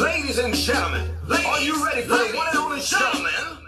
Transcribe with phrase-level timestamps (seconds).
[0.00, 3.12] Ladies and gentlemen, are you ready for the one and only show?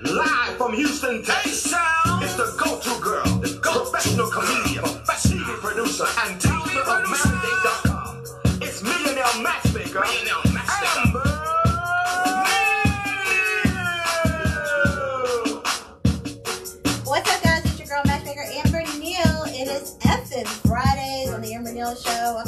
[0.02, 1.74] Live from Houston, Texas.
[2.22, 8.24] It's the go-to girl, the professional comedian, TV producer, and teacher of Mandate.com.
[8.62, 10.00] It's Millionaire Matchmaker.
[10.00, 11.20] Millionaire Matchmaker.
[17.04, 17.64] What's up, guys?
[17.66, 19.44] It's your girl Matchmaker Amber Neal.
[19.48, 22.40] It is effing Fridays on the Amber Neal Show.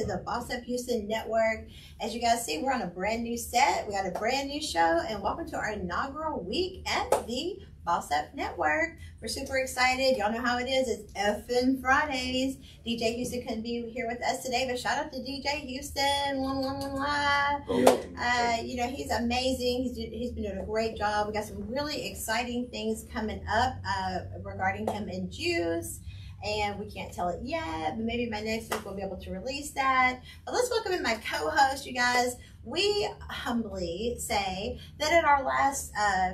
[0.00, 1.68] To the Boss Up Houston Network.
[2.00, 3.86] As you guys see, we're on a brand new set.
[3.86, 8.10] We got a brand new show, and welcome to our inaugural week at the Boss
[8.10, 8.96] Up Network.
[9.20, 10.16] We're super excited.
[10.16, 10.88] Y'all know how it is.
[10.88, 12.56] It's effing Fridays.
[12.86, 16.40] DJ Houston couldn't be here with us today, but shout out to DJ Houston.
[16.40, 18.16] One, one, one, one.
[18.18, 19.82] Uh, you know, he's amazing.
[19.82, 21.26] He's, he's been doing a great job.
[21.26, 26.00] We got some really exciting things coming up uh, regarding him and Juice.
[26.44, 29.30] And we can't tell it yet, but maybe by next week we'll be able to
[29.30, 30.20] release that.
[30.44, 32.36] But let's welcome in my co host, you guys.
[32.64, 36.32] We humbly say that at our last uh,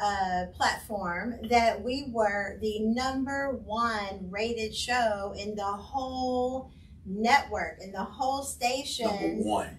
[0.00, 6.70] uh, platform that we were the number one rated show in the whole
[7.08, 9.06] network, in the whole station.
[9.06, 9.78] Number one.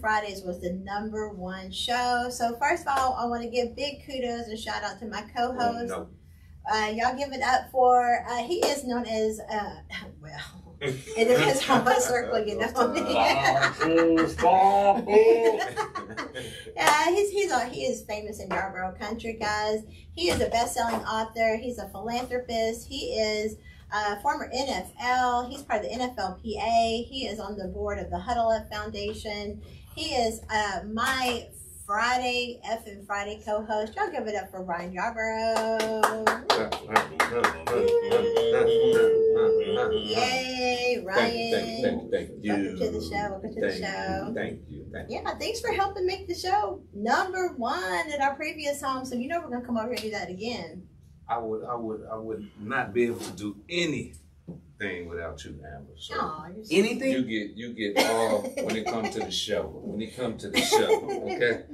[0.00, 2.28] Fridays was the number one show.
[2.30, 5.22] So first of all, I want to give big kudos and shout out to my
[5.36, 5.88] co-host.
[5.88, 6.08] No.
[6.70, 9.76] Uh, y'all give it up for uh, he is known as uh,
[10.22, 10.76] well.
[10.82, 12.94] It depends on what circle you know.
[16.74, 19.84] yeah, he's he's a, he is famous in Yarborough country, guys.
[20.14, 21.58] He is a best-selling author.
[21.58, 22.88] He's a philanthropist.
[22.88, 23.56] He is
[23.92, 25.50] a former NFL.
[25.50, 27.06] He's part of the NFLPA.
[27.06, 29.60] He is on the board of the Huddle Up Foundation.
[29.94, 31.46] He is uh, my
[31.90, 33.96] Friday F and Friday co-host.
[33.96, 36.24] Y'all give it up for Ryan Yarborough.
[40.04, 41.50] Yay, Ryan.
[41.50, 42.52] Thank, thank, thank you.
[42.52, 43.30] Welcome to the show.
[43.32, 44.26] Welcome to the Thank show.
[44.28, 44.34] you.
[44.34, 44.86] Thank you.
[44.92, 45.20] Thank you.
[45.24, 49.04] Yeah, thanks for helping make the show number one at our previous home.
[49.04, 50.86] So you know we're gonna come over here and do that again.
[51.28, 53.56] I would, I would, I would not be able to do
[54.80, 55.92] anything without you, Amber.
[55.96, 59.62] So Aw, you're so- you get, you get all when it comes to the show.
[59.62, 61.64] When it comes to the show, okay.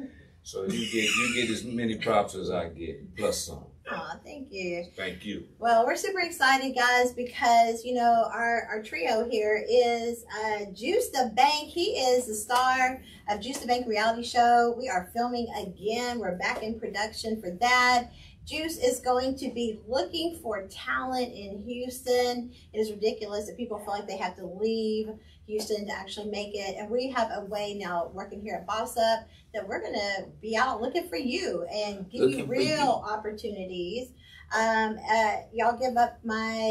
[0.43, 3.65] So you get, you get as many props as I get, plus some.
[3.89, 4.84] Aw, thank you.
[4.97, 5.44] Thank you.
[5.61, 11.11] Well, we're super excited, guys, because you know our, our trio here is uh, Juice
[11.11, 11.69] the Bank.
[11.69, 14.75] He is the star of Juice the Bank reality show.
[14.77, 16.19] We are filming again.
[16.19, 18.11] We're back in production for that.
[18.47, 22.53] Juice is going to be looking for talent in Houston.
[22.73, 25.09] It is ridiculous that people feel like they have to leave
[25.49, 26.77] Houston to actually make it.
[26.79, 30.27] And we have a way now working here at Boss Up that we're going to
[30.41, 33.11] be out looking for you and give you Looking for real you.
[33.12, 34.11] opportunities.
[34.56, 36.71] Um, uh, y'all give up my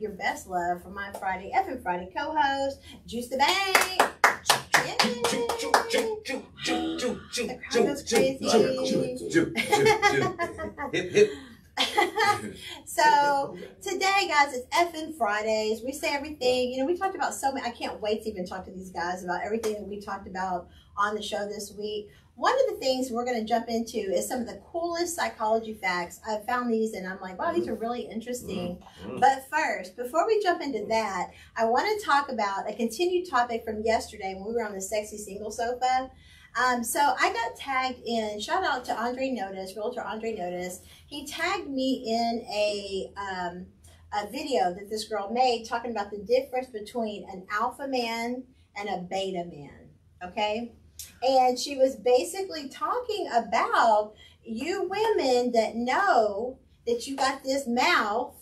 [0.00, 4.21] your best love for my Friday F and Friday co-host, Juice the Bank.
[12.84, 15.82] So today, guys, it's effing Fridays.
[15.82, 16.72] We say everything.
[16.72, 17.66] You know, we talked about so many.
[17.66, 20.68] I can't wait to even talk to these guys about everything that we talked about
[20.96, 22.10] on the show this week.
[22.42, 25.74] One of the things we're going to jump into is some of the coolest psychology
[25.74, 26.18] facts.
[26.26, 28.82] I found these and I'm like, wow, these are really interesting.
[29.04, 29.20] Mhm.
[29.20, 33.64] But first, before we jump into that, I want to talk about a continued topic
[33.64, 36.10] from yesterday when we were on the sexy single sofa.
[36.60, 38.40] Um, so I got tagged in.
[38.40, 40.80] Shout out to Andre Notice, Realtor Andre Notice.
[41.06, 43.66] He tagged me in a um,
[44.12, 48.42] a video that this girl made talking about the difference between an alpha man
[48.74, 49.90] and a beta man.
[50.24, 50.72] Okay,
[51.22, 54.14] and she was basically talking about
[54.44, 58.34] you women that know that you got this mouth.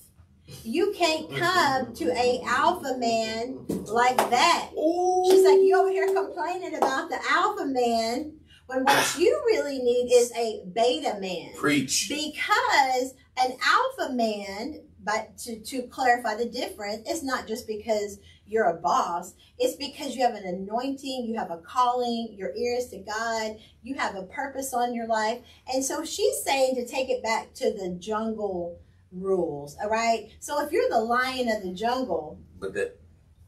[0.65, 4.71] You can't come to a alpha man like that.
[4.73, 8.33] She's like, you over here complaining about the alpha man
[8.67, 11.53] when what you really need is a beta man.
[11.57, 12.09] Preach.
[12.09, 18.67] Because an alpha man, but to, to clarify the difference, it's not just because you're
[18.69, 22.99] a boss, it's because you have an anointing, you have a calling, your ears to
[22.99, 25.39] God, you have a purpose on your life.
[25.73, 28.79] And so she's saying to take it back to the jungle
[29.13, 30.31] rules, all right?
[30.41, 32.97] So if you're the lion of the jungle, But that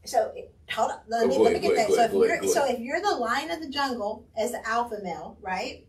[0.05, 0.33] so
[0.69, 1.93] hold on, let oh, me Go let me get go that.
[1.93, 4.97] ahead, So if you're so if you're the lion of the jungle as the alpha
[5.03, 5.85] male, right?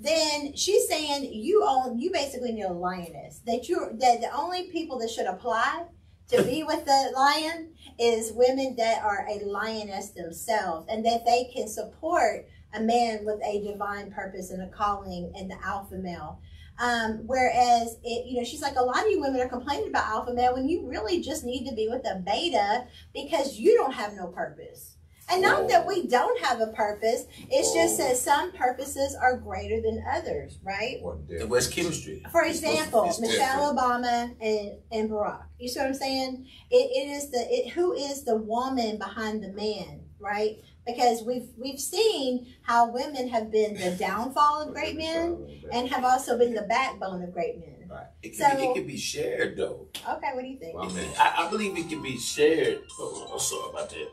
[0.00, 3.40] Then she's saying you own you basically need a lioness.
[3.46, 5.86] That you that the only people that should apply
[6.28, 11.50] to be with the lion is women that are a lioness themselves and that they
[11.52, 16.40] can support a man with a divine purpose and a calling and the alpha male.
[16.78, 20.06] Um, whereas it, you know, she's like, a lot of you women are complaining about
[20.06, 23.94] alpha male when you really just need to be with a beta because you don't
[23.94, 24.97] have no purpose.
[25.30, 27.24] And not that we don't have a purpose.
[27.50, 30.96] It's just that some purposes are greater than others, right?
[31.02, 31.50] What And difference?
[31.50, 32.22] what's chemistry?
[32.32, 33.78] For It's supposed to- example, it's Michelle different.
[33.78, 35.42] Obama and, and Barack.
[35.58, 36.46] You see what I'm saying?
[36.70, 40.56] It, it is the it, who is the woman behind the man, right?
[40.86, 46.04] Because we've we've seen how women have been the downfall of great men and have
[46.04, 47.74] also been the backbone of great men.
[48.22, 49.88] It can, be, So- it can be shared though.
[50.08, 50.74] Okay, what do you think?
[50.74, 52.80] Well, I mean, I, I believe it can be shared.
[52.98, 54.08] Oh, I'm sorry about that.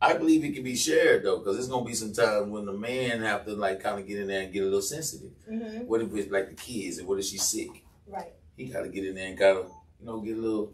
[0.00, 2.72] I believe it can be shared though, because there's gonna be some times when the
[2.72, 5.30] man have to like kind of get in there and get a little sensitive.
[5.48, 7.68] hmm What if it's like the kids, and what if she's sick?
[8.06, 8.32] Right.
[8.56, 9.60] He got to get in there and gotta,
[10.00, 10.72] you know, get a little,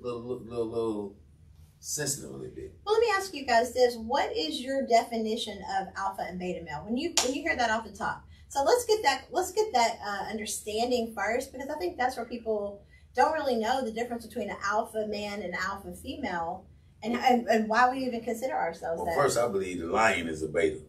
[0.00, 1.16] little, little, little, little
[1.80, 2.74] sensitive a little bit.
[2.84, 6.64] Well, let me ask you guys this: What is your definition of alpha and beta
[6.64, 6.82] male?
[6.84, 9.72] When you when you hear that off the top, so let's get that let's get
[9.74, 12.82] that uh, understanding first, because I think that's where people
[13.14, 16.64] don't really know the difference between an alpha man and an alpha female,
[17.02, 19.16] and and, and why we even consider ourselves Well, that.
[19.16, 20.80] first, I believe the lion is a beta.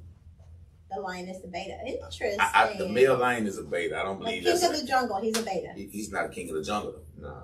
[0.91, 1.77] the lion is the beta.
[1.85, 2.37] Interesting.
[2.39, 3.97] I, I, the male lion is a beta.
[3.99, 4.63] I don't The believe king that's.
[4.65, 5.73] of A, the jungle, he's a beta.
[5.75, 6.95] he- he's not a king of the jungle.
[7.17, 7.27] though.
[7.29, 7.43] Nah,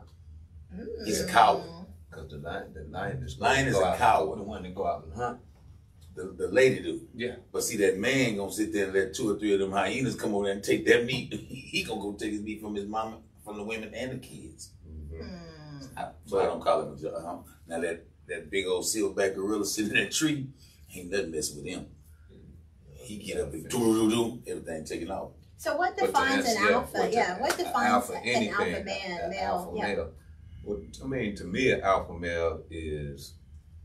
[1.06, 1.29] He's a Mm.
[1.29, 1.63] coward.
[2.09, 4.39] because the lion, the lion is Lion is a out- coward.
[4.39, 5.39] The one that go out and hunt.
[6.15, 7.01] The, the lady do.
[7.13, 7.35] Yeah.
[7.51, 10.15] But see, that man gonna sit there and let two or three of them hyenas
[10.15, 11.33] come over there and take that meat.
[11.50, 14.71] he gonna go take his meat from his mama, from the women and the kids.
[14.88, 15.21] Mhm.
[15.21, 15.88] Mm.
[15.97, 19.36] I, so I don't call him a ju- uh, Now that that big old silverback
[19.36, 20.48] gorilla sitting in that tree,
[20.95, 21.88] ain't nothing messing with him.
[22.94, 25.31] He get up and do do do, everything taken off.
[25.57, 26.98] So what defines an alpha?
[27.00, 29.39] what Yeah, what defines alpha an anything, alpha man, male?
[29.42, 29.83] alpha Yeah.
[29.83, 30.12] male.
[30.63, 33.33] Well, I mean, to me, an alpha male is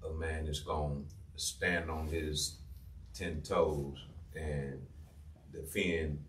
[0.08, 1.04] a man that's going
[1.34, 2.56] to stand on his
[3.14, 3.98] ten toes
[4.34, 4.81] and
[5.52, 6.25] defend.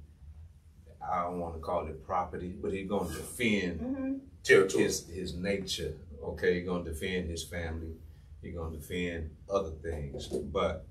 [1.01, 4.13] I don't want to call it property, but he's going to defend hmm
[4.43, 4.83] Territory.
[4.83, 5.93] his his nature.
[6.23, 7.95] Okay, you're gonna defend his family.
[8.41, 10.87] you're gonna defend other things, but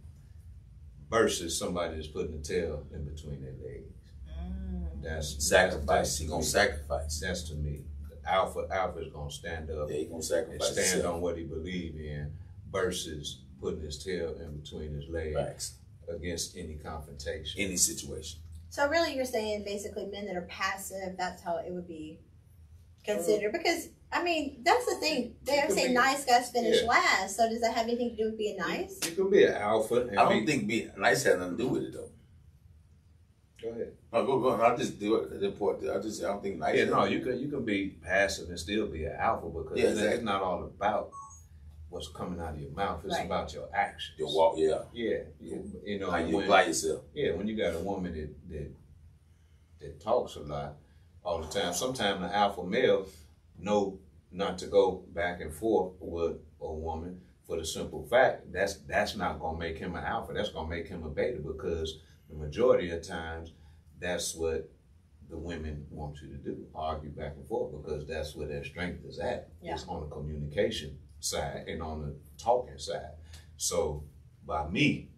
[1.10, 3.92] versus somebody that's putting a tail in between their legs.
[4.40, 5.02] Mm.
[5.02, 6.16] That's sacrifice.
[6.18, 7.20] He That's, gonna sacrifice.
[7.20, 7.82] that's to me.
[8.08, 10.72] The alpha alpha is gonna stand up Yeah, he gonna and sacrifice.
[10.72, 11.14] stand himself.
[11.16, 12.32] on what he believe in,
[12.70, 15.74] versus putting his tail in between his legs Facts.
[16.08, 17.60] against any confrontation.
[17.60, 18.38] Any situation.
[18.68, 21.16] So really, you're saying basically men that are passive.
[21.18, 22.20] That's how it would be
[23.04, 23.50] considered.
[23.54, 23.58] Oh.
[23.58, 25.36] Because I mean, that's the thing.
[25.44, 26.88] They It always say be- nice guys finish yeah.
[26.88, 27.36] last.
[27.36, 28.98] So does that have anything to do with being nice?
[29.04, 30.06] You, you can be an alpha.
[30.08, 32.10] And I don't be, think being nice has nothing to do with it though.
[33.62, 33.92] Go ahead.
[34.12, 34.60] No, go go.
[34.62, 35.38] I just do it.
[35.40, 35.78] The point.
[35.88, 36.76] I just I don't think nice.
[36.76, 39.84] Yeah, no, you can you can be passive and still be an alpha because Yeah,
[39.84, 40.14] it's- exactly.
[40.16, 41.10] it's not all about
[41.90, 43.04] what's coming out of your mouth.
[43.04, 43.26] It's Right.
[43.26, 44.18] about your actions.
[44.18, 44.54] Your walk.
[44.56, 44.82] Yeah.
[44.92, 47.02] Yeah, you, you know How you when, apply yourself.
[47.14, 48.70] yeah, when you got a woman that that
[49.80, 50.76] that talks a lot
[51.30, 51.72] all the time.
[51.72, 53.06] Sometimes the alpha male
[53.56, 54.00] know
[54.32, 59.16] not to go back and forth with a woman for the simple fact that's that's
[59.16, 60.32] not gonna make him an alpha.
[60.32, 63.52] That's gonna make him a beta because the majority of times
[64.00, 64.68] that's what
[65.28, 69.04] the women want you to do, argue back and forth because that's where their strength
[69.04, 69.50] is at.
[69.62, 69.74] Yeah.
[69.74, 73.14] It's on the communication side and on the talking side.
[73.56, 74.02] So
[74.44, 75.10] by me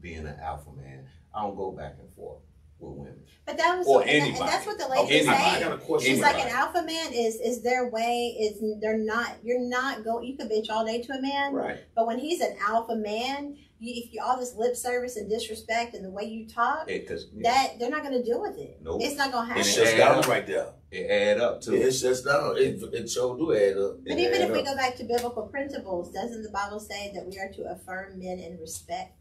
[0.00, 2.42] being an alpha man, I don't go back and forth
[2.86, 3.12] with women.
[3.44, 5.36] But that was Or and, that- and that's what the Okay, lady is I, I
[5.58, 5.62] saying.
[5.68, 6.10] got a question.
[6.10, 10.02] She's about like an alpha man is is their way is they're not you're not
[10.04, 11.78] go you could bitch all day to a man Right.
[11.94, 15.94] but when he's an alpha man you, if you all this lip service and disrespect
[15.94, 19.00] and the way you talk Because that they're not going to deal with it Nope.
[19.02, 20.28] it's not going to happen It It's shuts add down up.
[20.28, 20.66] right there.
[20.90, 22.56] it add up to It shuts down.
[22.56, 24.02] It it sure do add up.
[24.02, 27.12] but it even if add we go back to biblical principles doesn't the bible say
[27.14, 29.12] that we are to affirm men in respect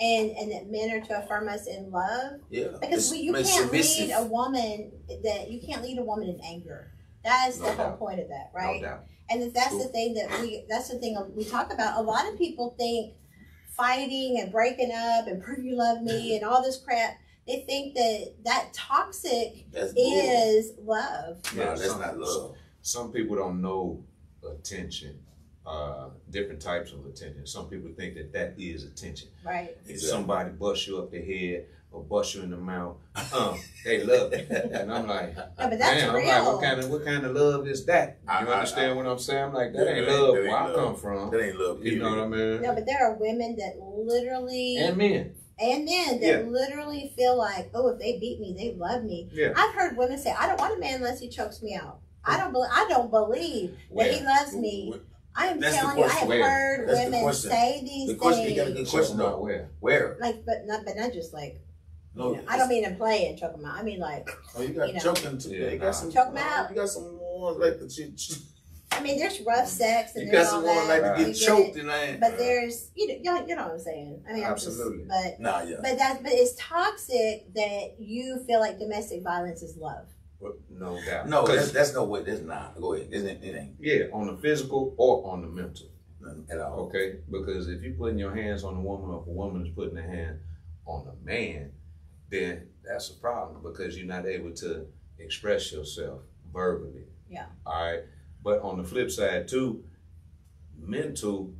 [0.00, 2.68] and and that men are to affirm us in love Yeah.
[2.80, 4.08] because It's- we, you can't submissive.
[4.08, 4.92] lead a woman
[5.24, 6.92] that you can't lead a woman in anger
[7.24, 9.04] that's No the whole point of that No right doubt.
[9.30, 9.78] And if that's Cool.
[9.80, 11.98] the thing that we that's the thing we talk about.
[11.98, 13.14] A lot of people think
[13.76, 17.16] fighting and breaking up and prove you love me and all this crap.
[17.46, 21.40] They think that that toxic That's is love.
[21.54, 22.54] No, that's some- not love.
[22.82, 24.02] Some people don't know
[24.48, 25.18] attention,
[25.68, 27.46] uh, different types of attention.
[27.46, 29.28] Some people think that that is attention.
[29.44, 29.76] Right.
[29.84, 30.08] If Exactly.
[30.08, 32.96] somebody busts you up the head or busts you in the mouth,
[33.34, 34.50] um, they love it.
[34.50, 36.30] And I'm like, No, but that's damn, real.
[36.30, 38.18] I'm like, what kind of what kind of love is that?
[38.24, 39.44] You I- I- understand I- what I'm saying?
[39.44, 41.30] I'm like, that Yeah, ain't that ain't- love that where ain't I come from.
[41.30, 41.84] That ain't love.
[41.84, 42.62] You know what I mean?
[42.62, 45.34] No, but there are women that literally And men.
[45.58, 46.48] and men that Yeah.
[46.48, 49.28] literally feel like, oh, if they beat me, they love me.
[49.32, 49.52] Yeah.
[49.56, 52.00] I've heard women say, I don't want a man unless he chokes me out.
[52.24, 54.94] I don't believe I don't believe that he loves me.
[55.40, 56.18] I am That's the telling you, I question.
[56.20, 56.50] have Where?
[56.50, 57.50] heard That's the women question.
[57.50, 58.90] say these The question, you got a things.
[58.90, 59.42] good question About though.
[59.42, 59.70] where?
[59.80, 60.16] Where?
[60.20, 61.60] Like, but not, but not just like.
[62.14, 63.78] No, you know, I don't mean to play and choke them out.
[63.78, 65.00] I mean like, Oh, you got you know.
[65.00, 65.50] choking too.
[65.50, 65.84] Yeah, you nah.
[65.86, 66.10] got some.
[66.10, 66.70] Choke 'em uh, out.
[66.70, 67.88] You got some ones like the.
[67.88, 68.38] ch- ch-
[68.92, 71.02] I mean, there's rough sex and You there's got all someone that.
[71.02, 71.80] like to we get get choked it.
[71.82, 72.20] and I ain't.
[72.20, 74.24] But there's, you know, you know, you know what I'm saying.
[74.28, 75.04] I mean, I'm Absolutely.
[75.04, 75.76] Just, but Nah, yeah.
[75.82, 80.06] but that but it's toxic that you feel like domestic violence is love.
[80.70, 81.28] No doubt.
[81.28, 82.22] No, that's, that's no way.
[82.22, 82.80] That's not.
[82.80, 83.08] Go ahead.
[83.10, 85.88] It ain't, it ain't yeah, on the physical or on the mental.
[86.20, 86.80] nothing at all.
[86.86, 89.72] Okay, because if you're putting your hands on a woman, or if a woman is
[89.72, 90.38] putting her hand
[90.86, 91.72] on a man,
[92.30, 94.86] then that's a problem because you're not able to
[95.18, 96.20] express yourself
[96.52, 97.04] verbally.
[97.28, 97.46] Yeah.
[97.66, 98.00] All right,
[98.42, 99.84] but on the flip side too,
[100.78, 101.52] mental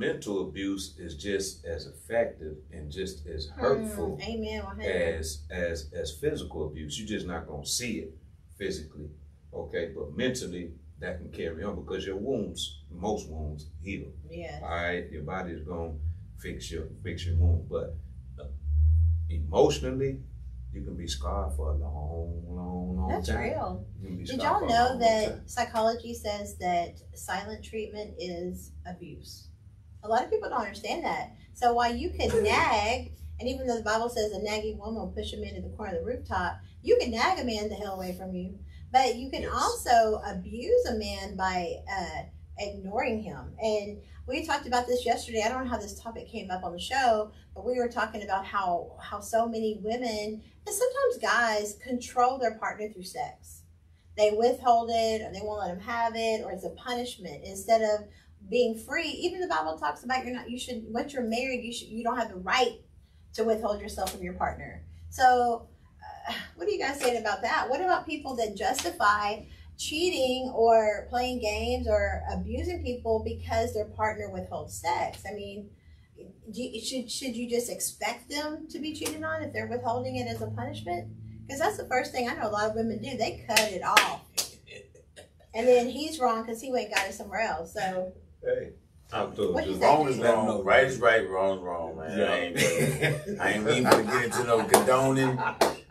[0.00, 4.80] mental abuse is just as effective and just as hurtful Mm, amen.
[4.80, 6.98] as as as physical abuse.
[6.98, 8.16] You're just not gonna see it
[8.58, 9.10] physically,
[9.52, 9.92] okay?
[9.96, 14.08] But mentally, that can carry on because your wounds, most wounds, heal.
[14.28, 14.60] Yeah.
[14.62, 15.94] All right, your body is gonna
[16.38, 17.96] fix your fix your wound, but
[18.40, 18.44] uh,
[19.28, 20.20] emotionally,
[20.72, 23.40] you can be scarred for a long, long, long That's time.
[23.42, 23.86] real.
[24.00, 29.48] You can be Did y'all know that psychology says that silent treatment is abuse?
[30.02, 31.34] A lot of people don't understand that.
[31.54, 35.08] So while you can nag, and even though the Bible says a nagging woman will
[35.12, 37.74] push a man to the corner of the rooftop, you can nag a man the
[37.74, 38.58] hell away from you.
[38.92, 39.52] But you can Yes.
[39.54, 42.22] also abuse a man by uh,
[42.58, 43.54] ignoring him.
[43.62, 45.42] And we talked about this yesterday.
[45.44, 48.22] I don't know how this topic came up on the show, but we were talking
[48.22, 53.62] about how how so many women and sometimes guys control their partner through sex.
[54.16, 57.80] They withhold it, or they won't let them have it, or it's a punishment instead
[57.82, 58.06] of
[58.48, 59.08] being free.
[59.08, 60.50] Even the Bible talks about you're not.
[60.50, 62.80] You should once you're married, you should you don't have the right
[63.34, 64.82] to withhold yourself from your partner.
[65.10, 65.68] So,
[66.28, 67.68] uh, what are you guys saying about that?
[67.68, 69.42] What about people that justify
[69.78, 75.22] cheating or playing games or abusing people because their partner withholds sex?
[75.28, 75.70] I mean,
[76.52, 80.26] you, should should you just expect them to be cheated on if they're withholding it
[80.26, 81.08] as a punishment?
[81.46, 83.16] Because that's the first thing I know a lot of women do.
[83.16, 84.22] They cut it off,
[85.54, 87.72] and then he's wrong because he went got it somewhere else.
[87.74, 88.72] So Hey,
[89.08, 89.70] talk to What him.
[89.70, 90.64] Just- Wrong is wrong.
[90.64, 91.28] Right is right.
[91.28, 92.20] Wrong is wrong, man.
[92.20, 95.38] I ain't, I ain't even gonna get into no condoning.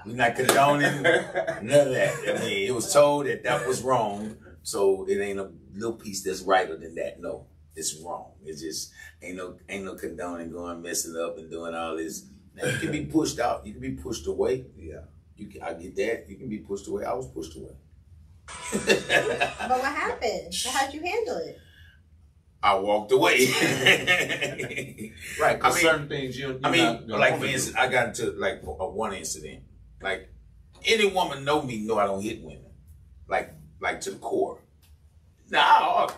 [0.06, 2.14] We're not condoning none of that.
[2.28, 6.24] I mean, it was told that that was wrong, so it ain't a little piece
[6.24, 7.20] that's righter than that.
[7.22, 8.32] No, it's wrong.
[8.44, 8.92] It just
[9.22, 12.26] ain't no ain't no condoning going messing up and doing all this.
[12.56, 13.66] Now you can be pushed out.
[13.66, 14.66] You can be pushed away.
[14.78, 15.02] Yeah.
[15.38, 16.26] You can, I get that.
[16.30, 17.06] You can be pushed away.
[17.06, 17.76] I was pushed away.
[18.48, 20.54] But what happened?
[20.66, 21.60] How'd you handle it?
[22.62, 23.46] I walked away.
[23.48, 25.14] Right,
[25.44, 26.48] I because mean- certain things you.
[26.50, 29.64] you're I mean, not like for instance, I got into like a one incident.
[30.02, 30.30] Like
[30.86, 32.66] any woman know me, know I don't hit women.
[33.28, 34.60] Like like to the core.
[35.50, 36.16] Now I argue.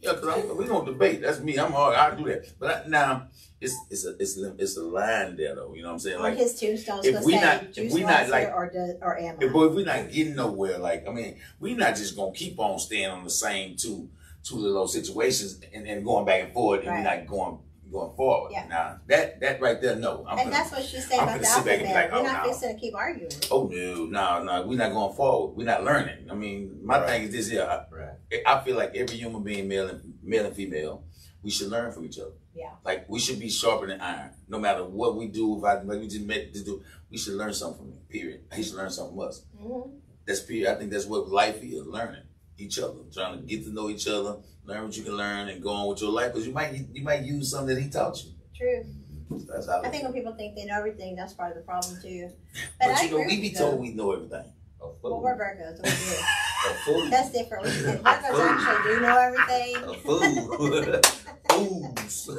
[0.00, 1.22] Yeah, cause we don't debate.
[1.22, 1.58] That's me.
[1.58, 1.96] I'm hard.
[1.96, 2.56] I do that.
[2.60, 3.26] But I, now
[3.60, 5.74] it's it's a it's a, it's a line there though.
[5.74, 6.16] You know what I'm saying?
[6.18, 8.94] On Like, his tombstone, if we say, not- if "Juice we not, like- or do,
[9.02, 9.44] or am I?
[9.44, 12.60] if, but if we're not getting nowhere, like I mean, we're not just gonna keep
[12.60, 14.08] on staying on the same two
[14.42, 17.04] two of those situations and, and going back and forth and Right.
[17.04, 17.58] not going
[17.90, 18.52] going forward.
[18.52, 18.66] Yeah.
[18.68, 20.22] Now that that right there, no.
[20.28, 21.88] I'm and gonna- that's what she's saying I'm about the gonna sit back and be
[21.88, 21.94] alphabet.
[21.94, 22.52] like, We're oh, not no.
[22.52, 23.32] fixing to keep arguing.
[23.50, 25.56] Oh no, no, no, we're not going forward.
[25.56, 26.30] We're not learning.
[26.30, 27.08] I mean, my Right.
[27.08, 27.62] thing is this here.
[27.62, 28.42] I, Right.
[28.46, 31.04] I feel like every human being, male and male and female,
[31.42, 32.32] we should learn from each other.
[32.54, 32.72] Yeah.
[32.84, 34.32] Like we should be sharper than iron.
[34.48, 37.34] No matter what we do, if I like we just met to do, we should
[37.34, 38.00] learn something from him.
[38.10, 38.42] Period.
[38.52, 39.44] He should learn something from us.
[39.58, 39.90] Mhm.
[40.26, 40.68] That's period.
[40.70, 42.24] I think that's what life is: learning
[42.58, 45.62] each other, trying to get to know each other, learn what you can learn, and
[45.62, 46.32] go on with your life.
[46.32, 48.30] Because you might you might use something that he taught you.
[48.56, 48.84] True.
[49.46, 52.00] That's how I think when people think they know everything, that's part of the problem
[52.02, 52.30] too.
[52.80, 53.76] But, But, I you know, we be told though.
[53.76, 54.44] we know everything.
[54.80, 55.22] A Well, fool.
[55.22, 55.76] we're Virgos.
[55.76, 57.10] so we do.
[57.10, 57.64] That's different.
[57.64, 61.02] We Virgos actually do know everything.
[61.58, 61.94] A fool.
[61.96, 62.30] Fools.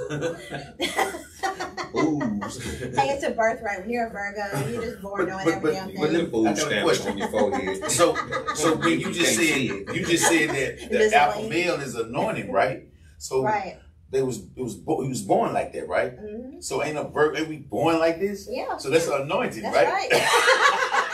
[1.91, 2.63] Fools.
[2.63, 3.81] Hey, it's a birthright.
[3.81, 6.01] When you're a Virgo, you're just born But- knowing but- every but- damn but thing.
[6.01, 7.11] let me- I Fool got a question.
[7.11, 7.91] on your forehead.
[7.91, 8.15] So,
[8.55, 9.95] so when you just can't see said it.
[9.95, 12.87] you just said that the alpha male is anointing, right?
[13.17, 13.77] So right.
[14.11, 16.13] they was it was bo- he was born like that, right?
[16.13, 18.47] hmm So ain't a birth ain't we born like this?
[18.49, 18.77] Yeah.
[18.77, 20.09] So that's anointing, That's right?
[20.09, 20.31] That's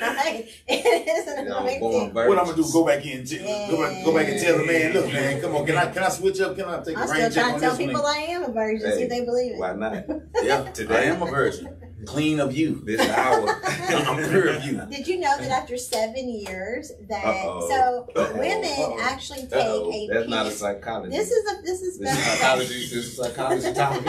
[0.16, 0.48] right.
[0.68, 2.72] It is an Yeah, I was born what I'm gonna do?
[2.72, 5.40] Go back in, and tell- go, back, go back and tell the man, look, man,
[5.40, 6.56] come on, can I can I switch up?
[6.56, 8.06] Can I take a I'm rain still check trying to tell people?
[8.06, 9.58] I am a virgin, see if they believe it.
[9.58, 10.04] Why not?
[10.42, 10.96] Yeah, Today.
[10.96, 11.76] I am a virgin,
[12.06, 12.80] clean of you.
[12.84, 13.46] This hour.
[13.66, 14.80] I'm pure of you.
[14.90, 17.68] Did you know that after seven years that Uh-oh.
[17.68, 18.32] so Uh-oh.
[18.38, 18.98] women Uh-oh.
[19.02, 19.92] actually take Uh-oh.
[19.92, 21.14] a That's not a psychology.
[21.14, 22.66] This is a this is This is better- psychology.
[22.68, 24.04] This is psychology topic.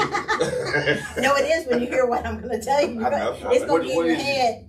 [1.17, 3.03] No, it is when you hear what I'm going to tell you.
[3.05, 3.37] I know.
[3.51, 4.23] It's going What- to be in your is it?
[4.23, 4.67] head.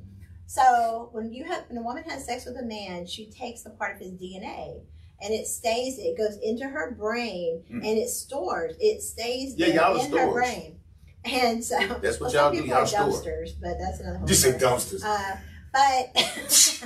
[0.53, 3.71] So when you have when a woman has sex with a man, she takes a
[3.71, 4.81] part of his DNA.
[5.25, 5.99] And it stays.
[5.99, 7.77] It goes into her brain, Mm.
[7.77, 8.75] and it stores.
[8.81, 10.81] It stays Yeah, there in her brain.
[11.25, 12.69] And so That's what some y'all do.
[12.69, 14.21] Y'all dumpsters, but that's another.
[14.27, 14.59] You story.
[14.59, 15.03] dumpsters.
[15.05, 15.37] Uh,
[15.73, 16.85] but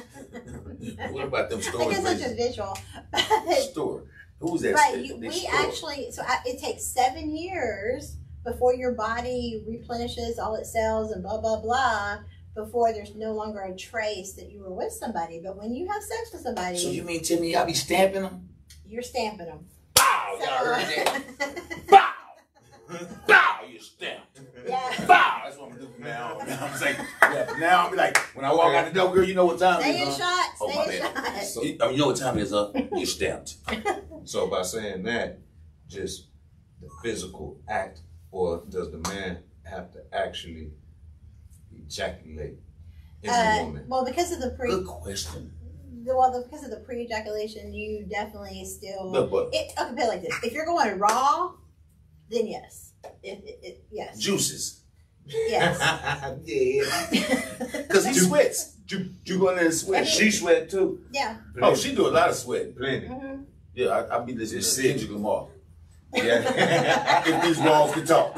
[1.13, 2.37] what about them I storage guess such a places?
[2.37, 2.79] visual.
[3.73, 4.05] Store.
[4.39, 4.75] Who's that?
[4.75, 5.51] But you, we store?
[5.55, 11.23] actually, so I, it takes seven years before your body replenishes all its cells and
[11.23, 12.19] blah blah blah
[12.57, 15.41] before there's no longer a trace that you were with somebody.
[15.45, 18.23] But when you have sex with somebody, So you mean tell me y'all be stamping
[18.23, 18.49] them?
[18.85, 19.67] you're stamping them.
[19.95, 20.39] Bow!
[20.41, 21.23] Y'all heard that?
[21.41, 22.13] Uh, Bow!
[23.29, 23.61] Bow!
[23.71, 24.41] You stamped.
[24.67, 25.05] yeah.
[25.07, 25.43] Bow!
[25.45, 26.51] That's what I'm gonna do from now on.
[26.51, 29.25] I'm saying, yeah, from now I'll be like, when I walk out the door, girl,
[29.25, 30.19] you know what time Stay it in is.
[30.19, 30.43] huh?
[30.45, 30.55] shot.
[30.61, 31.35] Oh, Stay my in bad.
[31.37, 31.43] shot.
[31.45, 32.71] So, You, I you know what time it is, huh?
[32.93, 33.57] You stamped.
[34.25, 35.41] so by saying that,
[35.89, 36.29] just
[36.81, 40.71] the physical act, or does the man have to actually
[41.87, 42.59] ejaculate
[43.23, 43.85] in the Uh, woman?
[43.89, 45.53] well, because of the pre, Good question.
[46.05, 49.11] The, well, because of the pre-ejaculation, you definitely still.
[49.11, 51.51] Look, but It, okay, put it like this: if you're going raw,
[52.31, 52.93] then yes.
[53.23, 54.19] It, it, it, yes.
[54.19, 54.83] juices.
[55.27, 55.79] Yes.
[56.45, 57.07] yeah.
[57.73, 58.77] Because he sweats.
[58.89, 60.07] You, you go in there and sweat.
[60.07, 61.01] She sweat too.
[61.13, 61.39] yeah.
[61.61, 62.77] Oh, she do a lot of sweat.
[62.77, 63.09] Plenty.
[63.09, 63.43] hmm
[63.75, 64.89] Yeah, I, I be listening Just to sit.
[64.91, 65.49] Kendrick Lamar.
[66.15, 67.23] Yeah.
[67.27, 68.33] if these walls could talk.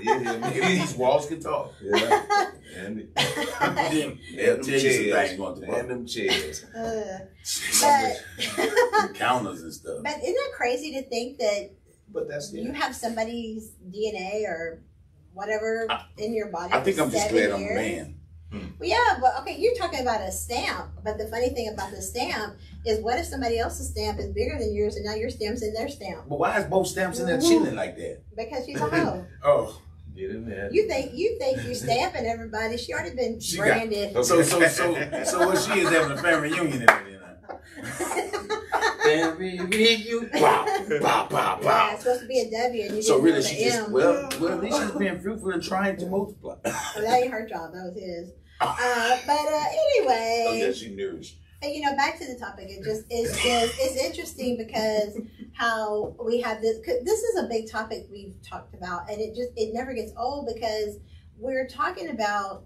[0.00, 1.72] Yeah, yeah, yeah, if these walls could talk.
[1.82, 2.50] yeah.
[2.76, 3.08] And, the-
[4.36, 5.28] they'll and tell them you some chairs.
[5.28, 6.64] things going to And them chairs.
[6.76, 7.18] Uh,
[7.80, 8.24] But,
[8.92, 9.98] but, counters and stuff.
[10.04, 11.70] but isn't it crazy to think that
[12.12, 14.82] But that's you have somebody's DNA or
[15.32, 16.72] whatever I- in your body?
[16.74, 17.76] I think I'm just seven glad I'm a years?
[17.76, 18.14] man.
[18.50, 20.88] Well, yeah, but okay, you're talking about a stamp.
[21.04, 24.56] But the funny thing about the stamp is, what if somebody else's stamp is bigger
[24.58, 27.26] than yours, and now your stamp's in their stamp But why is both stamps in
[27.26, 27.46] there Mhm.
[27.48, 28.22] chilling like that?
[28.34, 29.24] because she's a hoe.
[29.44, 29.82] Oh.
[30.18, 30.68] Get in there.
[30.72, 32.76] you think you think you're stamping everybody?
[32.76, 34.12] She already been She got- branded.
[34.24, 37.04] So, so, so, so what she is having a family reunion in there.
[39.04, 40.30] Family reunion.
[40.34, 40.66] Wow,
[41.00, 41.90] wow, wow, Yeah, wow.
[41.92, 43.92] it's supposed to be a W, and you So didn't really, she the just M.
[43.92, 46.56] well, well, at least she's being fruitful and trying to multiply.
[46.64, 47.72] Oh, that ain't her job.
[47.72, 48.30] That was his.
[48.60, 51.36] Uh, but uh, anyway, Oh yeah, she nourished.
[51.62, 52.68] You know, back to the topic.
[52.68, 55.18] It just it's just it's interesting because
[55.54, 56.78] how we have this.
[56.86, 60.48] This is a big topic we've talked about, and it just it never gets old
[60.54, 60.98] because
[61.36, 62.64] we're talking about.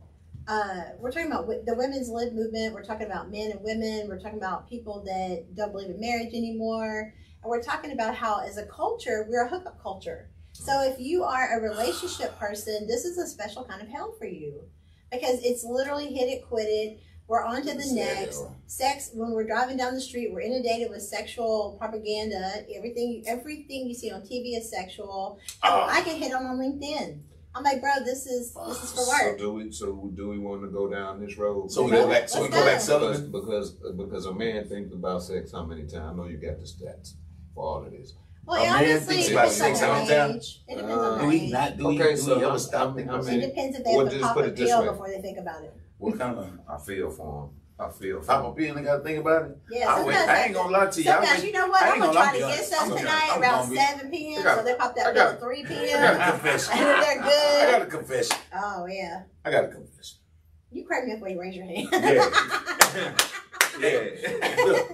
[0.49, 2.75] Uh, we're talking about the women's lib movement.
[2.75, 4.09] We're talking about men and women.
[4.09, 7.15] We're talking about people that don't believe in marriage anymore.
[7.43, 10.31] And we're talking about how, as a culture, we're a hookup culture.
[10.53, 14.27] So if you are a relationship person, this is a special kind of hell for
[14.27, 14.65] you
[15.13, 17.01] because it's literally hit it, quit it.
[17.33, 21.01] We're on to the next sex when we're driving down the street we're inundated with
[21.01, 22.43] sexual propaganda
[22.77, 27.21] everything everything you see on tv is sexual Oh, i get hit on on linkedin
[27.55, 29.73] i'm like bro this is this is for So work do we?
[29.73, 31.71] So do we want to go down this road?
[31.73, 32.29] So we go back.
[32.29, 32.59] So we go.
[32.59, 35.95] go back because because because a man thinks about sex how many times?
[36.13, 37.15] I know you got the stats
[37.55, 38.13] for all of this.
[38.45, 40.37] well A man honestly thinks it about depends on sex their all the time?
[40.37, 41.77] age it depends Uh, on Do we age not?
[41.79, 41.95] Do we?
[42.03, 44.01] Okay, do so we ever I'm- stop I'm- thinking I'm it depends if they Well,
[44.05, 46.37] have to just pop put a it pill before they think about it What kind
[46.39, 47.51] of I feel for him.
[47.79, 48.51] I feel for pop him.
[48.51, 49.57] a pill and gotta think about it?
[49.71, 51.11] yeah I, wait, sometimes I ain't gonna lie to you.
[51.11, 51.83] I Sometimes wait- you know what?
[51.83, 52.65] I I'm gonna gonna try to get you.
[52.65, 54.43] some I'm gonna- tonight around gonna be- 7 p.m.
[54.43, 56.01] Got- so they pop that got- pill at 3 I p.m.
[56.01, 56.73] got a confession.
[56.79, 57.69] and they're good.
[57.69, 58.37] I got a confession.
[58.55, 59.23] Oh yeah.
[59.45, 60.19] I got a confession.
[60.73, 61.89] You crack me up when you raise your hand.
[61.93, 63.15] Yeah.
[64.67, 64.91] Look,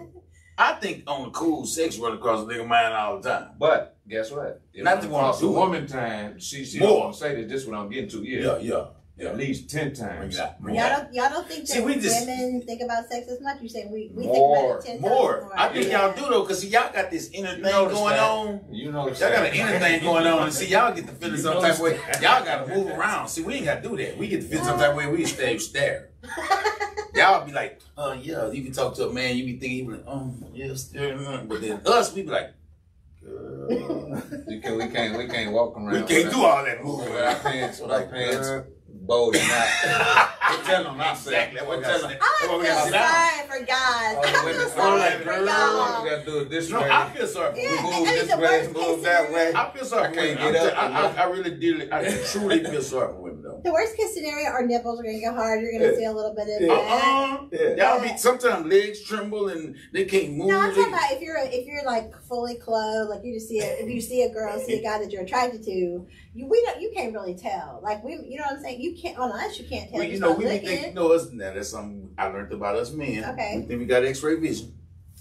[0.57, 3.51] I think on the cool, sex run across a nigga mind all the time.
[3.59, 4.63] But guess what?
[4.73, 5.55] If Not the one costs do a it.
[5.55, 6.39] woman time.
[6.41, 7.03] She she More.
[7.05, 7.49] don't say that.
[7.49, 8.23] This is what I'm getting to.
[8.25, 8.41] Yeah.
[8.41, 8.85] Yeah, yeah,
[9.19, 9.29] yeah.
[9.31, 10.37] At least ten times.
[10.37, 10.55] it out.
[10.63, 13.61] Y'all don't, y'all don't think that See, we just- women think about sex as much?
[13.61, 15.41] You say we, we More, think about it 10 More.
[15.41, 16.07] times I think Yeah.
[16.07, 18.21] y'all do though, cause see y'all got this inner thing going that.
[18.21, 18.61] on.
[18.71, 19.07] You know.
[19.09, 21.61] Y'all got an inner thing going on, and see y'all get the feeling You some
[21.61, 21.97] type of way.
[22.23, 23.29] Y'all gotta move around.
[23.29, 24.17] See, we ain't gotta do that.
[24.17, 25.07] We get the feel some type of way.
[25.09, 26.11] We stay stare.
[27.15, 28.51] Y'all be like, oh yeah.
[28.53, 29.37] You can talk to a man.
[29.37, 31.17] You be thinking, you be like, oh yeah, stare.
[31.47, 32.53] But then us, we be like,
[33.23, 34.23] girl.
[34.49, 35.93] You can, we can't we can't walk around.
[35.93, 37.13] we can't do all that our- moving.
[37.13, 38.63] with our pants with our Like, pants uh,
[39.09, 40.29] bulging out.
[40.51, 41.61] We're telling them not Exactly.
[41.67, 42.19] We're I telling them.
[42.23, 43.09] I feel gotta sit down.
[43.13, 44.17] sorry for guys.
[44.17, 46.05] All the I feel feel sorry like, for girl, We y'all.
[46.05, 46.91] gotta do it this No, way.
[46.91, 49.53] I feel sorry for Yeah, move this way, move that way.
[49.55, 50.53] I feel sorry I for can't women.
[50.53, 51.89] get I'm up t- I, I, I really do.
[51.93, 53.61] I truly feel sorry for women though.
[53.65, 55.61] The worst case scenario, our nipples are gonna get hard.
[55.63, 55.97] You're gonna Yeah.
[55.99, 57.39] feel a little bit of Uh that.
[57.43, 57.95] uh Yeah.
[57.95, 60.49] Y'all be sometimes legs tremble and they can't move.
[60.49, 63.61] No, I'm talking about if you're if you're like fully clothed, like you just see
[63.61, 65.71] a, if you see a girl, see a guy that you're attracted to,
[66.35, 67.81] you we don't you can't really tell.
[67.83, 68.81] Like we, you know what I'm saying?
[68.81, 69.99] You can't on us, you can't tell.
[69.99, 70.67] Well, you know, we looking.
[70.67, 71.31] think, you know us.
[71.33, 73.25] Now that's something I learned about us men.
[73.25, 73.55] Okay.
[73.57, 74.75] We think we got X-ray vision.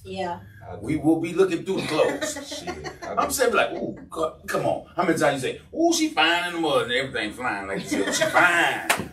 [0.03, 0.39] Yeah.
[0.81, 2.63] We will be looking through the clothes.
[3.17, 4.87] I'm saying like, ooh, God, come on.
[4.95, 7.81] How many times you say, ooh, she fine in the mud and everything flying like
[7.81, 9.11] said, she fine.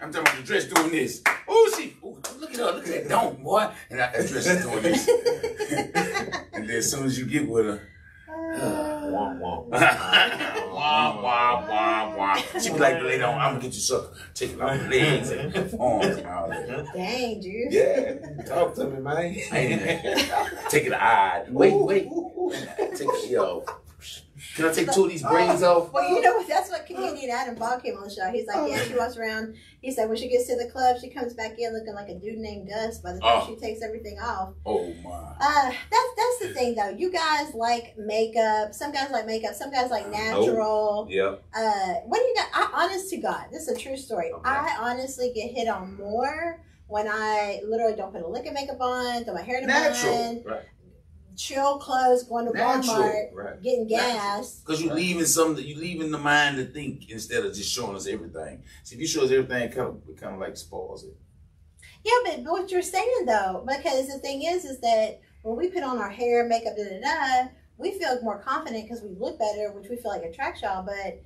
[0.00, 1.22] I'm talking about the dress doing this.
[1.50, 3.70] Ooh, she, ooh, look at her, look at that dome, boy.
[3.90, 5.08] And that, that dress is doing this.
[6.52, 7.88] and then as soon as you get with her,
[8.34, 9.60] wah, wah.
[9.70, 12.36] wah, wah, wah, wah.
[12.60, 14.12] She be like, lay down, I'm gonna get you sucker.
[14.34, 16.86] Take it off the legs and arms and all that.
[16.94, 17.72] Dang, dude.
[17.72, 19.34] Yeah, talk to me, man.
[20.68, 21.44] Take it eye.
[21.48, 22.08] Wait, wait.
[22.96, 23.64] Take it, yo.
[24.56, 25.92] Can I take two of these braids off?
[25.92, 26.42] Well, you know?
[26.46, 28.30] That's what comedian Adam Ball came on the show.
[28.30, 29.56] He's like, yeah, she walks around.
[29.80, 32.14] He said when she gets to the club, she comes back in looking like a
[32.14, 32.98] dude named Gus.
[32.98, 33.46] By the time Oh.
[33.48, 35.10] she takes everything off, Oh my.
[35.10, 36.90] uh, that's that's the thing though.
[36.90, 38.72] You guys like makeup.
[38.74, 39.54] Some guys like makeup.
[39.54, 41.06] Some guys like natural.
[41.10, 41.34] Yeah.
[41.54, 42.48] Uh, what do you got?
[42.54, 44.30] I, honest to God, this is a true story.
[44.32, 44.48] Okay.
[44.48, 48.80] I honestly get hit on more when I literally don't put a lick of makeup
[48.80, 50.12] on, throw my hair in a Natural.
[50.12, 50.62] bun, Right.
[51.36, 52.96] Chill clothes, going to Natural.
[52.96, 53.62] Walmart, Right.
[53.62, 54.60] getting gas.
[54.64, 58.06] Because you leaving some, you leaving the mind to think instead of just showing us
[58.06, 58.62] everything.
[58.82, 61.16] See, if you show us everything, it kind of, it kind of like spoils it.
[62.04, 62.12] Yeah,
[62.44, 65.98] but what you're saying though, because the thing is, is that when we put on
[65.98, 69.88] our hair, makeup, da da da, we feel more confident because we look better, which
[69.88, 70.84] we feel like attracts y'all.
[70.84, 71.22] But,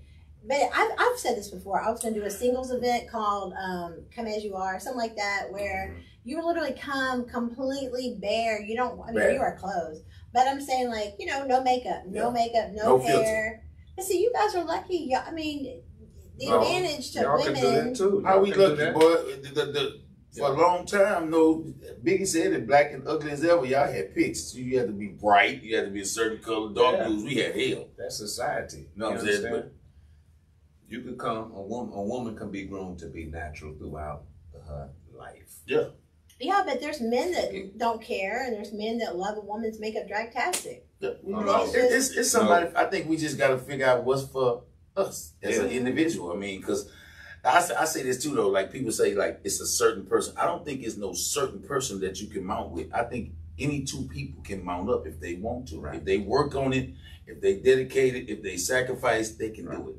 [0.46, 1.80] but I've, I've said this before.
[1.82, 4.98] I was going to do a singles event called um, "Come as You Are," something
[5.00, 5.96] like that, where
[6.28, 8.60] you literally come completely bare.
[8.62, 9.00] You don't.
[9.02, 9.32] I mean, Bare.
[9.32, 10.02] you are clothes,
[10.34, 12.30] but I'm saying like you know, no makeup, no Yeah.
[12.32, 13.24] makeup, no, No filter.
[13.24, 13.64] hair.
[13.96, 15.06] But see, you guys are lucky.
[15.10, 15.82] Y'all, I mean,
[16.38, 17.92] the No, advantage to Y'all can do women.
[17.92, 18.22] that too.
[18.24, 19.14] How Y'all we can lucky, boy?
[19.42, 20.00] The, the, the,
[20.36, 21.64] for a long time, no.
[22.04, 24.54] Biggie said that black and ugly as ever, y'all had picks.
[24.54, 25.62] You had to be bright.
[25.62, 26.72] You had to be a certain color.
[26.74, 27.06] Dark Yeah.
[27.08, 27.88] blues, we had hell.
[27.96, 28.88] That's society.
[28.94, 29.70] No, you I'm saying, understand?
[30.88, 31.92] You could come a woman.
[31.94, 34.24] A woman can be groomed to be natural throughout
[34.66, 35.54] her life.
[35.66, 35.88] Yeah.
[36.40, 37.76] Yeah, but there's men that mm.
[37.76, 40.82] don't care, and there's men that love a woman's makeup dragtastic.
[41.00, 41.64] Yeah, No, know, no.
[41.66, 42.70] it- it's, it's somebody.
[42.76, 44.62] I think we just got to figure out what's for
[44.96, 46.32] us as an individual.
[46.32, 46.90] I mean, because
[47.44, 48.48] I, say- I say this too though.
[48.48, 50.34] Like people say, like it's a certain person.
[50.36, 52.92] I don't think it's no certain person that you can mount with.
[52.94, 55.80] I think any two people can mount up if they want to.
[55.80, 55.96] Right.
[55.96, 56.90] If they work on it,
[57.26, 59.96] if they dedicate it, if they sacrifice, they can do it.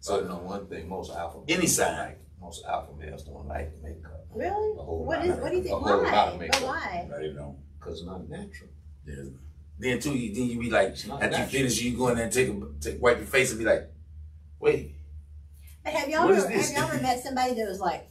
[0.00, 3.72] So you know one thing, most alpha Any males like most alpha males don't like
[3.82, 4.72] makeup Really?
[4.78, 5.32] A whole What lot is?
[5.36, 5.74] of- What do you think?
[5.74, 6.24] whole lot Why?
[6.26, 6.62] of But makeup.
[6.62, 7.08] why?
[7.16, 7.56] I don't know.
[7.78, 8.70] because it's not natural.
[9.06, 9.14] Yeah.
[9.78, 11.50] Then too, you, then you be like, It's not after you natural.
[11.62, 13.90] finish, you go in there and take a take wipe your face and be like,
[14.60, 14.94] wait,
[15.84, 16.70] But have y'all What is ever, this?
[16.70, 18.08] have y'all ever met somebody that was like?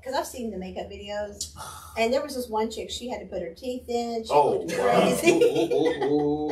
[0.00, 1.52] Because I've seen the makeup videos,
[1.98, 2.90] and there was this one chick.
[2.90, 4.24] She had to put her teeth in.
[4.24, 5.00] She Oh, looked wow.
[5.00, 5.68] crazy.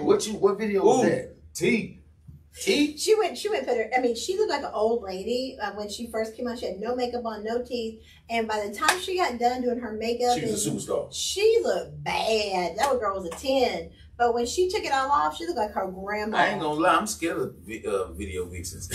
[0.03, 1.09] what you what video was Ooh.
[1.11, 1.37] that?
[1.55, 2.00] Teeth.
[2.59, 3.01] Teeth?
[3.01, 3.39] She went.
[3.39, 3.67] She went.
[3.67, 3.89] Put her.
[3.97, 6.59] I mean, she looked like an old lady uh, when she first came out.
[6.59, 9.79] She had no makeup on, no teeth, and by the time she got done doing
[9.79, 11.09] her makeup, She was a superstar.
[11.13, 12.77] She looked bad.
[12.77, 13.91] That girl was a 10.
[14.19, 16.37] But when she took it all off, she looked like her grandma.
[16.39, 18.91] I ain't gonna lie, I'm scared of vi- uh, video vixens.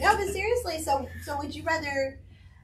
[0.00, 2.18] No, but seriously, so so would you rather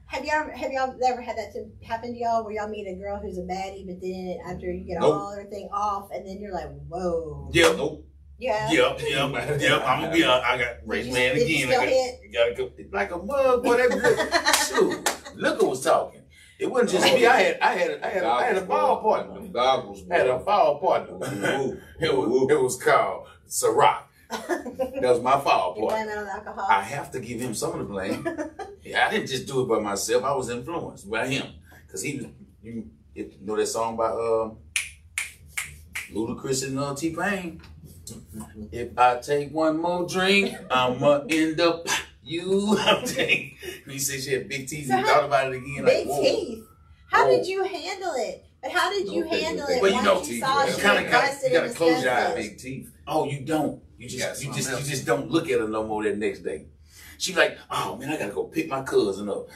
[0.07, 2.95] have y'all have y'all ever had that to happen to y'all where y'all meet a
[2.95, 5.13] girl who's a baddie, but then after you get Nope.
[5.13, 7.49] all thing off and then you're like, whoa.
[7.53, 8.05] Yep, nope.
[8.39, 8.71] Yeah.
[8.71, 9.81] Yep, yep, yep.
[9.85, 10.23] I'm gonna be.
[10.23, 11.67] Uh, I got race you- man did you again.
[11.67, 12.33] still I hit?
[12.33, 13.63] got, gotta go like a mug.
[13.63, 14.55] Boy, that good.
[15.03, 16.21] Shoot, look who was talking.
[16.57, 17.25] It wasn't just me.
[17.25, 19.47] I had, I had, I had, I had a fall partner.
[19.47, 20.03] Goggles.
[20.11, 21.77] I had a fall partner.
[22.01, 24.03] It was, it was called Ciroc.
[24.29, 26.05] That was my fall You partner.
[26.05, 26.67] blame it on alcohol.
[26.69, 28.25] I have to give him some of the blame.
[28.83, 30.23] yeah, I didn't just do it by myself.
[30.23, 31.47] I was influenced by him
[31.85, 32.25] because he was.
[32.61, 34.57] You, you know that song by um,
[36.13, 37.61] Ludacris and uh, T Pain.
[38.71, 41.87] If I take one more drink, I'ma end up
[42.23, 42.77] you.
[42.79, 43.57] I'm taking.
[43.87, 44.87] He said she had big teeth.
[44.87, 45.85] So he how- thought about it again.
[45.85, 46.63] Big like, teeth.
[47.11, 47.37] How Whoa.
[47.37, 48.45] did you handle it?
[48.61, 50.73] But how did you No, handle it Well, you once know, you teeth, saw you
[50.75, 52.35] kinda gotta- you gotta close your eyes.
[52.35, 52.91] Big teeth.
[53.07, 53.81] Oh, you don't.
[53.97, 56.03] You You just got you just something you just don't look at her no more
[56.03, 56.65] that next day.
[57.17, 59.47] She like, oh man, I gotta go pick my cousin up.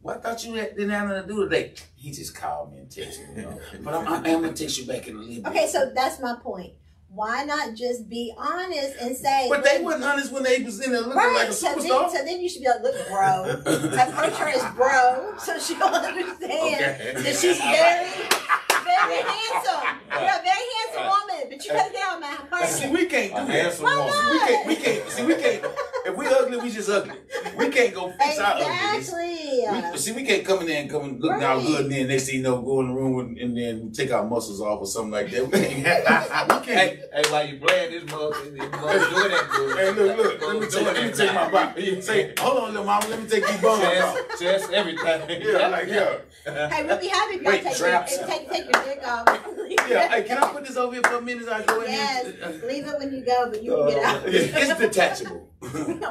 [0.00, 1.74] Well, I thought you didn't have nothing to do today.
[1.94, 3.42] He just called me and texted me.
[3.42, 3.60] You know?
[3.82, 5.46] But I'm, I'm, I'm gonna text you back in a little bit.
[5.50, 6.72] Okay, so that's my point.
[7.14, 9.46] Why not just be honest and say?
[9.50, 11.88] But they weren't honest when they was in there looking Right, like a so then,
[12.10, 13.50] so then you should be like, look, bro.
[13.50, 17.12] Approach her as bro, so she'll understand Okay.
[17.16, 17.58] that she's
[18.84, 19.82] very, very handsome.
[20.12, 23.30] You're a very handsome woman, but you gotta get out of my See, we can't
[23.34, 23.62] do that.
[23.62, 24.30] handsome Why woman.
[24.32, 24.66] We can't.
[24.68, 25.10] We can't.
[25.10, 25.64] See, we can't.
[26.04, 27.14] If we ugly, we just ugly.
[27.56, 29.08] We can't go fix our ugliness.
[29.08, 29.90] Exactly.
[29.92, 31.66] We, see, we can't come in there and come and looking all Right.
[31.66, 34.10] good, and then next thing you know, go in the room and, and then take
[34.12, 35.44] our muscles off or something like that.
[35.44, 35.76] We can't.
[36.48, 36.66] we can't.
[36.66, 39.78] Hey, hey, while you playing this mug, this mug doing that good.
[39.78, 40.40] Hey, look, look.
[40.42, 41.50] Let me take, doing let me that take my now.
[41.50, 42.00] body.
[42.02, 43.06] Say, hold on, little mama.
[43.08, 44.16] Let me take these bones off.
[44.30, 45.42] Chest, chest, everything.
[45.42, 48.12] Yeah, like yeah, Hey, we'll be happy if y'all Wait, take, your, traps.
[48.18, 49.26] if take, take your dick off.
[49.88, 50.08] yeah.
[50.08, 51.48] Hey, can I put this over here for a minute?
[51.48, 52.68] I go in Yes, here.
[52.68, 54.04] leave it when you go, but you can get oh.
[54.04, 54.32] out.
[54.32, 55.48] Yeah, it's detachable.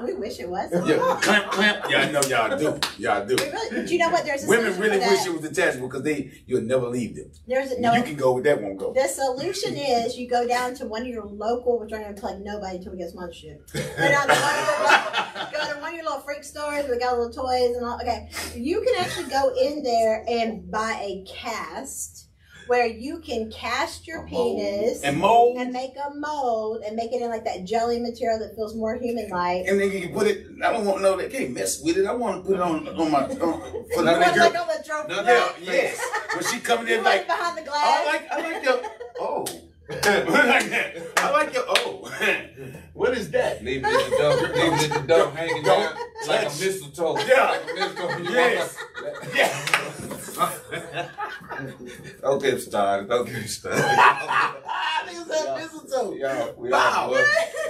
[0.03, 0.71] we wish it was.
[0.87, 1.85] yeah, clamp, clamp.
[1.89, 2.79] Yeah, I know y'all do.
[2.97, 3.35] Y'all do.
[3.35, 3.43] do.
[3.43, 4.25] Really, but you know what?
[4.25, 7.31] There's a Women really for wish it was detachable because they you'll never leave them.
[7.47, 7.93] There's a, no.
[7.93, 8.93] You can go with that, won't go.
[8.93, 12.21] The solution is you go down to one of your local, which I'm going to
[12.21, 13.71] plug nobody until we get sponsorship.
[13.73, 16.87] Go down to one of your, go to one of your little freak stores.
[16.89, 17.99] We got little toys and all.
[18.01, 22.30] Okay, you can actually go in there and buy a cast
[22.67, 27.11] where you can cast your A penis And mold, and make a mold and make
[27.11, 29.65] it in like that jelly material that feels more human-like.
[29.67, 30.45] and then you can put it.
[30.63, 31.17] I don't want no.
[31.17, 32.05] They can't mess with it.
[32.05, 33.37] I want to put it on on my on,
[33.93, 34.45] for that girl.
[34.45, 35.99] like on the trophy No, Yeah, yes.
[36.33, 38.05] When she coming in like, behind the I glass?
[38.07, 38.81] like I like your
[39.19, 39.45] oh.
[39.91, 40.97] Like that.
[41.17, 42.11] I like your oh.
[42.93, 43.63] what is that?
[43.63, 45.95] Leave it at the door, leave it at the door hanging down
[46.27, 47.17] like a mistletoe.
[47.19, 47.49] Yeah.
[47.49, 48.31] Like a mistletoe.
[48.31, 48.77] Yes.
[49.35, 51.09] Yeah.
[52.21, 53.09] Don't get started.
[53.09, 53.81] Don't get started.
[53.81, 56.13] Niggas said mistletoe.
[56.15, 57.13] Y'all, we Wow.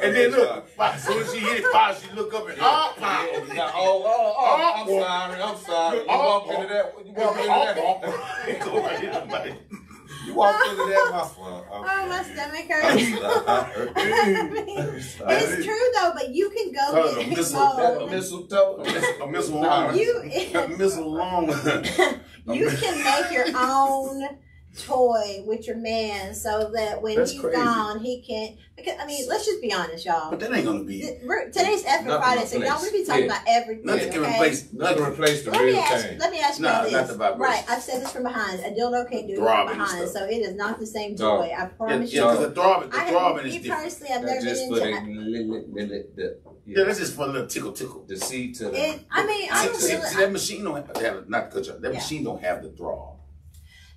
[0.01, 2.93] And then look, as soon as she hit it, pow, she look up and oh,
[2.97, 3.25] pow.
[3.55, 4.99] Got- oh, oh, oh, oh, I'm oh.
[4.99, 5.97] sorry, I'm sorry.
[5.99, 6.49] You Oh, walk oh.
[6.49, 6.61] oh.
[6.61, 8.65] into that, you Oh, walk into oh, that, oh.
[8.65, 9.80] Go right in.
[10.25, 11.65] You walk into that, my fault.
[11.71, 13.07] Oh, my stomach hurts.
[13.19, 13.89] sorry.
[13.95, 18.11] I mean, it's true though, but you can go Uh, get missile- That a mold.
[18.11, 18.83] mistletoe?
[19.21, 19.95] A missile.
[19.95, 20.21] You
[20.55, 21.47] A missile long.
[22.47, 24.37] you can make your own
[24.77, 27.57] toy with your man so that when That's he's crazy.
[27.57, 28.57] gone, he can.
[28.75, 30.31] Because I mean, let's just be honest, y'all.
[30.31, 31.01] But that ain't gonna be.
[31.01, 32.81] Th- we're- Today's effing Nothing Friday, so y'all replace.
[32.81, 33.31] want to be talking Yeah.
[33.31, 33.85] about everything.
[33.85, 35.13] Nothing can replace Nothing nothing.
[35.13, 36.05] replace the Let me real ask.
[36.07, 36.17] thing.
[36.19, 36.91] Let me ask you Nah, this.
[36.93, 37.41] not the vibration.
[37.41, 38.59] right, I've said this from behind.
[38.61, 41.37] A dildo can't do it from behind, so it is not the same No.
[41.37, 41.53] toy.
[41.55, 42.29] I promise yeah, you.
[42.31, 43.83] because the throbbing, the I throbbing have, is different.
[43.83, 45.13] personally, I've never just been for into.
[45.13, 48.05] the, li- li- li- li- the, Yeah, that's just for a little tickle, tickle.
[48.07, 48.89] the seed to the.
[48.89, 50.05] It, I mean, I See, don't see, really.
[50.07, 51.73] see, that machine don't have, have not to cut you.
[51.73, 51.81] off.
[51.81, 51.99] That Yeah.
[51.99, 53.17] machine don't have the throb.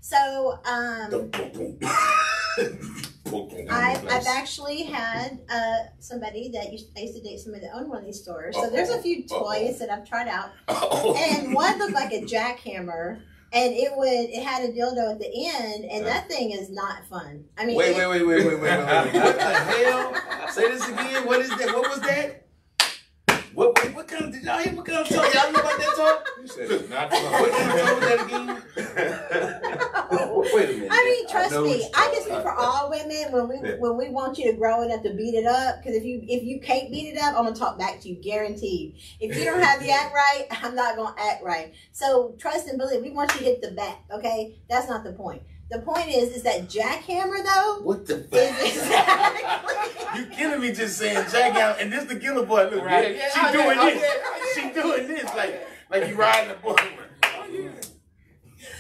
[0.05, 1.31] So, um.
[3.71, 7.89] I've, I've actually had uh, somebody that used, I used to date somebody that owned
[7.89, 8.55] one of these stores.
[8.55, 13.21] So there's a few toys that I've tried out, and one looked like a jackhammer,
[13.53, 17.07] and it would it had a dildo at the end, and that thing is not
[17.07, 17.45] fun.
[17.59, 19.15] I mean, Wait, it- wait, wait, wait, wait, wait, wait, wait.
[19.15, 20.51] What the hell?
[20.51, 21.27] Say this again.
[21.27, 21.69] What is that?
[21.75, 22.44] What was that?
[24.05, 25.15] What, what, what kind of, did y'all hear what kind of toy?
[25.17, 26.43] Y'all know about that toy?
[26.43, 28.63] You said it's not What kind of toy was that again?
[30.55, 30.89] Wait a minute.
[30.91, 31.85] I mean, trust know me.
[31.95, 32.13] I tough.
[32.13, 33.77] can speak for all women when we Yeah.
[33.79, 35.83] when we want you to grow enough to beat it up.
[35.83, 38.17] Because if you if you can't beat it up, I'm gonna talk back to you,
[38.17, 38.97] guaranteed.
[39.21, 41.73] If you don't have the act right, I'm not gonna act right.
[41.93, 43.03] So trust and believe.
[43.03, 44.05] We want you to hit the back.
[44.11, 45.43] Okay, that's not the point.
[45.75, 48.67] The point is, is that jackhammer though What the is fuck?
[48.67, 50.21] exactly.
[50.21, 52.69] You killing me just saying jack out, and this the killer boy.
[52.71, 53.17] Look, right?
[53.17, 54.55] Yeah, yeah, she oh, doing yeah, oh, this.
[54.55, 56.77] yeah, She doing this like like you riding the boy.
[56.79, 57.71] Oh,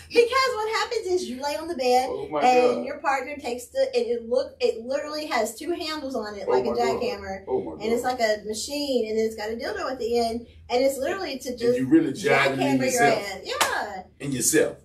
[0.08, 2.06] because what happens is you lay on the bed.
[2.08, 2.84] Oh and god.
[2.86, 6.52] your partner takes the and it look it literally has two handles on it Oh
[6.52, 7.82] like a jackhammer Oh my god.
[7.82, 10.84] and it's like a machine and then it's got a dildo at the end and
[10.84, 13.40] it's literally to and just you really jiving in jackhammer your yourself.
[13.42, 14.02] Yeah.
[14.20, 14.76] In yourself.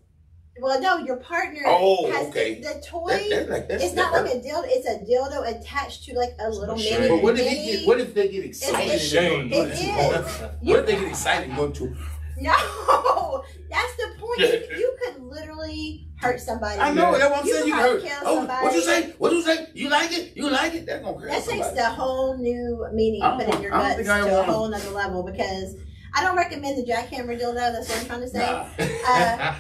[0.62, 2.56] Well, no, your partner Oh, has okay.
[2.62, 3.08] the, the toy.
[3.08, 4.63] That, that, like, that's, it's not that, like a dildo.
[4.65, 7.00] It's a dildo attached to like a little machine.
[7.02, 7.10] mini.
[7.15, 7.60] But what if mini.
[7.63, 7.88] he get?
[7.88, 8.93] What if they get excited?
[8.93, 10.38] It's- and go it too is.
[10.38, 10.52] hard?
[10.62, 11.95] You- What if they get excited and go too?
[12.41, 14.39] No, that's the point.
[14.39, 16.80] You, you could literally hurt somebody.
[16.80, 17.67] I know that's what I'm You saying.
[17.67, 18.02] You might heard?
[18.02, 19.13] kill Oh, what you say?
[19.17, 19.67] What do you say?
[19.74, 20.38] You like it?
[20.38, 20.86] You like it?
[20.86, 21.76] That's gonna hurt That takes somebody.
[21.76, 24.89] the whole new meaning I don't put in your I guts to a whole nother
[24.91, 25.76] level because
[26.13, 27.56] I don't recommend the jackhammer dildo.
[27.56, 28.39] That's what I'm trying to say.
[28.39, 28.67] Nah.
[29.08, 29.56] Uh,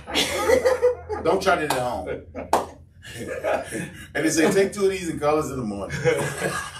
[1.23, 2.07] Don't try that at home.
[4.13, 5.97] and they say take two of these and call us in the morning.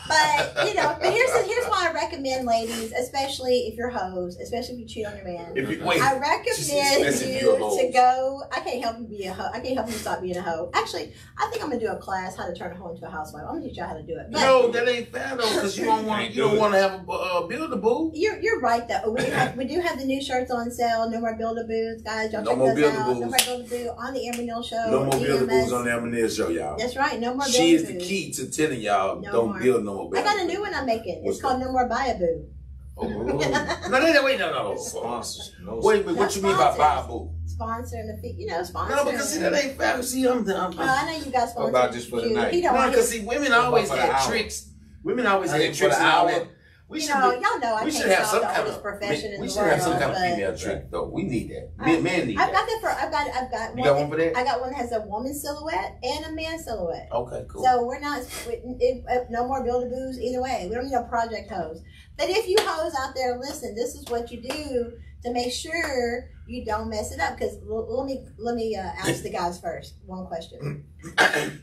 [0.07, 4.75] But you know, but here's here's why I recommend ladies, especially if you're hoes, especially
[4.75, 5.53] if you cheat on your man.
[5.55, 7.77] If you wait, I recommend you you're a hoe.
[7.77, 8.41] to go.
[8.51, 9.49] I can't help you be a hoe.
[9.53, 10.69] I can't help you stop being a hoe.
[10.73, 13.09] Actually, I think I'm gonna do a class how to turn a hoe into a
[13.09, 13.43] housewife.
[13.47, 14.27] I'm gonna teach y'all how to do it.
[14.31, 16.79] But no, that ain't fair though, because you don't want you do don't want to
[16.79, 18.11] have a uh, build a boo.
[18.13, 19.11] You're, you're right though.
[19.11, 21.09] We do, have, we do have the new shirts on sale.
[21.09, 22.31] No more build a boos, guys.
[22.33, 22.99] Y'all No check more those Build-A-Boos.
[22.99, 23.19] out.
[23.19, 24.85] No more build a boo on the Amber Neal show.
[24.89, 25.63] No more build a EMS.
[25.65, 26.77] boos on the Eminem show, y'all.
[26.77, 27.19] That's right.
[27.19, 29.59] No more She is the key to telling y'all No don't more.
[29.59, 30.17] build no more.
[30.17, 31.23] I got a new one I'm making.
[31.23, 32.59] What's It's called No More Buy a
[33.01, 33.89] Oh, oh, oh.
[33.89, 34.77] no, no, no, wait, no, no.
[34.77, 35.55] Sponsors.
[35.63, 37.29] No Wait, wait, what you mean by buy a sponsors.
[37.45, 38.95] Sponsor the fee, you know, sponsor.
[38.95, 40.01] No, because see that ain't fair.
[40.03, 40.45] See, I'm, I'm,
[40.75, 41.69] Well, I know you got sponsors.
[41.69, 42.53] about just for the night?
[42.53, 44.69] He don't no, want because see, women always about for the had tricks.
[45.03, 46.31] Women always I had for tricks the and all hour.
[46.39, 46.47] that.
[46.89, 48.81] We you should know, be- y'all know I we can't should have some kind of
[48.81, 51.05] profession we the should have some kind of female trick though.
[51.05, 51.69] We need that.
[51.77, 52.79] Men, men need I've got that.
[52.81, 52.89] that for.
[52.89, 53.27] I've got.
[53.29, 53.83] I've got You one.
[53.83, 54.35] got one for that?
[54.35, 57.07] I got one that has a woman silhouette and a man silhouette.
[57.13, 57.63] Okay, cool.
[57.63, 58.21] So we're not.
[58.47, 60.65] we- It, uh, no more build a boos either way.
[60.67, 61.81] We don't need a project hose.
[62.17, 63.75] But if you hoes out there, listen.
[63.75, 64.93] This is what you do
[65.25, 67.37] to make sure you don't mess it up.
[67.37, 69.95] Because let me let me uh, ask the guys first.
[70.05, 70.85] One question.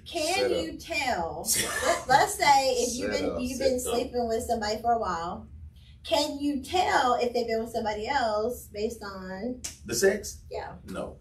[0.07, 0.51] Can up.
[0.51, 1.47] you tell?
[1.87, 3.81] Let, let's say if you've been up, you've been up.
[3.81, 5.47] sleeping with somebody for a while.
[6.05, 10.43] can you tell if they've been with somebody else based on The sex?
[10.51, 10.73] yeah?
[10.87, 11.17] No.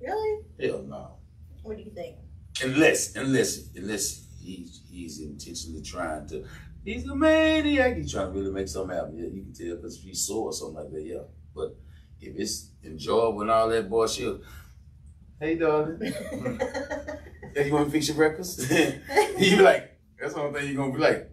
[0.00, 0.42] Really?
[0.60, 1.18] Hell no.
[1.62, 2.16] What do you think?
[2.64, 6.44] Unless, unless, unless he's he's intentionally trying to.
[6.84, 7.96] He's a maniac.
[7.96, 9.16] He's trying to really make something happen.
[9.16, 11.04] Yeah, you can tell because if he's sore or something like that.
[11.04, 11.22] Yeah,
[11.54, 11.76] but
[12.22, 14.40] if it's enjoyable and all that bullshit.
[15.40, 15.98] Hey, darling.
[17.54, 18.60] Hey, you want to fix your breakfast?
[19.38, 21.30] you be like, that's the only thing you're gonna be like.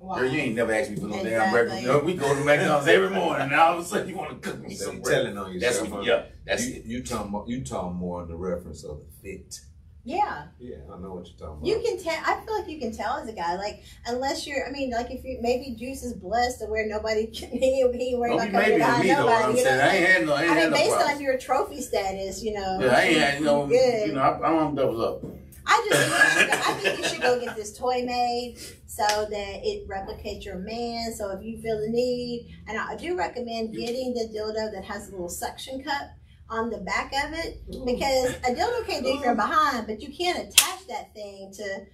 [0.00, 0.16] wow.
[0.16, 1.80] Girl, you ain't never asked me for no damn breakfast.
[1.82, 4.30] You know, we go to McDonald's every morning, and all of a sudden you want
[4.42, 5.24] to cook me So some you breakfast.
[5.24, 5.90] telling on That's yourself.
[5.90, 6.02] what, huh?
[6.12, 6.22] yeah.
[6.44, 6.84] That's you, it.
[6.86, 9.60] you talking more, you talking more in the reference of the fit.
[10.06, 11.66] Yeah, Yeah, I know what you're talking about.
[11.66, 12.14] you can tell.
[12.24, 14.64] I feel like you can tell as a guy, like unless you're.
[14.64, 17.50] I mean, like if you maybe Juice is blessed to where nobody can.
[17.50, 19.26] He, ain't worried about coming behind me though.
[19.26, 19.44] nobody.
[19.44, 20.94] I'm you know saying I ain't had no, I ain't I had mean, no based
[20.94, 21.16] problem.
[21.16, 22.78] on your trophy status, you know.
[22.80, 24.06] Yeah, I ain't had, you know, Good.
[24.06, 25.24] you know, I, I don't double up.
[25.68, 28.56] I just think you should go, I think you should go get this toy made
[28.86, 31.12] so that it replicates your man.
[31.12, 35.08] So if you feel the need, and I do recommend getting the dildo that has
[35.08, 36.10] a little suction cup
[36.48, 40.38] on the back of it because a dildo can't do from behind, but you can't
[40.48, 41.84] attach that thing to,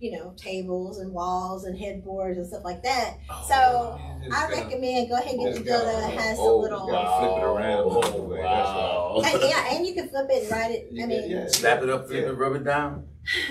[0.00, 3.14] you know, tables and walls and headboards and stuff like that.
[3.30, 4.00] Oh, so
[4.34, 6.86] I recommend go ahead and get the dildo that has a Oh, little.
[6.88, 7.18] wow.
[7.20, 9.22] flip it around Oh, all way, that's wow.
[9.24, 10.88] And, yeah, and you can flip it and write it.
[11.02, 11.46] I mean, Yeah.
[11.46, 13.06] Slap it up, flip it, rub it down.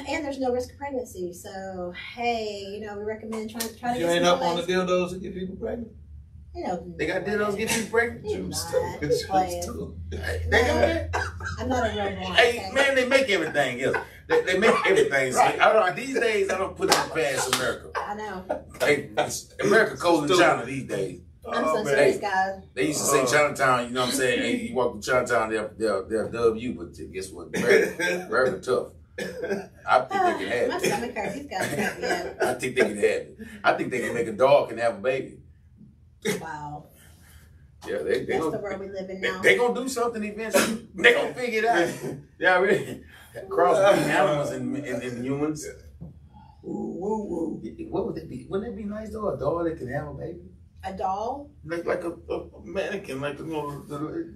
[0.08, 1.34] and there's no risk of pregnancy.
[1.34, 4.43] So hey, you know, we recommend trying to try to You get ain't some up
[4.45, 4.71] on the toys.
[4.71, 5.91] dildos to get people pregnant.
[6.56, 8.26] You They got Dino's get you pregnant.
[8.26, 8.50] You're too.
[8.50, 9.02] not.
[9.02, 10.02] You're playing.
[10.10, 11.15] They got that.
[11.60, 12.34] I'm not a real one.
[12.36, 12.72] Hey okay?
[12.74, 13.98] man, they make everything else.
[14.28, 15.34] They, they make everything.
[15.34, 15.96] So, I don't.
[15.96, 17.91] These days, I don't put it past America.
[17.96, 18.65] I know.
[18.80, 19.10] Hey,
[19.63, 21.22] America colder in China these days.
[21.48, 21.94] I'm Oh, so man.
[21.94, 22.63] serious, guys.
[22.74, 23.32] They used to say uh-huh.
[23.32, 23.88] Chinatown.
[23.88, 24.39] You know what I'm saying?
[24.39, 26.74] Hey, you walk to Chinatown, they'll they'll, they'll dub you.
[26.74, 27.50] But guess what?
[27.56, 28.88] America, America tough.
[29.88, 30.86] I think they uh, can have it.
[30.86, 31.36] stomach hurts.
[31.36, 32.41] These guys cut me up.
[32.41, 33.38] I think they can have it.
[33.63, 35.38] I think they can make a dog and have a baby.
[36.42, 36.86] Wow.
[37.88, 39.42] Yeah, they they That's the gonna, world we live in now.
[39.42, 40.88] they gonna do something eventually.
[40.96, 41.90] They gonna figure it out.
[42.40, 43.04] Yeah, really.
[43.50, 45.68] Crossbreeding animals and, and, and humans.
[46.64, 47.62] Woo, woo, woo.
[47.90, 48.48] What would it be?
[48.50, 49.30] Wouldn't it be nice though?
[49.30, 50.40] A doll that can have a baby,
[50.84, 51.52] A doll?
[51.64, 54.34] like like a, a mannequin, like you know, the,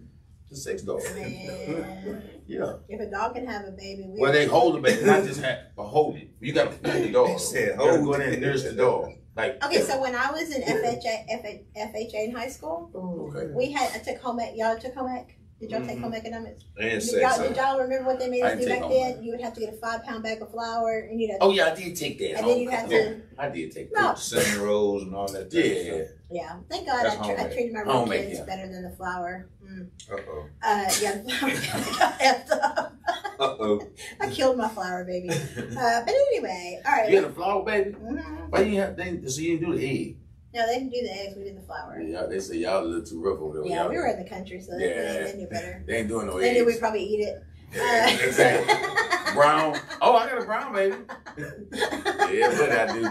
[0.49, 1.01] the sex doll.
[1.15, 2.23] Man.
[2.49, 2.77] Yeah.
[2.89, 5.39] If a dog can have a baby, we Where they hold the baby, not just
[5.41, 6.29] have, but hold it.
[6.39, 7.27] You gotta hold the dog.
[7.27, 8.33] They said You gotta hold go in there it.
[8.33, 9.09] and nurse the dog.
[9.39, 13.51] Like Okay, so when I was in FHA, FHA, FHA in high school, okay.
[13.53, 14.51] we had I took home ec.
[14.55, 15.35] Y'all took home ec.
[15.61, 16.01] Did y'all take Mhm.
[16.03, 16.63] home economics?
[16.79, 19.23] And Did y'all, did y'all remember what they made us do back take then?
[19.23, 21.51] You would have to get a five pound bag of flour, and you'd have Oh
[21.51, 22.37] yeah, I did take that.
[22.39, 23.21] and then you had to.
[23.37, 24.01] I did take No.
[24.03, 24.19] that.
[24.19, 25.51] Cinnamon rolls and all that.
[25.53, 25.63] Yeah.
[25.83, 26.07] stuff.
[26.31, 28.45] Yeah, thank God I, tr- I treated my kids yeah.
[28.45, 29.49] better than the flour.
[29.69, 29.87] Mm.
[30.11, 30.45] Uh-oh.
[30.63, 31.51] Uh, yeah, the flour
[31.99, 32.95] got effed up.
[33.39, 33.81] Uh-oh.
[34.19, 35.29] I killed my flower baby.
[35.79, 37.09] Uh, but anyway, all right.
[37.09, 37.91] You had a flower baby?
[37.91, 38.49] Mhm.
[38.49, 40.17] Why you have they so you didn't do the egg?
[40.53, 41.35] No, they didn't do the eggs.
[41.37, 42.01] We did the flour.
[42.01, 43.67] Yeah, they say y'all a little too rough over there.
[43.69, 45.23] Yeah, we were in the country, so they, Yeah.
[45.25, 45.83] they knew better.
[45.85, 47.43] They ain't doing no They knew we'd probably eat it.
[47.73, 49.33] Yeah, Uh, exactly.
[49.35, 49.77] Brown.
[50.01, 50.95] Oh, I got a brown baby.
[51.37, 53.09] Yeah, but I do.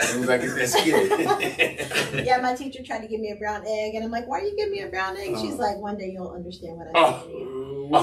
[0.00, 2.24] As soon as I get that skin.
[2.24, 4.42] yeah, my teacher tried to give me a brown egg, and I'm like, "Why are
[4.42, 5.58] you giving me a brown egg?" She's Uh.
[5.58, 7.46] like, "One day you'll understand what I'm saying."
[7.92, 8.00] Oh.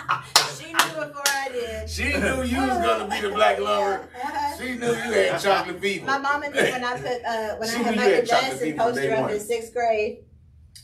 [0.58, 1.88] She knew before I did.
[1.90, 4.08] she knew you was gonna be the black lover.
[4.16, 4.56] Yeah, uh-huh.
[4.58, 6.06] She knew you had chocolate fever.
[6.06, 8.50] My mama knew when I put uh, when She I had you Michael had chocolate
[8.50, 10.18] Jackson fever from poster up in sixth grade.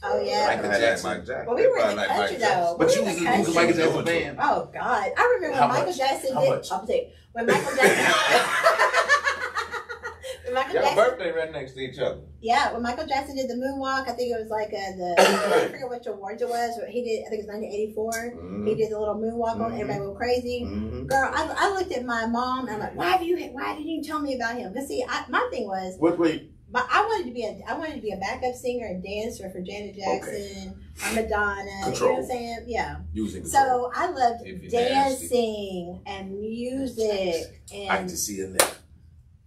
[0.02, 0.46] Oh yeah.
[0.46, 1.10] Michael I like Jackson.
[1.10, 1.46] Mike Jackson.
[1.46, 2.76] Well, we were in the Everybody like country Mike though.
[2.78, 3.54] But We you were was in you the was country.
[3.54, 4.36] Michael Jackson fan.
[4.40, 5.96] Oh God, I remember when Michael much?
[5.98, 6.50] Jackson How did.
[6.50, 6.72] much?
[6.72, 8.06] I'm saying when Michael Jackson.
[10.44, 12.20] when Michael Y'all Jackson, birthday right next to each other.
[12.40, 15.68] yeah, when Michael Jackson did the moonwalk, I think it was like uh, the I
[15.72, 16.76] forget which awards it was.
[16.78, 17.24] But he did.
[17.26, 18.12] I think it was 1984.
[18.12, 18.66] Mm-hmm.
[18.66, 19.72] He did the little moonwalk on.
[19.72, 19.80] Mhm.
[19.80, 20.62] Everybody went crazy.
[20.66, 21.06] Mhm.
[21.08, 23.38] Girl, I, I looked at my mom and I'm like, why have you?
[23.52, 24.72] Why didn't you tell me about him?
[24.72, 26.52] Because see, I, my thing was, What wait?
[26.76, 29.48] But I wanted to be a I wanted to be a backup singer and dancer
[29.48, 31.70] for Janet Jackson or Madonna.
[31.86, 32.64] You know what I'm saying?
[32.66, 32.96] Yeah.
[33.14, 38.68] Using So I loved dancing and music I and can see in there.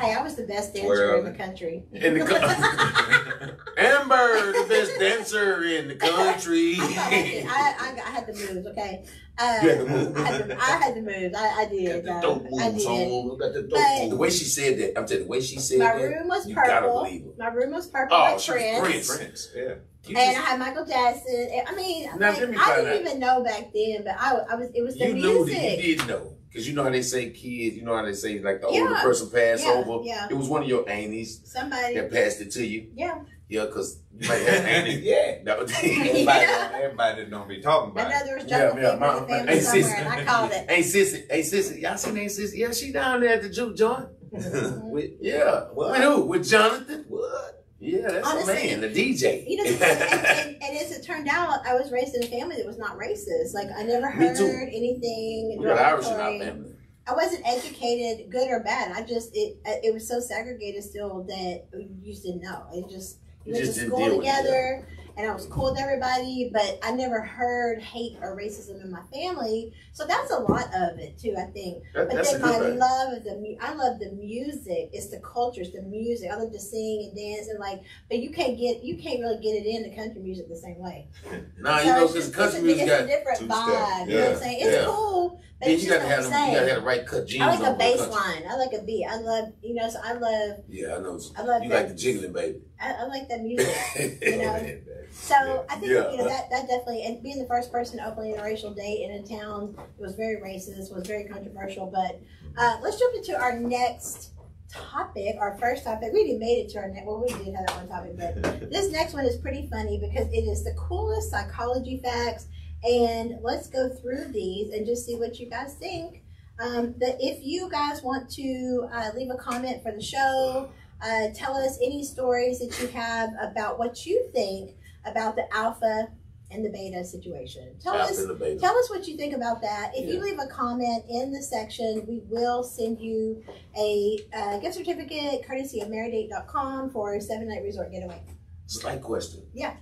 [0.00, 1.84] hey, I was the best dancer Where in the country.
[1.92, 2.36] In the co-
[3.76, 6.76] Amber, the best dancer in the country.
[6.80, 7.46] I, I.
[7.50, 9.04] I, I, I had the moves, okay.
[9.40, 10.16] Uh, You had the moves.
[10.18, 11.34] I had to, I had the moves.
[11.36, 12.04] I, I did.
[12.04, 12.90] Got uh, the dope I moves did.
[12.90, 13.38] on.
[13.38, 14.10] Got the dope But- moves.
[14.10, 16.02] The way she said that, I'm telling you, the way she said it, My that,
[16.04, 17.04] room was you gotta purple.
[17.04, 17.30] believe her.
[17.38, 18.80] My room was purple Oh, like she was Prince.
[18.80, 19.16] Prince.
[19.16, 19.74] Prince, yeah.
[20.06, 21.50] You And I had Michael Jackson.
[21.66, 23.00] I mean, Now, like, me I didn't out.
[23.00, 24.68] even know back then, but I, I was.
[24.74, 25.54] It was the you knew music.
[25.56, 26.36] that you did know.
[26.48, 28.80] Because you know how they say kids, you know how they say like the Yeah.
[28.80, 30.04] older person passed Yeah, over.
[30.04, 30.26] yeah.
[30.30, 31.94] It was one of your aunties Somebody.
[31.94, 32.90] that passed it to you.
[32.96, 33.20] Yeah.
[33.50, 34.92] Yeah, because you might have Andy.
[35.02, 35.38] yeah.
[35.44, 36.68] That was Everybody, Yeah.
[36.70, 38.24] don't, everybody don't be talking about know it.
[38.24, 39.92] there was Yeah, jungle yeah, fever in my- the family hey, somewhere, sis.
[39.98, 40.70] and I called it.
[40.70, 42.56] Hey sissy, hey sissy, y'all seen Aunt Sissy?
[42.58, 44.08] Yeah, she down there at the juke joint.
[44.32, 44.88] Mm-hmm.
[44.90, 45.62] With, Yeah.
[45.74, 45.90] What?
[45.90, 46.20] With who?
[46.26, 47.04] With Jonathan?
[47.08, 47.64] what?
[47.80, 49.48] Yeah, that's Honestly, the man, the DJ.
[49.48, 52.56] You know, and, and, and as it turned out, I was raised in a family
[52.56, 53.54] that was not racist.
[53.54, 54.44] Like I never Me heard too.
[54.46, 56.72] anything we got Irish in our family.
[57.06, 58.92] I wasn't educated, good or bad.
[58.92, 62.66] I just it it was so segregated still that you just didn't know.
[62.74, 64.86] It just we went just to school deal with it, together,
[65.16, 69.02] and I was cool with everybody, but I never heard hate or racism in my
[69.12, 69.72] family.
[69.92, 71.34] So that's a lot of it too.
[71.38, 71.84] I think.
[71.94, 72.78] That, But then my thing.
[72.78, 74.90] love of the I love the music.
[74.92, 76.30] It's the culture, it's the music.
[76.30, 79.40] I love to sing and dance and like, but you can't get you can't really
[79.42, 81.08] get it in the country music the same way.
[81.58, 84.08] Nah, So you know, because country it's music it's a different vibe.
[84.08, 84.58] You know what I'm saying?
[84.60, 84.84] It's yeah.
[84.86, 87.54] cool, but Yeah, you gotta have the you gotta have the right cut jeans I
[87.58, 88.42] like a bass line.
[88.48, 89.04] I like a beat.
[89.06, 89.90] I love you know.
[89.90, 91.20] So I love Yeah, I know.
[91.36, 92.60] I love You like the jiggling, baby.
[92.80, 93.76] I, I like that music.
[94.22, 94.78] you know?
[95.12, 96.10] So I think Yeah.
[96.10, 99.10] you know that that definitely and being the first person to openly interracial date in
[99.12, 101.86] a town it was very racist, was very controversial.
[101.86, 102.20] But
[102.56, 104.30] uh, let's jump into our next
[104.70, 106.12] topic, our first topic.
[106.12, 107.06] We already made it to our next.
[107.06, 110.28] Well, we did have that one topic, but this next one is pretty funny because
[110.32, 112.46] it is the coolest psychology facts.
[112.82, 116.22] And let's go through these and just see what you guys think.
[116.58, 120.70] Um, that if you guys want to uh, leave a comment for the show,
[121.02, 126.08] uh, tell us any stories that you have about what you think about the alpha
[126.50, 127.76] and the beta situation.
[127.80, 128.58] Tell us the baby.
[128.58, 129.92] tell us what you think about that.
[129.94, 133.42] If you leave a comment in the section, we will send you
[133.78, 138.20] a uh, gift certificate courtesy of marrieddate.com for a seven night resort getaway.
[138.66, 139.46] Slight question.
[139.54, 139.74] Yeah.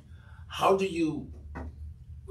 [0.48, 1.30] How do you?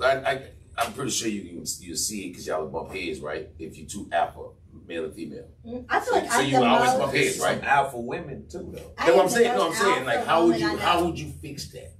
[0.03, 3.19] I, I I'm pretty sure you can you see it because y'all will bump heads,
[3.19, 3.49] right?
[3.57, 4.49] If you two alpha,
[4.87, 5.47] male and female.
[5.65, 7.57] Mm, I feel So- like so I'm you the always most, bump heads, right?
[7.59, 8.93] Some alpha women too, though.
[8.97, 9.57] I That's what I'm the saying.
[9.57, 11.93] No, I'm saying like how would you how would you fix that?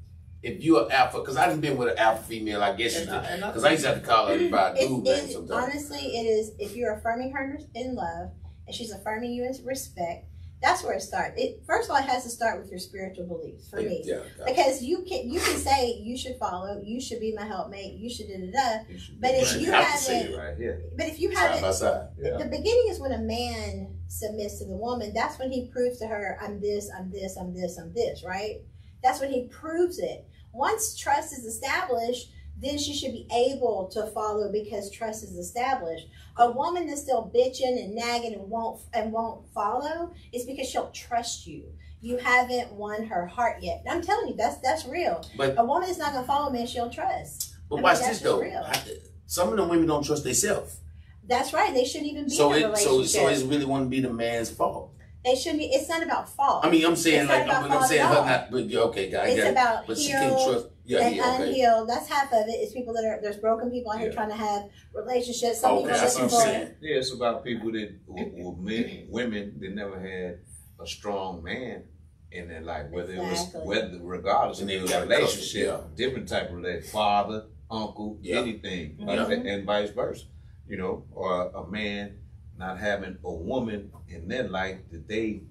[0.44, 3.02] If you're an alpha, because I done been with an alpha female, I guess you
[3.02, 3.16] And did.
[3.16, 5.26] I- and I- Because I used to have to call everybody by It, dude name
[5.26, 5.64] it, sometimes.
[5.66, 8.32] honestly, it is if you're affirming her in love
[8.66, 10.26] and she's affirming you in respect,
[10.62, 11.40] that's where it starts.
[11.40, 14.02] It first of all, it has to start with your spiritual beliefs for me.
[14.04, 14.46] Yeah, yeah.
[14.46, 18.10] Because you can you can say you should follow, you should be my helpmate, you
[18.10, 18.84] should da da da.
[19.20, 19.62] But if right.
[19.62, 22.38] you have to say haven't- right here, But if you haven't yeah.
[22.38, 25.14] the beginning is when a man submits to the woman.
[25.14, 28.62] That's when he proves to her, I'm this, I'm this, I'm this, I'm this, right?
[29.04, 30.28] That's when he proves it.
[30.54, 36.08] Once trust is established, then she should be able to follow because trust is established.
[36.38, 40.90] A woman that's still bitching and nagging and won't and won't follow is because she'll
[40.92, 41.64] trust you.
[42.02, 43.84] You haven't won her heart yet.
[43.90, 45.24] I'm telling you, that's that's real.
[45.38, 47.56] But- a woman that's not gonna follow me, she'll trust.
[47.70, 48.42] But I mean, watch that's this though.
[48.42, 48.64] real.
[48.66, 48.82] I-
[49.26, 50.80] Some of the women don't trust themselves.
[51.28, 51.74] That's right.
[51.74, 53.22] They shouldn't even be So in a it so relationship.
[53.22, 54.94] so it's really want to be the man's fault.
[55.26, 55.66] they shouldn't be.
[55.66, 56.66] It's not about fault.
[56.66, 58.52] I mean, I'm saying It's like I'm, I'm saying her not.
[58.52, 60.68] But okay, I it's got about But she can't trust.
[60.88, 61.16] Yeah, and
[61.56, 61.86] yeah, okay.
[61.88, 62.52] That's half of it.
[62.52, 64.16] It's people that are there's broken people out here Yeah.
[64.16, 64.64] trying to have
[64.94, 65.60] relationships.
[65.62, 66.76] Some Okay, people that's what I'm for saying.
[66.82, 70.40] Yeah, it's about people that were, were men, women that never had
[70.82, 71.84] a strong man
[72.32, 73.26] in their life, whether Exactly.
[73.28, 77.46] it was whether regardless And of then the relationship, custody, different type of relationship, father,
[77.70, 78.40] uncle, Yeah.
[78.40, 79.24] anything, Yeah.
[79.24, 80.26] like and vice versa.
[80.68, 82.20] You know, or a man
[82.58, 85.44] not having a woman in their life that they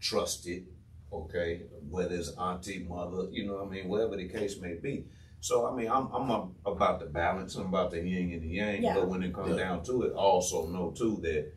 [0.00, 0.66] trusted,
[1.12, 5.04] okay, whether it's auntie, mother, you know what I mean, whatever the case may be.
[5.40, 7.56] So I mean, I'm I'm a, about the balance.
[7.56, 8.82] I'm about the yin and the yang.
[8.82, 8.94] Yeah.
[8.94, 9.64] But when it comes Yeah.
[9.64, 11.52] down to it, also know too that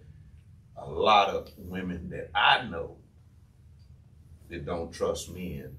[0.77, 2.97] a lot of women that I know
[4.49, 5.75] that don't trust men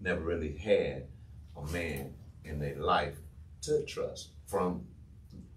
[0.00, 1.08] never really had
[1.56, 2.14] a man
[2.44, 3.16] in their life
[3.62, 4.86] to trust from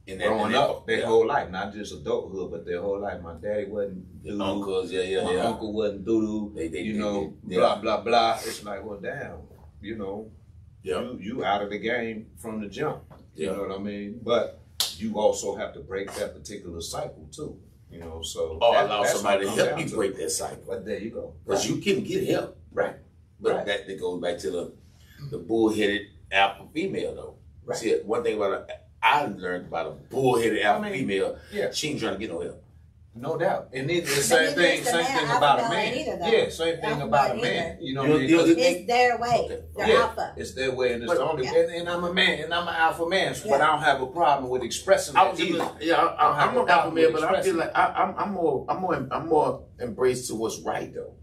[0.08, 1.06] In that- growing up their yeah.
[1.06, 3.22] whole life, not just adulthood, but their whole life.
[3.22, 4.42] My daddy wasn't doo-doo.
[4.42, 5.46] uncles, yeah, yeah, My yeah.
[5.46, 8.40] uncle wasn't doo they- you know, they- blah blah blah.
[8.44, 9.38] It's like, well, damn,
[9.80, 10.32] you know,
[10.84, 11.02] Yeah.
[11.02, 13.04] you you out of the game from the jump.
[13.36, 14.20] You know what I mean?
[14.24, 14.60] But
[14.98, 17.58] you also have to break that particular cycle too.
[17.92, 20.64] You know, so Or that- allow somebody to help you break that cycle.
[20.68, 21.34] But there you go.
[21.46, 22.58] Because you can get help.
[22.74, 22.96] Right.
[23.40, 23.66] But Right.
[23.68, 24.72] that, that goes back to the
[25.30, 27.36] the bullheaded alpha female though.
[27.66, 27.78] Right.
[27.78, 28.68] See, one thing about a,
[29.04, 31.72] I learned about a bullheaded alpha mean, female, yeah.
[31.72, 32.64] she ain't trying to get no help.
[33.14, 33.70] No doubt.
[33.74, 35.94] And it's the same neither thing, same thing about a man.
[35.96, 37.72] either, yeah, same thing Alpha about a male man.
[37.74, 37.82] either.
[37.82, 38.30] You know what I mean?
[38.30, 39.42] you- 'Cause It's their way.
[39.44, 39.62] Okay.
[39.76, 39.96] They're Yeah.
[40.04, 40.34] alpha.
[40.38, 41.44] It's their way, and it's But- the only.
[41.44, 41.56] Yeah.
[41.56, 44.02] And, and I'm a man, and I'm an alpha man, so, but I don't have
[44.02, 45.58] a problem with expressing I that was either.
[45.58, 47.86] just, yeah, I, I, I'm have an alpha problem male, but I feel like I,
[47.88, 51.16] I'm, I'm more, I'm more, I'm more embraced to what's right though.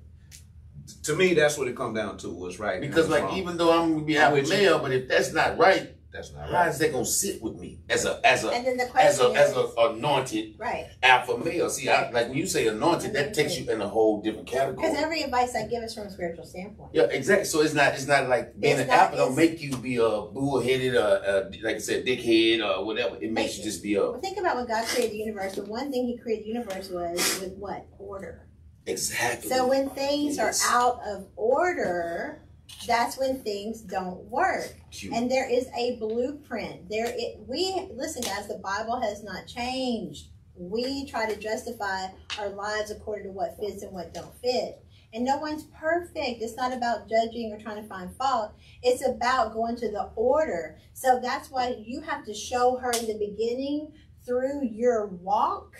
[1.05, 2.29] To me, that's what it comes down to.
[2.29, 2.83] What's right?
[2.83, 3.39] Because like wrong.
[3.39, 6.69] even though I'm gonna be alpha male, but if that's not right, That's not right.
[6.69, 9.37] is that gonna sit with me as a as a And then the as question
[9.37, 10.87] a as a anointed right?
[11.03, 11.69] alpha male?
[11.69, 14.77] See, I, like when you say anointed, that takes you in a whole different category.
[14.77, 16.91] Because every advice I give is from a spiritual standpoint.
[16.95, 17.45] Yeah, exactly.
[17.45, 19.97] So it's not it's not like being It's an not- alpha don't make you be
[19.97, 23.17] a bullheaded, uh, uh, like I said, dickhead or whatever.
[23.21, 25.57] It makes you just be a Well, think about when God created the universe.
[25.57, 28.49] The one thing He created the universe was with what order.
[28.87, 29.51] exactly.
[29.51, 32.41] So when things are out of order,
[32.87, 34.75] that's when things don't work.
[35.13, 36.89] And there is a blueprint.
[36.89, 38.49] There, it, we listen, guys.
[38.49, 40.29] The Bible has not changed.
[40.57, 42.09] We try to justify
[42.39, 44.85] our lives according to what fits and what don't fit.
[45.15, 46.43] And no one's perfect.
[46.43, 48.53] It's not about judging or trying to find fault.
[48.83, 50.79] It's about going to the order.
[50.93, 53.93] So that's why you have to show her in the beginning
[54.27, 55.77] through your walk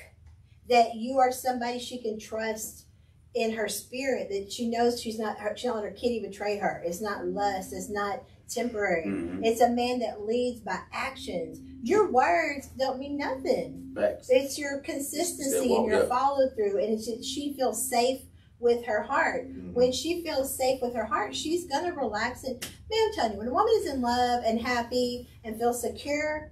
[0.69, 2.87] that you are somebody she can trust
[3.35, 6.57] in her spirit that she knows she's not her, she don't let her kitty betray
[6.59, 6.83] her.
[6.85, 7.73] It's not lust.
[7.73, 9.05] It's not temporary.
[9.07, 9.45] Mhm.
[9.45, 11.61] It's a man that leads by actions.
[11.83, 13.93] Your words don't mean nothing.
[13.95, 14.29] Facts.
[14.31, 18.23] It's your consistency and your follow through, and it's just, she feels safe
[18.61, 19.49] with her heart.
[19.49, 19.75] Mhm.
[19.75, 22.43] When she feels safe with her heart, she's gonna relax.
[22.45, 22.61] And
[22.91, 26.51] man, I'm telling you, when a woman is in love and happy and feels secure,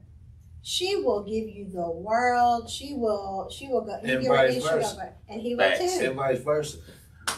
[0.69, 2.69] she will give you the world.
[2.69, 3.49] She will.
[3.57, 3.93] She will go.
[4.03, 4.97] you And give her vice this, versa.
[4.97, 5.99] go- and he will Facts.
[5.99, 6.05] too.
[6.07, 6.79] And vice versa.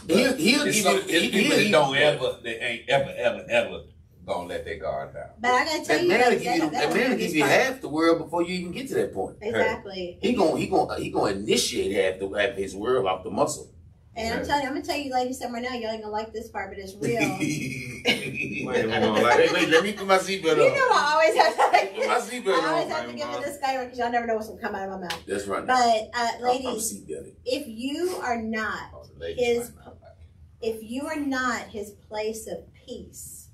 [0.07, 1.01] He'll, he'll give some- you.
[1.03, 3.83] He'll, people that he'll, don't ever, they ain't ever, ever, ever
[4.25, 5.29] gonna let their guard down.
[5.41, 6.61] But I gotta tell That you, man that, will give you.
[6.61, 9.13] that, That man will give you half the world before you even get to that
[9.13, 9.37] point.
[9.43, 10.19] Exactly.
[10.23, 13.71] He gonna he gonna he gonna initiate half the half his world off the muscle.
[14.19, 15.75] And I'm telling you, I'm gonna tell you, ladies, somewhere now.
[15.75, 17.21] Y'all ain't gonna like this part, but it's real.
[17.39, 20.59] wait, Wait, wait, let me put my seatbelt on.
[20.59, 20.89] You know.
[20.91, 21.95] I always have to.
[21.95, 24.49] Put my seatbelt I always have to give a disclaimer because y'all never know what's
[24.49, 25.23] gonna come out of my mouth.
[25.27, 25.65] That's right.
[25.67, 27.01] But uh, ladies,
[27.45, 29.07] if you are not, Oh,
[29.37, 30.13] His- might not like
[30.61, 33.49] if you are not his place of peace,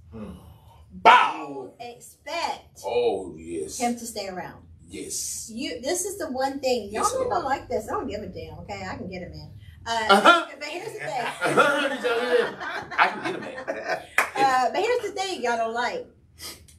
[0.90, 1.72] Bow.
[1.78, 4.64] expect Oh yes, him to stay around.
[4.88, 5.50] yes.
[5.52, 5.80] You.
[5.82, 6.84] This is the one thing.
[6.90, 7.14] Y'all Yes.
[7.30, 7.88] I like this.
[7.88, 8.58] I don't give a damn.
[8.60, 9.50] Okay, I can get him in.
[9.86, 10.46] Uh, Uh-huh.
[10.58, 11.08] But here's the thing.
[11.56, 12.54] Y'all?
[12.98, 14.02] I can get him man.
[14.36, 16.06] Uh, but here's the thing y'all don't like.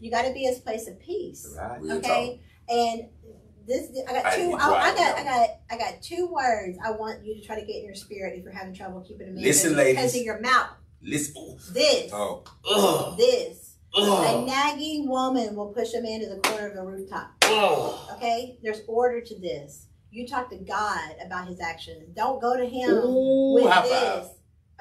[0.01, 1.55] You got to be his place of peace.
[1.57, 1.79] Right.
[1.89, 3.05] Okay, and
[3.65, 4.49] this I got two.
[4.49, 6.77] be I, I got I got I got two words.
[6.85, 9.27] I want you to try to get in your spirit if you're having trouble keeping
[9.27, 9.43] them in.
[9.43, 10.15] Listen, because ladies.
[10.17, 10.69] of your mouth.
[11.01, 11.35] Listen.
[11.41, 11.57] Ooh.
[11.73, 13.17] This, Oh, Ugh.
[13.17, 13.77] this.
[13.97, 17.31] A nagging woman will push a man to the corner of a rooftop.
[17.43, 17.99] Ugh.
[18.17, 19.84] Okay, there's order to this.
[20.15, 22.05] You talk to God about his actions.
[22.15, 23.91] Don't go to him Ooh, with this.
[23.91, 24.25] five.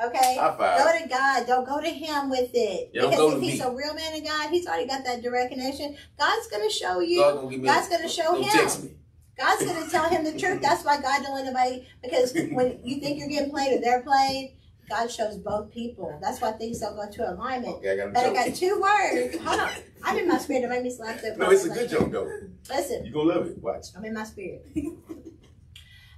[0.09, 0.37] Okay.
[0.37, 0.78] High five.
[0.78, 1.47] Go to God.
[1.49, 2.95] Don't go to him with it.
[2.95, 3.66] Don't because go if to he's me.
[3.66, 5.97] a real man of God, he's already got that direct connection.
[6.16, 7.18] God's gonna show you.
[7.20, 8.97] God gonna God's a- gonna show him.
[9.37, 10.62] God's gonna tell him the truth.
[10.62, 14.03] That's why God don't let nobody because when you think you're getting played or they're
[14.03, 14.55] played,
[14.89, 16.16] God shows both people.
[16.22, 17.74] That's why things don't go to alignment.
[17.78, 19.37] Okay, I But I got two words.
[19.45, 19.70] Hold on.
[20.05, 20.61] I'm in my spirit.
[20.61, 21.37] Don't make me slap that.
[21.39, 22.30] No, it's a good joke though.
[22.68, 23.59] Listen, You're gonna love it.
[23.61, 23.87] Watch.
[23.97, 24.64] I'm in my spirit.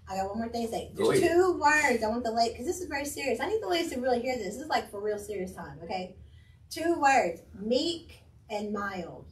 [0.08, 0.90] I got one more thing to say.
[0.94, 3.40] There's two words I want the ladies, because this is very serious.
[3.40, 4.54] I need the ladies to really hear this.
[4.54, 6.14] This is like for real serious time, okay?
[6.70, 9.26] Two words meek and mild.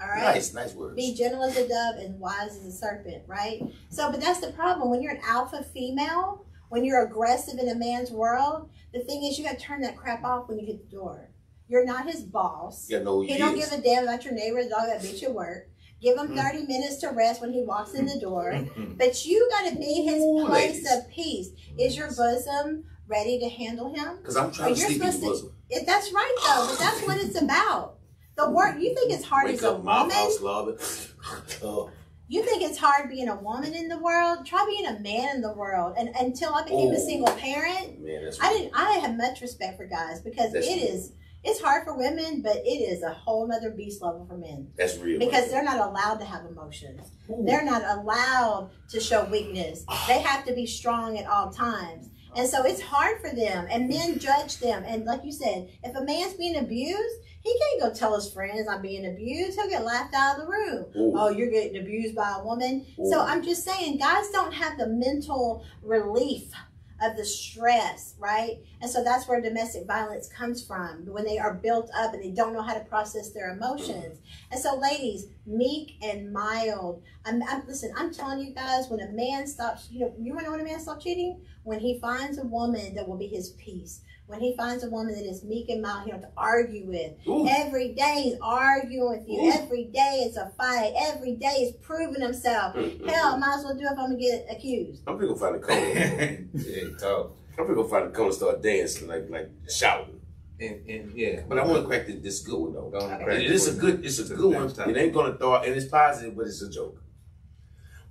[0.00, 0.22] All right?
[0.34, 0.96] Nice, nice words.
[0.96, 3.60] Be gentle as a dove and wise as a serpent, right?
[3.90, 4.90] So, but that's the problem.
[4.90, 9.38] When you're an alpha female, when you're aggressive in a man's world, the thing is
[9.38, 11.30] you got to turn that crap off when you hit the door.
[11.68, 12.88] You're not his boss.
[12.88, 13.68] You gotta He he don't is.
[13.68, 15.68] give a damn about your neighbor, the dog that beat you at work.
[16.00, 16.36] Give him Mm.
[16.36, 18.54] 30 minutes to rest when he walks in the door.
[18.96, 20.92] But you got to be his place ladies.
[20.92, 21.48] of peace.
[21.78, 24.18] Is your bosom ready to handle him?
[24.22, 25.52] Cause I'm trying to you're sleep in your bosom.
[25.70, 26.66] It, that's right, though.
[26.68, 27.96] But that's what it's about.
[28.36, 30.16] The work you think it's hard Wake as a up, mouth woman.
[30.16, 30.72] house lobby.
[31.64, 31.90] Oh,
[32.28, 34.46] You think it's hard being a woman in the world?
[34.46, 35.94] Try being a man in the world.
[35.98, 38.72] And until I became a single parent, man, that's I didn't.
[38.74, 40.94] I have much respect for guys because That's it real.
[40.94, 41.12] is.
[41.48, 44.98] It's hard for women, but it is a whole nother beast level for men that's
[44.98, 45.18] real.
[45.18, 47.10] because right they're not allowed to have emotions.
[47.28, 47.38] there.
[47.46, 49.84] They're not allowed to show weakness.
[49.88, 50.04] Ah.
[50.08, 52.10] They have to be strong at all times.
[52.36, 53.66] And so it's hard for them.
[53.70, 54.84] And men judge them.
[54.86, 58.68] And like you said, if a man's being abused, he can't go tell his friends
[58.68, 59.58] I'm being abused.
[59.58, 60.84] He'll get laughed out of the room.
[60.96, 62.84] Ooh, Oh, you're getting abused by a woman.
[63.10, 63.20] So.
[63.20, 66.52] I'm just saying, guys don't have the mental relief
[67.00, 68.58] of the stress, right?
[68.80, 72.30] And so that's where domestic violence comes from when they are built up and they
[72.30, 74.18] don't know how to process their emotions.
[74.50, 77.02] And so, ladies, meek and mild.
[77.24, 77.92] I'm, I'm listen.
[77.96, 80.66] I'm telling you guys, when a man stops, you know, you want to know when
[80.66, 81.40] a man stops cheating?
[81.64, 84.00] When he finds a woman that will be his peace.
[84.28, 86.84] When he finds a woman that is meek and mild, he don't have to argue
[86.84, 87.12] with.
[87.26, 87.48] Ooh.
[87.48, 89.40] Every day he's arguing with you.
[89.40, 89.52] Ooh.
[89.52, 90.92] Every day it's a fight.
[90.98, 92.74] Every day he's proving himself.
[92.74, 95.02] Hell, I might as well do it if I'm gonna get accused.
[95.06, 95.78] I'm gonna go find a cola.
[96.54, 97.36] yeah, talk.
[97.58, 100.20] I'm gonna go find a cola and start dancing like like shouting.
[100.60, 101.40] And, and yeah.
[101.48, 102.90] But I want to crack this, this good one though.
[102.90, 103.24] Go on and Okay.
[103.24, 104.70] crack It- it's a good, it's a To good one.
[104.74, 104.90] time.
[104.90, 107.00] It ain't gonna throw, and it's positive, but it's a joke.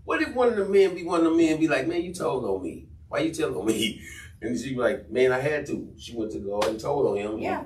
[0.03, 2.11] What if one of the men be one of the men be like, man, you
[2.11, 2.87] told on me.
[3.07, 4.01] Why you telling on me?
[4.41, 5.93] And she be like, man, I had to.
[5.97, 7.39] She went to go and told on him.
[7.39, 7.63] Yeah.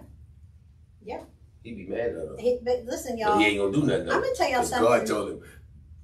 [1.04, 1.22] Yeah.
[1.64, 2.36] He be mad at her.
[2.40, 3.38] He, but listen, y'all.
[3.38, 4.06] he ain't gonna do nothing.
[4.06, 4.16] though.
[4.16, 4.88] I'm gonna tell y'all something.
[4.88, 5.42] God told him,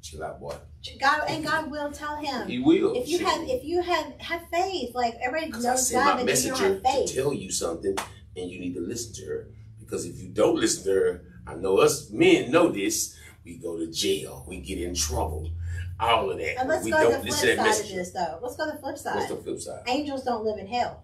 [0.02, 0.56] chill out, boy.
[1.00, 2.48] God and God will tell him.
[2.48, 2.96] He will.
[2.96, 4.94] If you have, if you have, have faith.
[4.94, 7.10] Like everybody knows God, but you don't messenger have faith.
[7.10, 7.96] to tell you something,
[8.36, 9.48] and you need to listen to her.
[9.80, 13.18] Because if you don't listen to her, I know us men know this.
[13.44, 14.46] We go to jail.
[14.48, 15.50] We get in trouble.
[16.00, 16.60] All of that.
[16.60, 18.40] And let's we go to the flip side of this, though.
[18.42, 19.16] Let's go to the flip side.
[19.16, 19.84] What's the flip side?
[19.88, 21.04] Angels don't live in hell.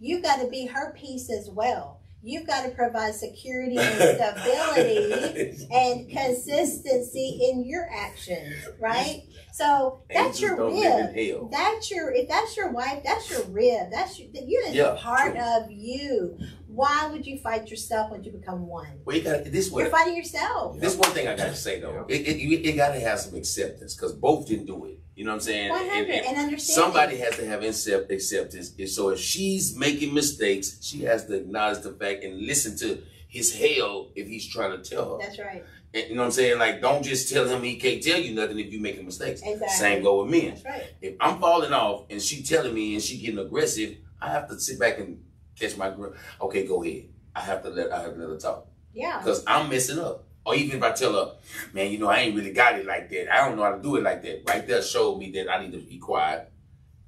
[0.00, 2.00] You've got to be her peace as well.
[2.26, 9.24] You've got to provide security and stability and consistency in your actions, right?
[9.52, 11.50] So that's Angels your rib.
[11.50, 13.90] That's your if that's your wife, that's your rib.
[13.92, 15.42] That's your you is Yeah, part true.
[15.42, 16.38] of you.
[16.74, 18.88] Why would you fight yourself when you become one?
[19.04, 19.82] Well, you got this way.
[19.84, 20.78] You're fighting yourself.
[20.80, 23.94] This one thing I gotta say though, it, it, you- it gotta have some acceptance
[23.94, 24.98] because both didn't do it.
[25.14, 25.70] You know what I'm saying?
[25.70, 26.74] One And- hundred and and understand.
[26.74, 28.72] somebody has to have accept, acceptance.
[28.78, 33.00] And so if she's making mistakes, she has to acknowledge the fact and listen to
[33.28, 35.18] his hell if he's trying to tell her.
[35.24, 35.62] That's right.
[35.92, 36.58] And you know what I'm saying?
[36.58, 39.40] Like, don't just tell him he can't tell you nothing if you're making mistakes.
[39.44, 39.68] Exactly.
[39.68, 40.54] Same go with men.
[40.54, 40.84] That's right.
[41.00, 44.58] If I'm falling off and she telling me and she getting aggressive, I have to
[44.58, 45.22] sit back and
[45.58, 46.16] catch my grip.
[46.40, 47.04] Okay, go ahead.
[47.34, 49.18] I have to let I have to let her talk Yeah.
[49.18, 50.24] because I'm messing up.
[50.46, 51.32] Or even if I tell her,
[51.72, 53.34] man, you know, I ain't really got it like that.
[53.34, 54.42] I don't know how to do it like that.
[54.46, 56.52] Right there showed me that I need to be quiet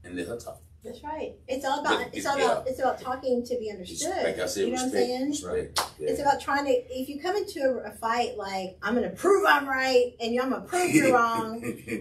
[0.03, 0.61] and let her talk.
[0.87, 1.35] That's right.
[1.49, 4.23] It's all about it's it- all about it's about talking to be understood.
[4.25, 4.93] like I said, you know respect.
[4.95, 5.65] what I'm saying?
[5.67, 5.81] Respect.
[5.99, 6.11] Yeah.
[6.11, 9.45] It's about trying to if you come into a, a fight like I'm gonna prove
[9.47, 11.61] I'm right and you I'm gonna prove you're wrong.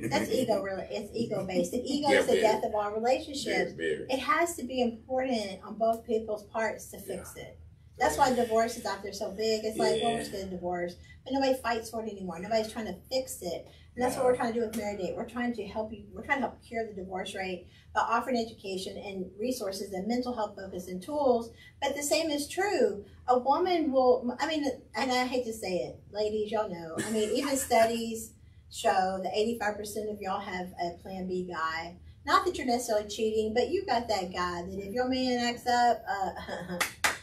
[0.09, 1.71] That's ego really it's ego based.
[1.71, 3.73] The ego Yeah, is the death of all relationships.
[3.77, 7.59] It has to be important on both people's parts to fix it.
[7.97, 9.63] That's why divorce is out there so big.
[9.63, 10.97] It's like, well, we're just getting divorced.
[11.23, 12.39] But nobody fights for it anymore.
[12.39, 13.65] Nobody's trying to fix it.
[13.95, 15.15] And that's what we're trying to do with Married Date.
[15.15, 18.37] We're trying to help you, we're trying to help cure the divorce rate by offering
[18.37, 21.51] education and resources and mental health focus and tools.
[21.81, 23.05] But the same is true.
[23.29, 24.65] A woman will, I mean,
[24.95, 26.97] and I hate to say it, ladies, y'all know.
[27.05, 28.33] I mean, even studies
[28.69, 31.95] show that 85% of y'all have a plan B guy.
[32.25, 35.67] Not that you're necessarily cheating, but you got that guy that if your man acts
[35.67, 36.79] up, uh,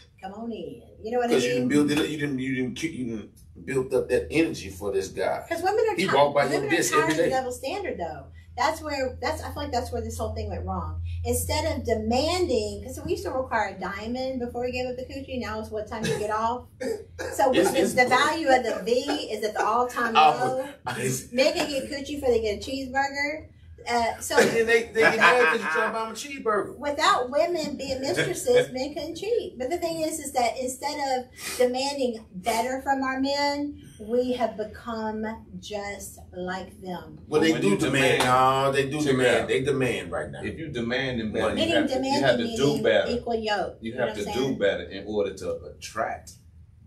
[0.23, 0.81] come on in.
[1.03, 1.39] You know what I mean?
[1.39, 4.29] Because you didn't build it up, you didn't, you didn't, you didn't build up that
[4.31, 5.45] energy for this guy.
[5.49, 8.27] Because women are He walk by your women are desk tired of double standard, though.
[8.55, 9.41] That's where that's.
[9.43, 11.01] I feel like that's where this whole thing went wrong.
[11.25, 15.05] Instead of demanding, because we used to require a diamond before we gave up the
[15.05, 15.41] coochie.
[15.41, 16.65] Now it's what time you get off.
[17.35, 18.91] So It's- the, it's- the value of the V
[19.33, 20.65] is at the all time low.
[21.33, 23.47] Men can get coochie before they get a cheeseburger.
[23.89, 26.77] Uh, so And then they, they get mad because you trying to buy a cheeseburger.
[26.79, 29.59] without women being mistresses, men couldn't cheat.
[29.59, 31.27] But the thing is, is that instead of
[31.59, 35.25] demanding better from our men, we have become
[35.61, 37.19] just like them.
[37.29, 38.21] Well, But they do demand.
[38.21, 39.37] demand- No, they do Check demand.
[39.43, 39.49] out.
[39.49, 40.43] They demand right now.
[40.43, 43.11] If you demanding better, you have, to, you have to do better.
[43.13, 43.79] equal yoke.
[43.81, 46.33] You know have to do better in order to attract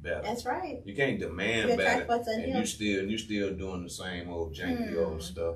[0.01, 0.21] better.
[0.23, 0.81] That's right.
[0.85, 4.53] You can't demand You better, what's and you still you still doing the same old
[4.53, 4.99] janky Hmm.
[4.99, 5.55] old stuff.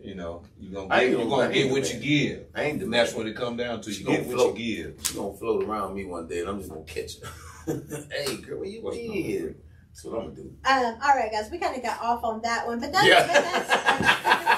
[0.00, 2.38] You know, you gonna I get, you gonna- gonna get ain't what you gonna- give,
[2.54, 2.90] I ain't and demanding.
[2.90, 3.90] that's what it come down to.
[3.92, 4.56] She You gonna get what float.
[4.58, 5.06] you give.
[5.06, 7.28] She gonna float around me one day, and I'm just gonna catch her.
[8.12, 9.56] hey, girl, where you What's been?
[9.90, 10.54] That's what I'm gonna do.
[10.64, 14.57] Um, all right, guys, we kind of got off on that one, but that's, but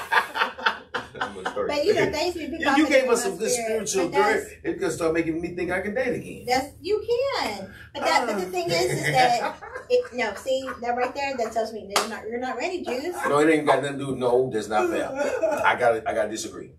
[1.45, 4.47] you know, things we pick Yeah, up you gave us some good spiritual but dirt.
[4.63, 6.45] It's gonna start making me think I can date again.
[6.47, 7.03] That's you
[7.41, 9.57] can, but that but the thing is, is that
[9.89, 12.83] it, no, see that right there that tells me that you're not you're not ready,
[12.83, 13.15] Juice.
[13.27, 14.15] No, it ain't got nothing to do.
[14.15, 15.09] No, that's not fair.
[15.65, 16.71] I gotta, I gotta disagree.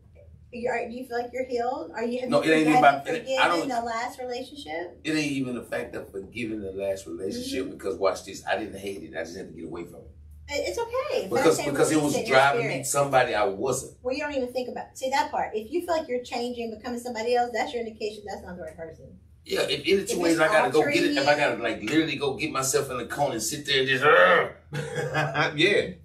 [0.54, 1.92] You are, do you feel like you're healed?
[1.94, 5.00] Are you have No, you, it ain't about- it- I don't- the last relationship?
[5.02, 7.72] It ain't even the fact of forgiving the last relationship Mm-hmm.
[7.72, 8.44] because watch this.
[8.46, 9.16] I didn't hate it.
[9.16, 10.10] I just had to get away from It-
[10.48, 11.28] It's okay.
[11.30, 13.96] because saying because it was driving me somebody I wasn't.
[14.02, 15.50] Well, you don't even think about see that part.
[15.54, 18.62] If you feel like you're changing, becoming somebody else, that's your indication that's not the
[18.62, 19.18] right person.
[19.44, 22.16] Yeah, if any two ways I gotta go get it, if I gotta like literally
[22.16, 24.48] go get myself in the corner and sit there and just, uh,
[25.56, 25.96] yeah, it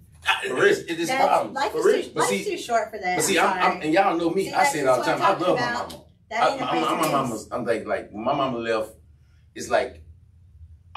[0.44, 1.54] is it is That's- problem.
[1.54, 3.16] life For is, too, But life's see, too short for that.
[3.16, 4.46] but see, I'm I'm, I'm, and y'all know me.
[4.46, 5.22] See, I say it all the time.
[5.22, 6.04] I I'm love my talking mama.
[6.30, 7.48] that I, ain't a my, my, my mama's.
[7.52, 8.92] I'm like, like when my mama left.
[9.54, 9.97] It's like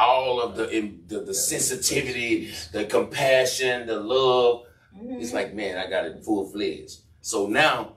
[0.01, 0.65] all of the
[1.07, 4.63] the, the sensitivity, the compassion, the love.
[4.93, 5.35] It's mm-hmm.
[5.35, 6.99] like, man, I got it full fledged.
[7.21, 7.95] So now,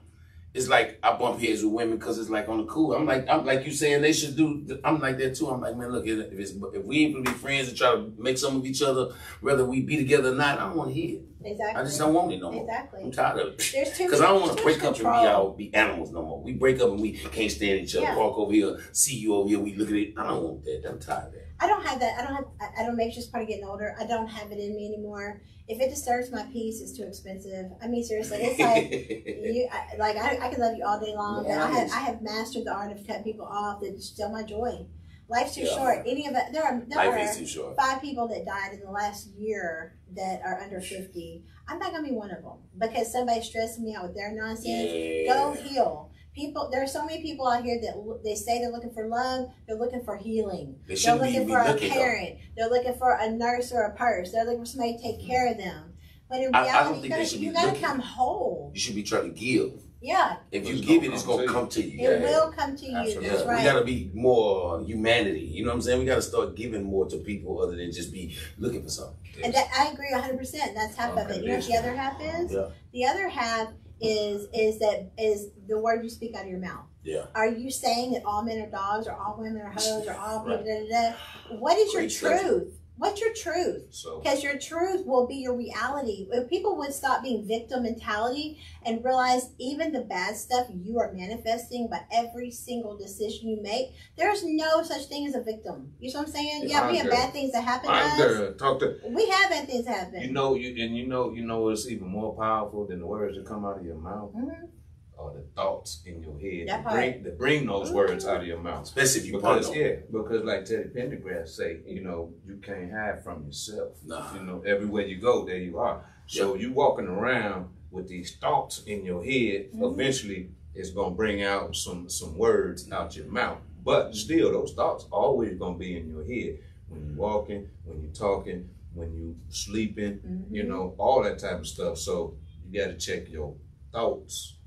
[0.53, 2.93] it's like I bump heads with women because it's like on the cool.
[2.93, 4.79] I'm like, I'm like you saying they should do.
[4.85, 5.49] I'm like that too.
[5.49, 8.13] I'm like, man, look, if it's if we ain't gonna be friends and try to
[8.17, 10.93] make some of each other, whether we be together or not, I don't want to
[10.93, 11.25] hear it.
[11.43, 11.81] Exactly.
[11.81, 12.63] I just don't want it no more.
[12.63, 13.03] Exactly.
[13.03, 13.69] I'm tired of it.
[13.73, 15.27] There's too Because I don't want to too much break up and be control.
[15.27, 16.41] all be animals no more.
[16.41, 18.05] We break up and we can't stand each other.
[18.05, 18.17] Yeah.
[18.17, 19.59] Walk over here, see you over here.
[19.59, 20.13] We look at it.
[20.17, 20.85] I don't want that.
[20.89, 21.44] I'm tired of that.
[21.59, 22.19] I don't have that.
[22.19, 22.45] I don't have.
[22.59, 22.95] I- I don't.
[22.97, 23.95] Maybe it's just part of getting older.
[23.99, 25.41] I don't have it in me anymore.
[25.67, 27.71] If it disturbs my peace, it's too expensive.
[27.81, 28.91] I mean, seriously, it's like
[29.25, 29.67] you.
[29.71, 31.91] I, like I, I can love you all day long, but I have.
[31.91, 34.85] I have mastered the art of cutting people off that steal my joy.
[35.27, 35.75] Life's too Yeah.
[35.75, 36.03] short.
[36.05, 36.43] Any of it.
[36.51, 36.83] There are.
[36.87, 37.75] There Life are is too short.
[37.77, 41.45] five people that died in the last year that are under fifty.
[41.67, 44.91] I'm not gonna be one of them because somebody's stressing me out with their nonsense.
[44.91, 45.33] Yeah.
[45.33, 46.11] Go heal.
[46.35, 49.49] People, there are so many people out here that they say they're looking for love.
[49.67, 50.75] They're looking for healing.
[50.81, 51.95] They They're shouldn't be, looking be for a looking though.
[51.95, 52.37] parent.
[52.57, 54.31] They're looking for a nurse or a purse.
[54.31, 55.27] They're looking for somebody to take mm-hmm.
[55.27, 55.93] care of them.
[56.29, 58.71] But in I- I don't reality, think you they gotta, you gotta come whole.
[58.73, 59.81] You should be trying to give.
[60.01, 61.97] Yeah, If you give it, it's gonna to come to you.
[61.97, 62.29] it Yeah.
[62.29, 62.95] will come to you.
[62.95, 63.27] Absolutely.
[63.29, 63.57] That's Yeah, right.
[63.57, 65.39] we gotta be more humanity.
[65.39, 65.99] You know what I'm saying?
[65.99, 69.15] We gotta start giving more to people other than just be looking for something.
[69.43, 70.75] And that, I agree 100%.
[70.75, 71.41] That's half of it.
[71.41, 72.51] You know what the other half is?
[72.51, 72.67] Yeah.
[72.93, 73.69] The other half
[74.01, 76.85] is is that is the word you speak out of your mouth.
[77.03, 77.25] Yeah.
[77.35, 80.39] Are you saying that all men are dogs or all women are hoes or all
[80.41, 80.65] people Right.
[80.65, 81.57] da, da, da?
[81.57, 82.41] What is your Great statement.
[82.41, 82.79] truth?
[82.97, 83.87] What's your truth?
[83.91, 86.27] So Because your truth will be your reality.
[86.31, 91.11] If people would stop being victim mentality and realize even the bad stuff you are
[91.11, 95.91] manifesting by every single decision you make, there's no such thing as a victim.
[95.99, 96.61] You know what I'm saying?
[96.63, 97.17] Yeah, Yeah, we have agree.
[97.17, 98.57] bad things that happen to us.
[98.57, 100.21] talk to We have bad things happen.
[100.21, 103.35] you know you and you know you know it's even more powerful than the words
[103.37, 104.69] that come out of your mouth Mhm.
[105.17, 107.93] Or the thoughts in your head That that bring, that bring those Mhm.
[107.95, 108.83] words out of your mouth.
[108.83, 109.83] Especially if you Because partner.
[109.83, 113.97] yeah, because like Teddy Pendergrass say, you know, you can't hide from yourself.
[114.05, 114.33] Nah.
[114.35, 116.03] You know, everywhere you go, there you are.
[116.27, 119.91] So you walking around with these thoughts in your head, Mhm.
[119.93, 123.59] eventually it's gonna bring out some some words out your mouth.
[123.83, 126.59] But still, those thoughts always gonna be in your head
[126.89, 130.19] when you walking, when you talking, when you sleeping.
[130.19, 130.45] Mhm.
[130.51, 131.97] You know, all that type of stuff.
[131.99, 132.35] So
[132.65, 133.53] you got to check your
[133.91, 134.57] thoughts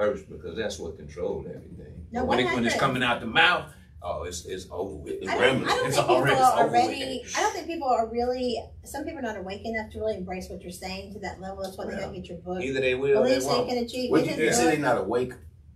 [0.00, 2.06] first because that's what controls everything.
[2.12, 3.70] No, when, it, when it's coming out the mouth,
[4.02, 5.14] oh, it's it's over with.
[5.22, 5.64] It's I don't.
[5.64, 7.20] I don't It's think people already- are over ready.
[7.22, 7.36] with.
[7.36, 8.58] I don't think people are really.
[8.84, 11.62] Some people are not awake enough to really embrace what you're saying to that level.
[11.62, 12.00] That's why they Yeah.
[12.00, 12.62] gotta get your book.
[12.62, 13.68] Either they will or they Believe so you won't.
[13.68, 14.10] can achieve.
[14.10, 15.32] What you, you say they're not awake?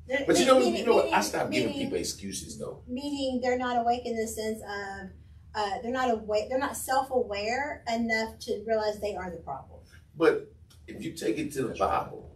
[0.06, 1.04] They're- But you know, meaning- you know what?
[1.06, 2.82] I meaning- stopped giving meaning- people excuses though.
[2.88, 5.10] meaning they're not awake in the sense of
[5.56, 6.48] uh, they're not awake.
[6.48, 9.78] They're not self-aware enough to realize they are the problem.
[10.16, 10.52] But
[10.88, 12.33] if you take it to the Bible,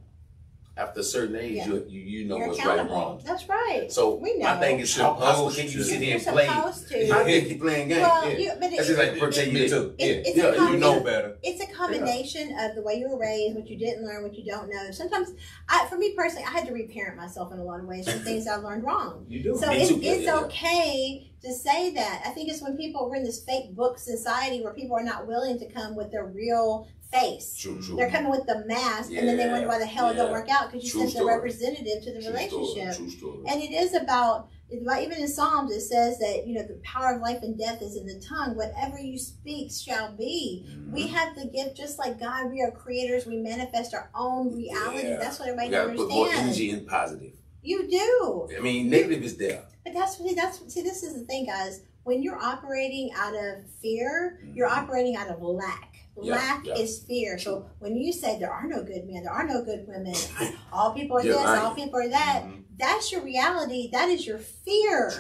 [0.79, 1.67] after a certain age, Yeah.
[1.67, 3.21] you, you you know You're what's right and wrong.
[3.25, 3.91] That's right.
[3.91, 4.47] So We know.
[4.47, 5.85] my thing is, how possible Supposed can you to.
[5.85, 6.47] sit here You're and play?
[6.47, 7.11] supposed to.
[7.19, 8.03] I think you playing games.
[8.03, 8.39] Well, yeah.
[8.39, 9.69] you, but That's it, just like protect Me you.
[9.69, 9.95] too.
[9.99, 10.29] It- Yeah.
[10.29, 11.37] it's Yeah, a you You know better.
[11.43, 14.45] it's a combination of the way you were raised, what you didn't learn, what you
[14.45, 14.91] don't know.
[14.93, 15.33] Sometimes,
[15.69, 18.19] I, for me personally, I had to reparent myself in a lot of ways for
[18.19, 19.27] things I learned wrong.
[19.29, 19.59] You do.
[19.59, 20.45] So Me it's, too, it's yeah, yeah.
[20.47, 22.23] okay to say that.
[22.27, 25.27] I think it's when people we're in this fake book society where people are not
[25.27, 27.57] willing to come with their real face.
[27.57, 27.97] True, true.
[27.97, 30.49] They're coming with the mask, and then they wonder why the hell it don't work
[30.51, 32.93] out because you True sent the representative to the True relationship.
[32.95, 33.39] Story, story.
[33.49, 37.23] And it is about, even in Psalms, it says that, you know, the power of
[37.23, 38.57] life and death is in the tongue.
[38.57, 40.67] Whatever you speak shall be.
[40.69, 40.93] Mhm.
[40.93, 43.27] We have the gift, just like God, we are creators.
[43.27, 45.09] We manifest our own reality.
[45.09, 45.17] Yeah.
[45.17, 47.33] That's what You everybody gotta don't put more energy in positive.
[47.63, 48.49] You do.
[48.57, 49.65] I mean, negative is there.
[49.85, 51.81] But that's see, that's see, this is the thing, guys.
[52.05, 54.77] When you're operating out of fear, you're Mhm.
[54.79, 55.88] operating out of lack.
[56.23, 56.75] Yeah, lack yeah.
[56.75, 57.39] is fear.
[57.39, 60.15] So when you say there are no good men, there are no good women,
[60.73, 61.63] all people are Yeah, this, right.
[61.63, 62.65] all people are that, Mhm.
[62.79, 63.91] that's your reality.
[63.93, 65.11] That is your fear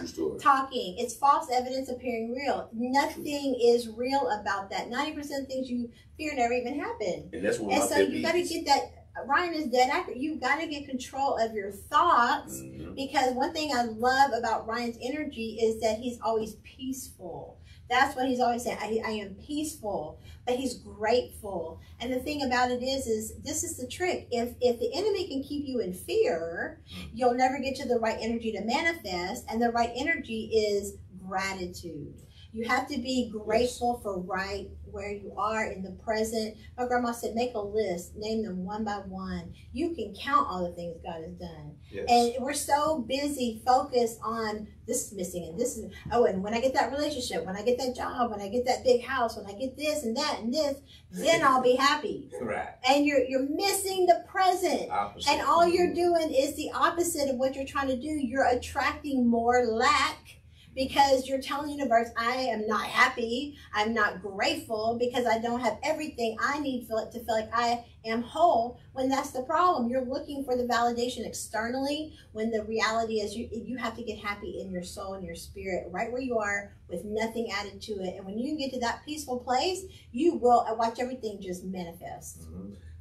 [0.41, 0.97] talking.
[0.99, 2.69] It's false evidence appearing real.
[2.73, 4.89] Nothing is real about that.
[4.91, 7.31] 90% of things you fear never even happen.
[7.33, 8.95] And that's of And so you got to get that.
[9.27, 10.19] Ryan is dead accurate.
[10.21, 12.95] You got to get control of your thoughts Mhm.
[12.95, 17.58] because one thing I love about Ryan's energy is that he's always peaceful.
[17.89, 18.79] That's what he's always saying.
[18.81, 21.81] I, I am peaceful, but he's grateful.
[22.01, 24.29] And the thing about it is, is this is the trick.
[24.31, 26.81] If if the enemy can keep you in fear,
[27.15, 29.45] you'll never get to the right energy to manifest.
[29.49, 32.15] And the right energy is gratitude.
[32.53, 36.57] You have to be grateful for right where you are in the present.
[36.77, 39.53] My grandma said, make a list, name them one by one.
[39.73, 41.75] You can count all the things God has done.
[41.91, 42.07] Yes.
[42.09, 46.55] And we're so busy focused on this is missing and this is oh and when
[46.55, 49.37] I get that relationship, when I get that job, when I get that big house,
[49.37, 50.79] when I get this and that and this,
[51.11, 52.31] then I'll be happy.
[52.41, 52.69] right.
[52.89, 54.91] And you're you're missing the present.
[54.91, 55.31] Opposite.
[55.31, 56.17] And all you're mm-hmm.
[56.17, 58.09] doing is the opposite of what you're trying to do.
[58.09, 60.38] You're attracting more lack
[60.79, 65.59] because you're telling the universe, I am not happy, I'm not grateful because I don't
[65.59, 68.79] have everything I need to feel like I am whole.
[68.93, 72.15] When that's the problem, you're looking for the validation externally.
[72.31, 75.35] When the reality is, you you have to get happy in your soul and your
[75.35, 78.15] spirit, right where you are, with nothing added to it.
[78.17, 82.47] And when you get to that peaceful place, you will uh, watch everything just manifest.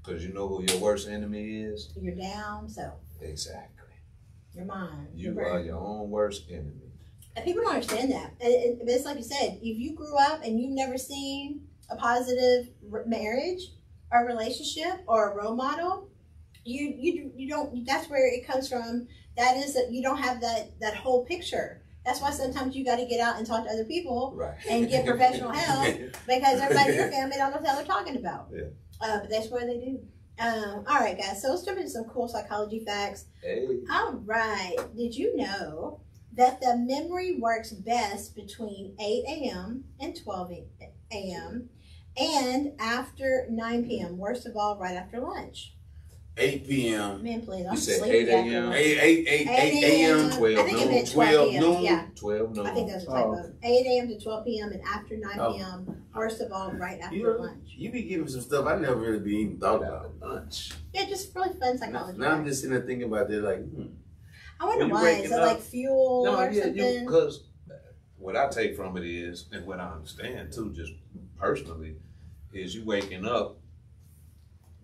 [0.04, 1.94] Because you know who your worst enemy is?
[1.96, 3.94] You're down, so Exactly.
[4.56, 5.10] your mind.
[5.14, 6.87] You your are your own worst enemy.
[7.38, 8.34] And people don't understand that.
[8.42, 11.96] And it, it's like you said, if you grew up and you've never seen a
[11.96, 12.70] positive
[13.06, 13.62] marriage
[14.12, 16.10] or relationship or a role model,
[16.66, 17.86] you you you don't.
[17.86, 19.08] That's where it comes from.
[19.38, 21.84] That is that you don't have that that whole picture.
[22.04, 24.58] That's why sometimes you got to get out and talk to other people Right.
[24.68, 25.96] and get professional help
[26.28, 28.48] because everybody in your family don't know what they're talking about.
[28.52, 28.64] Yeah.
[29.00, 30.00] Uh, but that's what they do.
[30.40, 31.42] Um, all right, guys.
[31.42, 33.26] So let's jump into some cool psychology facts.
[33.44, 33.68] Hey.
[33.92, 34.76] All right.
[34.96, 36.00] Did you know
[36.38, 39.84] that the memory works best between 8 a.m.
[40.00, 40.52] and 12
[41.12, 41.70] a.m.
[42.20, 44.18] and after 9 p.m.?
[44.18, 45.74] Worst of all, right after lunch.
[46.40, 47.24] 8 p.m.
[47.24, 48.66] Man, please, I'm You said 8 a.m.?
[48.66, 48.76] lunch.
[48.76, 50.32] 8, 8, 8, 8 a.m.
[50.38, 51.12] 12 I think noon, 12
[51.50, 51.82] 12 noon.
[51.84, 52.66] Yeah, 12 noon.
[52.68, 53.14] I think that's a Oh.
[53.36, 53.54] typo.
[53.64, 54.08] 8 a.m.
[54.10, 54.72] to 12 p.m.
[54.72, 55.54] and after 9 Oh.
[55.54, 56.04] p.m.
[56.14, 57.74] Worst of all, right after You know, lunch.
[57.76, 60.14] you be giving some stuff I never really be even thought about.
[60.22, 60.72] lunch.
[60.94, 62.18] Yeah, just really fun Now, psychology.
[62.20, 63.88] now I'm just sitting there thinking about it like, hmm.
[64.60, 65.04] I wonder why.
[65.04, 67.06] waking Is it up- like fuel No, or yeah, something?
[67.06, 67.44] because
[68.18, 70.92] what I take from it is, and what I understand too, just
[71.38, 71.96] personally,
[72.54, 73.58] is you waking up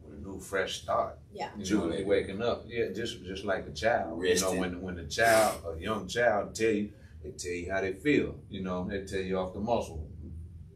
[0.03, 1.17] with a new fresh start.
[1.33, 1.49] Yeah.
[1.57, 4.23] You know, you waking up, yeah, just just like a child.
[4.23, 6.91] You know, when when a child, a young child, tell you,
[7.23, 8.35] they tell you how they feel.
[8.49, 10.07] You know, they tell you off the muscle,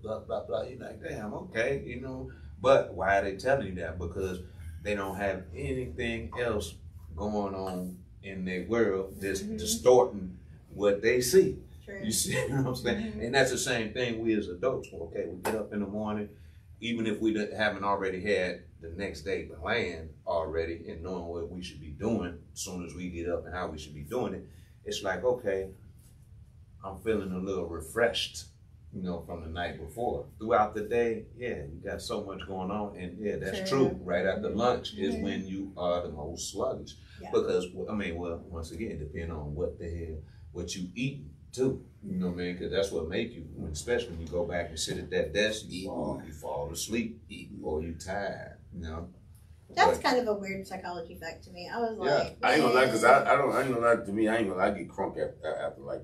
[0.02, 0.64] blah blah blah.
[0.64, 2.32] You're like, damn, okay, you know.
[2.60, 4.00] But why are they telling you that?
[4.00, 4.40] Because
[4.82, 6.74] they don't have anything else
[7.16, 9.58] going on in their world that's Mhm.
[9.58, 10.38] distorting
[10.74, 11.58] what they see.
[11.86, 12.00] True.
[12.04, 13.14] You see what I'm saying?
[13.14, 13.26] Mhm.
[13.26, 14.90] And that's the same thing we as adults.
[14.94, 16.30] Okay, we get up in the morning,
[16.82, 21.64] even if we haven't already had the next day planned already and knowing what we
[21.64, 24.34] should be doing as soon as we get up and how we should be doing
[24.36, 24.46] it,
[24.86, 25.70] it's like, okay,
[26.84, 28.46] I'm feeling a little refreshed,
[28.98, 30.26] you know, from the night before.
[30.40, 32.98] Throughout the day, yeah, you got so much going on.
[32.98, 33.90] And yeah, that's True.
[33.90, 34.00] true.
[34.04, 35.22] Right after lunch is Mhm.
[35.24, 36.96] when you are the most sluggish.
[37.22, 37.30] Yeah.
[37.32, 40.18] Because, I mean, well, once again, depending on what the hell,
[40.52, 41.86] what you eat too.
[42.04, 42.54] You know what I mean?
[42.56, 45.34] Because that's what make you, when, especially when you go back and sit at that
[45.34, 48.58] desk, you fall, you fall asleep, eating, or you tired.
[48.74, 49.10] You know.
[49.70, 51.70] That's But- kind of a weird psychology fact to me.
[51.72, 52.18] I was Yeah.
[52.18, 54.28] like, I ain't gonna lie, cause I, I don't, I ain't gonna lie to me.
[54.28, 56.04] I ain't gonna lie, I get crunk after, after like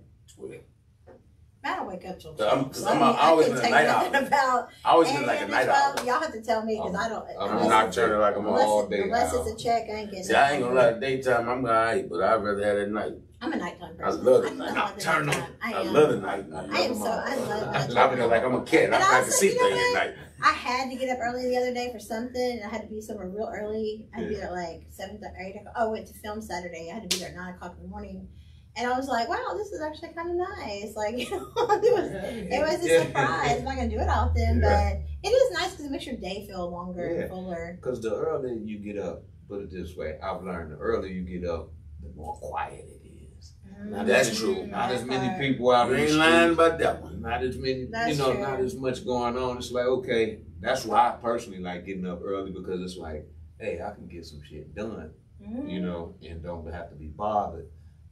[1.64, 1.76] 12.
[1.76, 3.28] I don't wake up till So I'm- cause So I'm I, a- mean, I I
[3.30, 4.16] always can been a night owl.
[4.28, 6.00] about I always AM been like a night 12.
[6.00, 6.06] owl.
[6.06, 7.26] Y'all have to tell me because I'm- don't.
[7.30, 9.48] I'm I'm unless, nocturnal like I'm unless, all all day unless owl.
[9.48, 12.10] it's a check, I ain't getting See, I ain't gonna lie, daytime, I'm gonna alright,
[12.10, 13.14] but I'd rather have it at night.
[13.42, 14.24] I'm a nighttime I person.
[14.26, 14.60] love the I night.
[14.60, 15.26] love the Nocturnal.
[15.26, 15.50] nighttime.
[15.62, 16.46] I, I love the night.
[16.54, 17.04] I am so.
[17.06, 18.18] I love I nighttime.
[18.18, 18.84] feel like I'm a cat.
[18.86, 20.16] And I, I to also, see you things at night.
[20.42, 22.88] I had to get up early the other day for something, and I had to
[22.88, 24.06] be somewhere real early.
[24.14, 25.56] I had to be there like seven to eight.
[25.58, 25.74] o'clock.
[25.78, 26.90] Oh, I went to film Saturday.
[26.90, 28.30] I had to be there at nine o'clock in the morning,
[28.76, 31.94] and I was like, "Wow, this is actually kind of nice." Like, you know, it
[31.94, 33.06] was it was a Yeah.
[33.06, 33.58] surprise.
[33.60, 35.00] I'm not gonna do it often, Yeah.
[35.24, 37.22] but it is nice because it makes your day feel longer Yeah.
[37.22, 37.78] and fuller.
[37.82, 41.24] Because the earlier you get up, put it this way, I've learned the earlier you
[41.40, 41.72] get up,
[42.02, 43.54] the more quiet it is.
[43.82, 44.66] Mm, That's true.
[44.68, 45.40] Not as many part.
[45.42, 47.22] people out You in the ain't lying about that one.
[47.22, 48.42] Not as many, That's you know, true.
[48.42, 49.58] not as much going on.
[49.58, 53.28] It's like, okay, that's why I personally like getting up early because it's like,
[53.60, 55.12] hey, I can get some shit done,
[55.42, 55.70] Mm.
[55.72, 57.68] you know, and don't have to be bothered.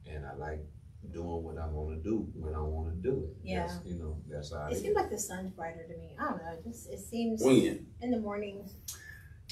[0.06, 0.60] And I like
[1.10, 3.36] doing what I want to do when I want to do it.
[3.42, 3.66] Yeah.
[3.66, 6.14] That's, you know, that's how It it seems like the sun's brighter to me.
[6.18, 6.52] I don't know.
[6.52, 7.86] It just it seems When?
[8.00, 8.74] in the mornings.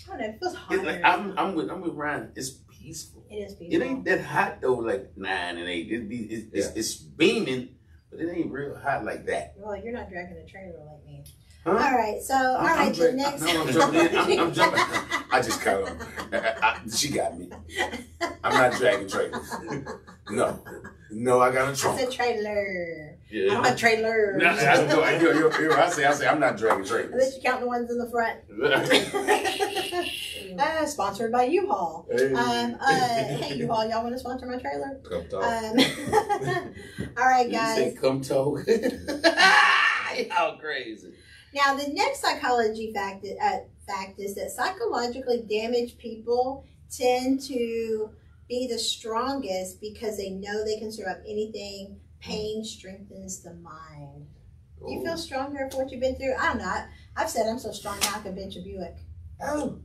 [0.07, 0.27] I don't know.
[0.27, 2.33] It feels It's like, I'm, I'm with I'm with Ryan.
[2.37, 3.27] It's peaceful.
[3.31, 3.81] it is peaceful.
[3.83, 5.91] It ain't that hot though, like nine and eight.
[5.91, 7.71] It be it's, it's, it's beaming,
[8.11, 9.55] but it ain't real hot like that.
[9.57, 11.10] Well, you're not dragging a trailer like me.
[11.65, 11.71] Huh?
[11.73, 13.43] All right, so all I'm- right, I'm the next.
[13.43, 14.17] no, I'm jumping in.
[14.17, 14.81] I'm- I'm jumping.
[15.31, 15.99] I just caught on.
[16.33, 17.51] I- I- she got me.
[18.43, 19.55] I'm not dragging trailers.
[20.31, 20.59] No,
[21.11, 21.99] no, I got a trunk.
[22.01, 23.11] said trailer.
[23.13, 23.55] I Yeah.
[23.55, 24.43] don't have trailers.
[24.43, 24.49] No,
[25.03, 27.13] I, I, you, you, you, I say, I say, I'm not dragging trailers.
[27.13, 28.39] Unless you count the ones in the front.
[30.61, 32.07] uh, sponsored by U-Haul.
[32.11, 32.33] Hey.
[32.33, 34.99] Um, uh, hey U-Haul, y'all want to sponsor my trailer?
[35.09, 35.45] Come talk.
[35.45, 35.79] Um,
[37.19, 37.77] all right, You guys.
[37.77, 38.61] say, come talk.
[40.31, 41.13] How crazy.
[41.55, 48.11] Now, the next psychology fact, uh, fact is that psychologically damaged people tend to
[48.49, 52.01] be the strongest because they know they can survive anything.
[52.21, 54.27] Pain strengthens the mind.
[54.79, 56.35] Do you feel stronger for what you've been through?
[56.39, 56.87] I'm not.
[57.17, 58.97] I, I've said I'm so strong now I can bench a Buick.
[59.43, 59.79] Oh,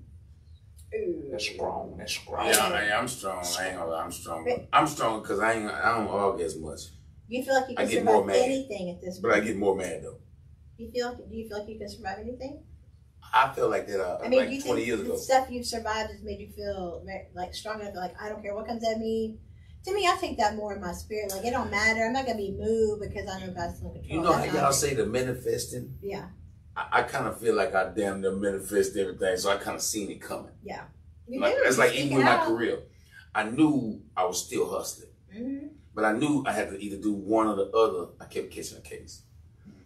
[0.96, 1.28] Ooh.
[1.32, 1.96] that's strong.
[1.98, 2.48] That's strong.
[2.48, 3.46] Yeah, I, I'm strong.
[3.60, 4.68] I ain't gonna lie, I'm strong.
[4.72, 5.70] I'm strong because I ain't.
[5.70, 6.82] I don't argue as much.
[7.28, 8.46] You feel like you I can get more survive mad.
[8.46, 9.34] anything at this Point.
[9.34, 9.42] But?
[9.42, 10.18] I get more mad though.
[10.78, 11.10] You feel?
[11.10, 12.64] Like, Do you feel like you can survive anything?
[13.34, 15.18] I feel like that uh, I mean, like do you 20 years the ago.
[15.18, 17.04] stuff you've survived has made you feel
[17.34, 17.96] like strong enough?
[17.96, 19.38] Like I don't care what comes at me.
[19.86, 21.32] To me, I take that more in my spirit.
[21.32, 22.06] Like it don't matter.
[22.06, 24.04] I'm not gonna be moved because I know God's in control.
[24.06, 25.98] You know how y'all say the manifesting?
[26.02, 26.28] Yeah,
[26.76, 29.82] I, I kind of feel like I damn near manifest everything, so I kind of
[29.82, 30.52] seen it coming.
[31.28, 31.62] you Like, do.
[31.64, 32.80] that's like even with my career.
[33.34, 35.70] I knew I was still hustling, Mhm.
[35.94, 38.12] but I knew I had to either do one or the other.
[38.22, 39.24] I kept catching a case.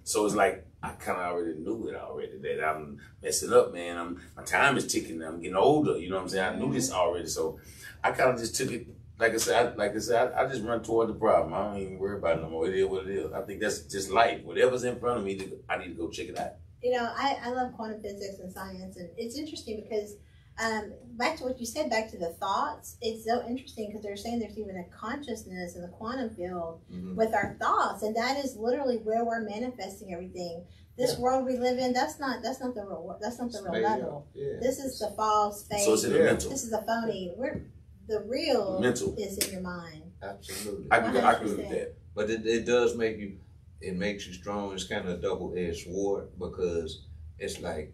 [0.04, 3.98] So it's like I kind of already knew it already that I'm messing up, man.
[3.98, 5.22] I'm my time is ticking.
[5.22, 5.98] I'm getting older.
[5.98, 6.56] You know what I'm saying?
[6.56, 7.00] I knew this mm-hmm.
[7.00, 7.60] already, so
[8.04, 8.88] I kind of just took it.
[9.20, 11.54] Like I said, I, like I said, I, I just run toward the problem.
[11.54, 12.68] I don't even worry about it no more.
[12.68, 13.34] It is what it is.
[13.34, 14.42] I think that's just life.
[14.44, 16.54] Whatever's in front of me, I need to go check it out.
[16.82, 20.16] You know, I, I love quantum physics and science, and it's interesting because
[20.64, 22.98] um, back to what you said, back to the thoughts.
[23.02, 27.16] It's so interesting because they're saying there's even a consciousness in the quantum field Mhm.
[27.16, 30.66] with our thoughts, and that is literally where we're manifesting everything.
[30.98, 33.62] This world we live in, that's not that's not the real wor- that's not the
[33.64, 34.28] real made level.
[34.34, 34.60] Yeah.
[34.60, 35.80] This is the false fake.
[35.86, 36.50] So it's in the mental.
[36.50, 37.34] this is a phony.
[37.38, 37.62] We're
[38.10, 39.16] the real Mental.
[39.18, 40.12] is in your mind.
[40.22, 40.88] Absolutely.
[40.92, 41.96] I can, I agree with that.
[42.16, 43.38] But it, it does make you,
[43.80, 44.74] it makes you strong.
[44.74, 47.06] It's kind of a double edged sword because
[47.38, 47.94] it's like,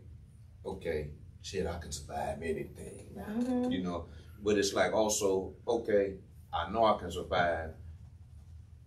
[0.66, 1.12] okay,
[1.46, 3.06] shit, I can survive anything.
[3.16, 3.72] Mhm.
[3.72, 4.06] You know,
[4.44, 6.16] but it's like also, okay,
[6.52, 7.72] I know I can survive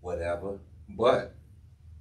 [0.00, 1.34] whatever, but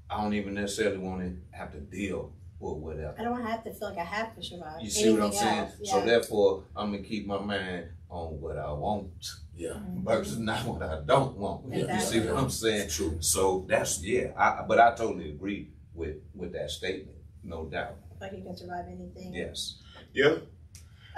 [0.09, 3.15] I don't even necessarily want to have to deal with whatever.
[3.19, 4.81] I don't have to feel like I have to survive.
[4.81, 5.59] You see what I'm Anything saying?
[5.59, 9.11] else, So therefore, I'm gonna keep my mind on what I want
[9.55, 11.71] Yeah, versus not what I don't want.
[11.73, 12.85] You see what I'm saying?
[12.85, 13.17] it's true.
[13.19, 14.31] So that's yeah.
[14.35, 17.97] I, but I totally agree with with that statement, no doubt.
[18.19, 19.33] like you can survive anything.
[19.33, 19.77] Yes.
[20.17, 20.35] Yeah,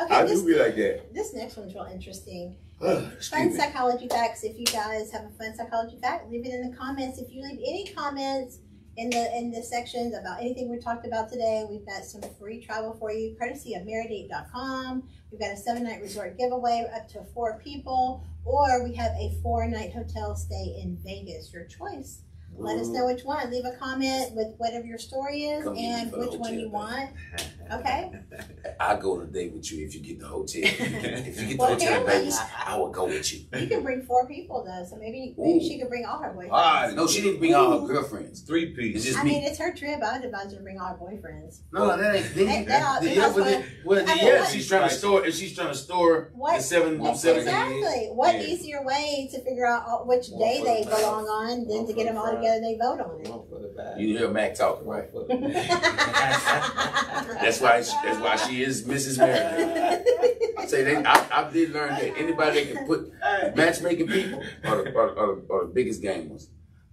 [0.02, 1.14] Okay, I this, do be like that.
[1.14, 2.56] this next one's real interesting.
[2.82, 3.58] Excuse Fun me.
[3.58, 4.44] psychology facts.
[4.44, 7.20] If you guys have a fun psychology fact, leave it in the comments.
[7.20, 8.60] If you leave any comments
[8.98, 12.62] in the in the sections about anything we talked about today, we've got some free
[12.62, 15.04] travel for you, courtesy of marrieddate.com.
[15.32, 19.38] We've got a seven night resort giveaway up to four people, or we have a
[19.44, 21.52] four night hotel stay in Vegas.
[21.54, 22.22] Your choice.
[22.58, 23.50] Let us know which one.
[23.52, 27.10] Leave a comment with whatever your story is Come and which one you want.
[27.72, 28.10] Okay.
[28.80, 30.62] I go today with you if you get the hotel.
[30.64, 33.42] if you get the Well, hotel in Vegas, I will go with you.
[33.60, 35.70] You can bring four people though, so maybe maybe Ooh.
[35.70, 36.50] she could bring all her boyfriends.
[36.52, 38.42] Ah, no, she didn't bring all her girlfriends.
[38.42, 39.04] Three It's piece.
[39.06, 39.34] just I me.
[39.34, 40.02] mean, it's her trip.
[40.02, 41.60] I'd advise her to bring all her boyfriends.
[41.72, 42.34] no, that ain't.
[42.34, 44.90] They, That- that- the- that's yeah, but the- well, I mean, yeah, what- she's trying
[44.90, 45.24] to store.
[45.28, 47.42] If she's trying to store What- the seven, One seven.
[47.42, 48.08] Exactly.
[48.14, 48.42] What Yeah.
[48.48, 52.24] easier way to figure out which day they belong on than to get them all
[52.32, 52.39] front.
[52.40, 52.62] Together?
[52.62, 53.30] They vote on it.
[53.30, 54.00] One for the back.
[54.00, 55.12] You hear Mac talking, One right?
[55.12, 55.36] for the
[57.42, 57.82] That's why.
[57.82, 59.18] She, that's why she is Mrs.
[59.18, 60.04] Maryland.
[60.58, 60.96] I say they.
[60.98, 63.12] I, I did learn that anybody that can put
[63.56, 66.48] matchmaking people are the, are, are, are the biggest gamers.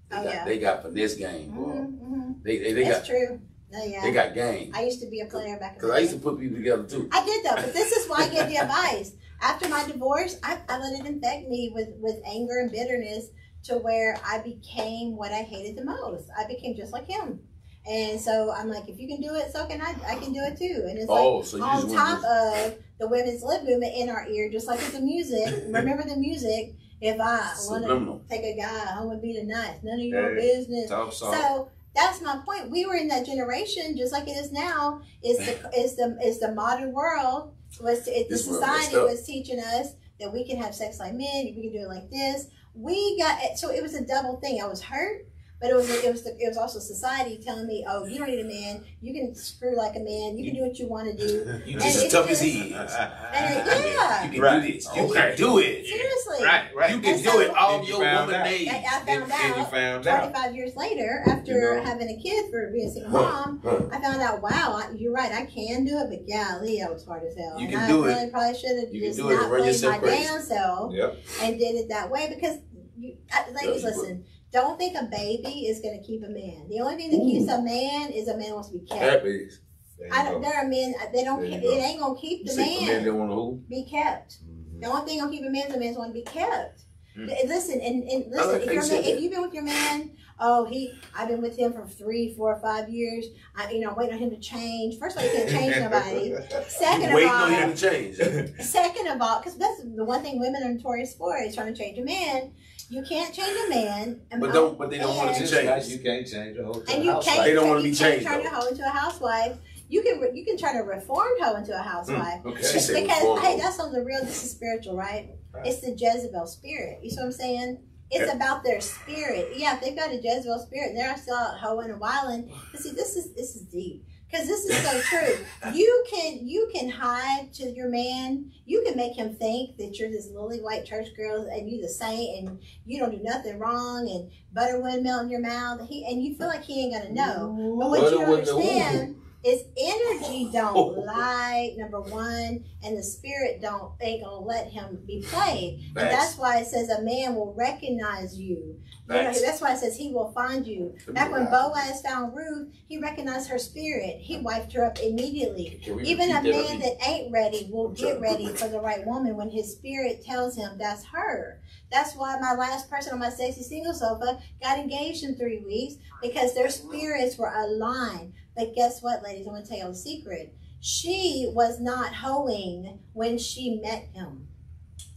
[0.08, 0.44] They Oh, got, yeah.
[0.44, 1.62] they got finesse game, boy.
[1.72, 2.42] Mhm, mhm.
[2.44, 3.40] They they, they That's got true.
[3.72, 4.02] No, yeah.
[4.02, 4.70] they got game.
[4.72, 6.56] I used to be a player back in Cause the I used to put people
[6.56, 7.08] together too.
[7.10, 9.12] I did though, but this is why I give the advice.
[9.42, 13.26] After my divorce, I, I let it infect me with, with anger and bitterness
[13.66, 16.28] to where I became what I hated the most.
[16.36, 17.40] I became just like him.
[17.88, 19.94] And so I'm like, if you can do it, so can I.
[20.08, 20.86] I can do it too.
[20.88, 24.50] And it's like Oh, so on top of the women's lib movement in our ear,
[24.50, 25.46] just like with the music.
[25.66, 26.74] Remember the music.
[27.00, 30.34] If I want to take a guy home and beat a knife, none of your
[30.34, 30.88] Hey, business.
[30.88, 32.70] So that's my point.
[32.70, 35.02] We were in that generation, just like it is now.
[35.22, 39.06] Is the is the is the modern world was it, the This world messed society
[39.10, 39.88] was teaching us
[40.18, 42.46] that we can have sex like men, we can do it like this.
[42.76, 44.60] We got so it was a double thing.
[44.62, 45.26] I was hurt,
[45.60, 48.28] but it was it was the, it was also society telling me, oh, you don't
[48.28, 48.84] need a man.
[49.00, 50.36] You can screw like a man.
[50.36, 51.32] You can do what you want to do.
[51.64, 52.92] You And just as it's tough as he is.
[53.36, 54.62] And yeah, You can Right.
[54.66, 54.86] do this.
[54.94, 55.12] You Okay.
[55.14, 55.86] can do it.
[55.86, 56.44] seriously.
[56.44, 56.90] right, right.
[56.94, 58.44] You can And do so- it all you your woman out.
[58.44, 58.68] days.
[58.68, 59.70] I, I And, found and you out.
[59.70, 60.32] found out.
[60.32, 61.82] 25 years later, after You know?
[61.84, 63.80] having a kid for being a single mom, huh.
[63.92, 64.50] I found out, wow,
[64.82, 67.56] I, you're right, I can do it, but golly, I was hard as hell.
[67.58, 68.08] You and can I do it.
[68.08, 70.24] really probably should have You can just do it and not run played my crazy.
[70.24, 71.16] damn self Yep.
[71.42, 72.58] and did it that way because,
[72.98, 74.24] you, uh, ladies, Yeah, you listen,
[74.56, 76.66] don't think a baby is going to keep a man.
[76.68, 79.24] The only thing that keeps a man is a man wants to be kept.
[79.26, 79.60] Is.
[79.98, 81.70] There I don't, there are men, uh, they don't, it go.
[81.70, 84.38] ain't going to keep You the say for men man to be kept.
[84.44, 84.80] Mhm.
[84.80, 86.82] The only thing gonna keep a man is a man's want to be kept.
[87.16, 87.28] Mm.
[87.28, 88.52] Th- Listen and, and listen.
[88.52, 91.40] like if you you're man, if you've been with your man, oh he, I've been
[91.40, 93.24] with him for three, four, five years.
[93.56, 94.98] I, you know, I'm waiting on him to change.
[94.98, 96.34] First of all, you can't change nobody.
[96.68, 98.60] Second of Waiting on all, him to change.
[98.60, 101.78] second of all, because that's the one thing women are notorious for is trying to
[101.80, 102.52] change a man.
[102.88, 104.20] You can't change a man.
[104.30, 104.78] and- But don't.
[104.78, 105.92] But they don't want to and- Just like change.
[105.92, 107.44] you can't change a whole and you can't.
[107.44, 108.50] They don't wanna be changed, Turn though.
[108.50, 109.56] a hoe into a housewife.
[109.88, 112.40] You can you can turn a reformed hoe into a housewife.
[112.42, 112.78] Hmm, she Okay.
[112.78, 113.40] said Because reform.
[113.42, 114.20] hey, that's on the real.
[114.24, 115.30] This is spiritual, right?
[115.52, 115.66] Right.
[115.66, 116.98] It's the Jezebel spirit.
[117.02, 117.78] You see what I'm saying?
[118.10, 119.48] It's about their spirit.
[119.56, 122.52] Yeah, if they've got a Jezebel spirit and they're still out hoeing and wilding.
[122.70, 125.44] But see, this is this is deep because this is so true.
[125.72, 128.50] You can you can hide to your man.
[128.64, 131.88] You can make him think that you're this lily white church girl and you the
[131.88, 135.86] saint and you don't do nothing wrong and butter wouldn't melt in your mouth.
[135.88, 137.76] He and you feel like he ain't gonna know.
[137.78, 139.16] But what you Butter don't wouldn't- understand
[139.46, 141.74] is energy don't lie.
[141.76, 145.92] Number one, and the spirit don't ain't gonna let him be played.
[145.96, 148.80] And that's why it says a man will recognize you.
[149.08, 150.96] You know, that's why it says he will find you.
[151.10, 154.16] Back when Boaz found Ruth, he recognized her spirit.
[154.18, 155.80] He wiped her up immediately.
[156.02, 159.70] Even a man that ain't ready will get ready for the right woman when his
[159.70, 161.60] spirit tells him that's her.
[161.92, 165.94] That's why my last person on my sexy single sofa got engaged in three weeks
[166.20, 168.32] because their spirits were aligned.
[168.56, 169.46] But guess what, ladies?
[169.46, 170.54] I'm going to tell you a secret.
[170.80, 174.48] She was not hoeing when she met him.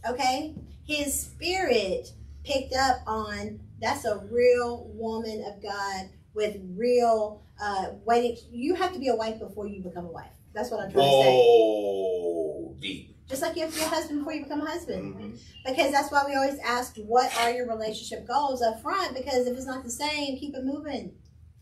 [0.08, 0.54] Okay?
[0.86, 2.12] His spirit
[2.44, 8.36] picked up on that's a real woman of God with real uh waiting.
[8.50, 10.30] You have to be a wife before you become a wife.
[10.54, 11.32] That's what I'm trying to say.
[11.36, 13.16] Whoa, deep.
[13.28, 15.14] Just like you have to be a husband before you become a husband.
[15.14, 15.38] Mhm.
[15.64, 19.14] Because that's why we always ask, what are your relationship goals up front?
[19.14, 21.12] Because if it's not the same, keep it moving.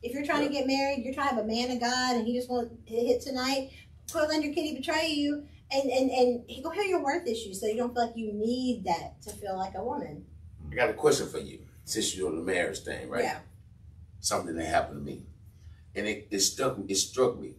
[0.03, 2.26] If you're trying to get married, you're trying to have a man of God and
[2.26, 3.70] he just won't hit tonight,
[4.11, 7.61] quit letting your kitty betray you and, and, and he go heal your worth issues
[7.61, 10.24] so you don't feel like you need that to feel like a woman.
[10.70, 11.61] I got a question for you.
[11.84, 13.24] Since you're on the marriage thing, right?
[13.24, 13.38] Yeah.
[14.20, 15.22] Something that happened to me,
[15.94, 17.55] and it, it struck it struck me.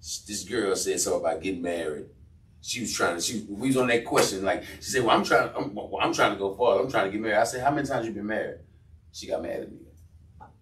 [0.00, 2.06] This girl said something about getting married.
[2.60, 3.22] She was trying to.
[3.22, 5.50] She we was on that question like she said, "Well, I'm trying.
[5.56, 6.78] I'm, well, I'm trying to go far.
[6.78, 8.58] I'm trying to get married." I said, "How many times you been married?"
[9.12, 9.78] She got mad at me.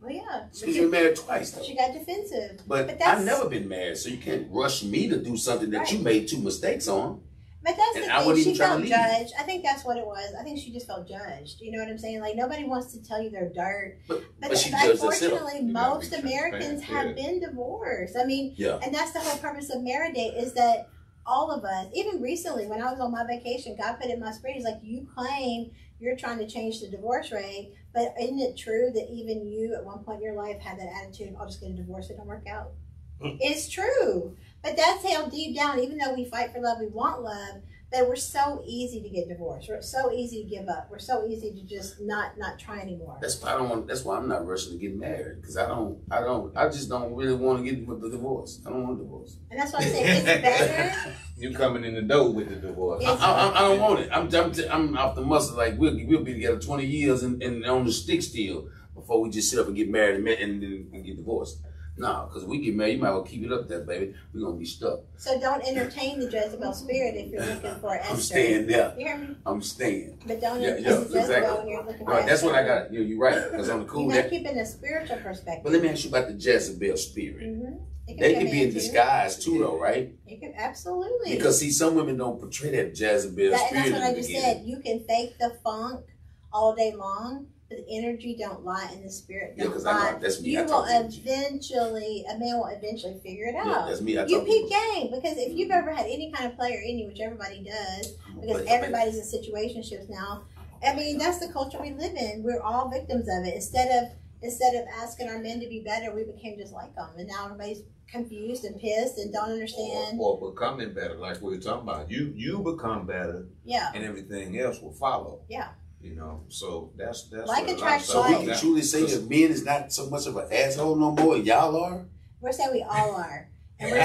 [0.05, 0.45] Well, yeah.
[0.53, 1.63] She's been married twice though.
[1.63, 2.61] She got defensive.
[2.67, 5.71] But, But that's- I've never been married, so you can't rush me to do something
[5.71, 7.23] that you made two mistakes on.
[7.63, 8.27] But that's And the I thing.
[8.27, 8.91] wasn't She trying felt to leave.
[8.91, 9.33] judged.
[9.39, 10.35] I think that's what it was.
[10.39, 11.63] I think she just felt judged.
[11.63, 12.21] You know what I'm saying?
[12.21, 13.97] Like nobody wants to tell you they're dirt.
[14.07, 18.17] But, But, but she unfortunately, most Americans transparent, have been divorced.
[18.21, 18.79] I mean, Yeah.
[18.83, 20.89] and that's the whole purpose of Marriage Day is that
[21.27, 24.31] all of us, even recently when I was on my vacation, God put in my
[24.33, 25.71] spirit, He's like, you claim
[26.05, 29.85] you're trying to change the divorce rate, but isn't it true that even you at
[29.85, 32.27] one point in your life had that attitude, I'll just get a divorce, it don't
[32.27, 32.73] work out?
[33.21, 33.37] Hmm.
[33.41, 34.37] It's true.
[34.63, 37.63] But that's how deep down, even though we fight for love, we want love,
[37.95, 39.69] that we're so easy to get divorced.
[39.69, 40.89] We're so easy to give up.
[40.91, 43.19] We're so easy to just not not try anymore.
[43.21, 43.87] That's why I don't want.
[43.87, 46.01] That's why I'm not rushing to get married because I don't.
[46.11, 46.55] I don't.
[46.57, 48.61] I just don't really want to get with the divorce.
[48.67, 49.37] I don't want a divorce.
[49.49, 51.13] And that's why I say it's better.
[51.37, 53.05] You coming in the door with the divorce.
[53.05, 54.09] I, I, I don't want it.
[54.13, 55.57] I'm, I'm, I'm off the muscle.
[55.57, 59.31] Like we'll, we'll be together 20 years and, and on the stick still before we
[59.31, 60.63] just sit up and get married and, and
[60.95, 61.59] and get divorced.
[61.97, 64.15] No, because we get married, you might as well keep it up there, baby.
[64.33, 65.01] We're gonna be stuck.
[65.17, 68.11] So don't entertain the Jezebel spirit if you're looking for Esther.
[68.15, 68.95] I'm staying there.
[68.99, 69.37] You hear me?
[69.47, 70.19] I'm staying.
[70.27, 71.59] But don't Yeah, entertain yeah, Jezebel exactly.
[71.59, 72.47] when you're looking for Right, that's Esther.
[72.47, 72.93] what I got.
[72.93, 73.51] You you're right.
[73.51, 75.63] Because on the cool, You gotta that, keep it in a spiritual perspective.
[75.63, 77.43] but let me ask you about the Jezebel spirit.
[77.47, 77.75] hmm
[78.09, 80.13] They can be in disguise too, though, right?
[80.27, 81.37] You can absolutely.
[81.37, 84.29] Because see, some women don't portray that Jezebel that, and spirit that's what I just
[84.29, 84.57] beginning.
[84.57, 84.67] said.
[84.67, 86.07] You can fake the funk
[86.53, 87.47] all day long,
[87.77, 90.13] the energy don't lie and the spirit Yeah, don't because I lie.
[90.13, 90.51] know that's me.
[90.51, 91.23] you I will talk to you.
[91.25, 93.89] eventually, a man will eventually figure it Yeah, out.
[93.89, 94.19] that's me.
[94.19, 95.79] I you peep game because if you've mm-hmm.
[95.79, 100.09] ever had any kind of player in you, which everybody does, because everybody's in situationships
[100.09, 100.45] now.
[100.87, 102.43] I mean, that's the culture we live in.
[102.43, 103.55] We're all victims of it.
[103.55, 104.11] Instead of
[104.43, 107.47] instead of asking our men to be better, we became just like them, and now
[107.47, 110.19] everybody's confused and pissed and don't understand.
[110.21, 112.11] Or, or becoming better, like we were talking about.
[112.11, 115.41] You you become better, Yeah, and everything else will follow.
[115.49, 115.69] Yeah.
[116.05, 118.61] You know, so that's that's Like what a lot attracts So stuff we can that-
[118.61, 121.39] truly say that men is not so much of an asshole no more.
[121.39, 122.05] Y'all are.
[122.43, 123.49] we're saying we all are.
[123.81, 124.03] And you we're,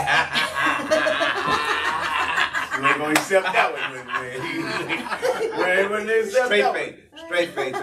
[2.88, 4.39] ain't gonna accept that one, man.
[5.60, 6.95] You ain't gonna accept Straight that face,
[7.26, 7.76] straight face.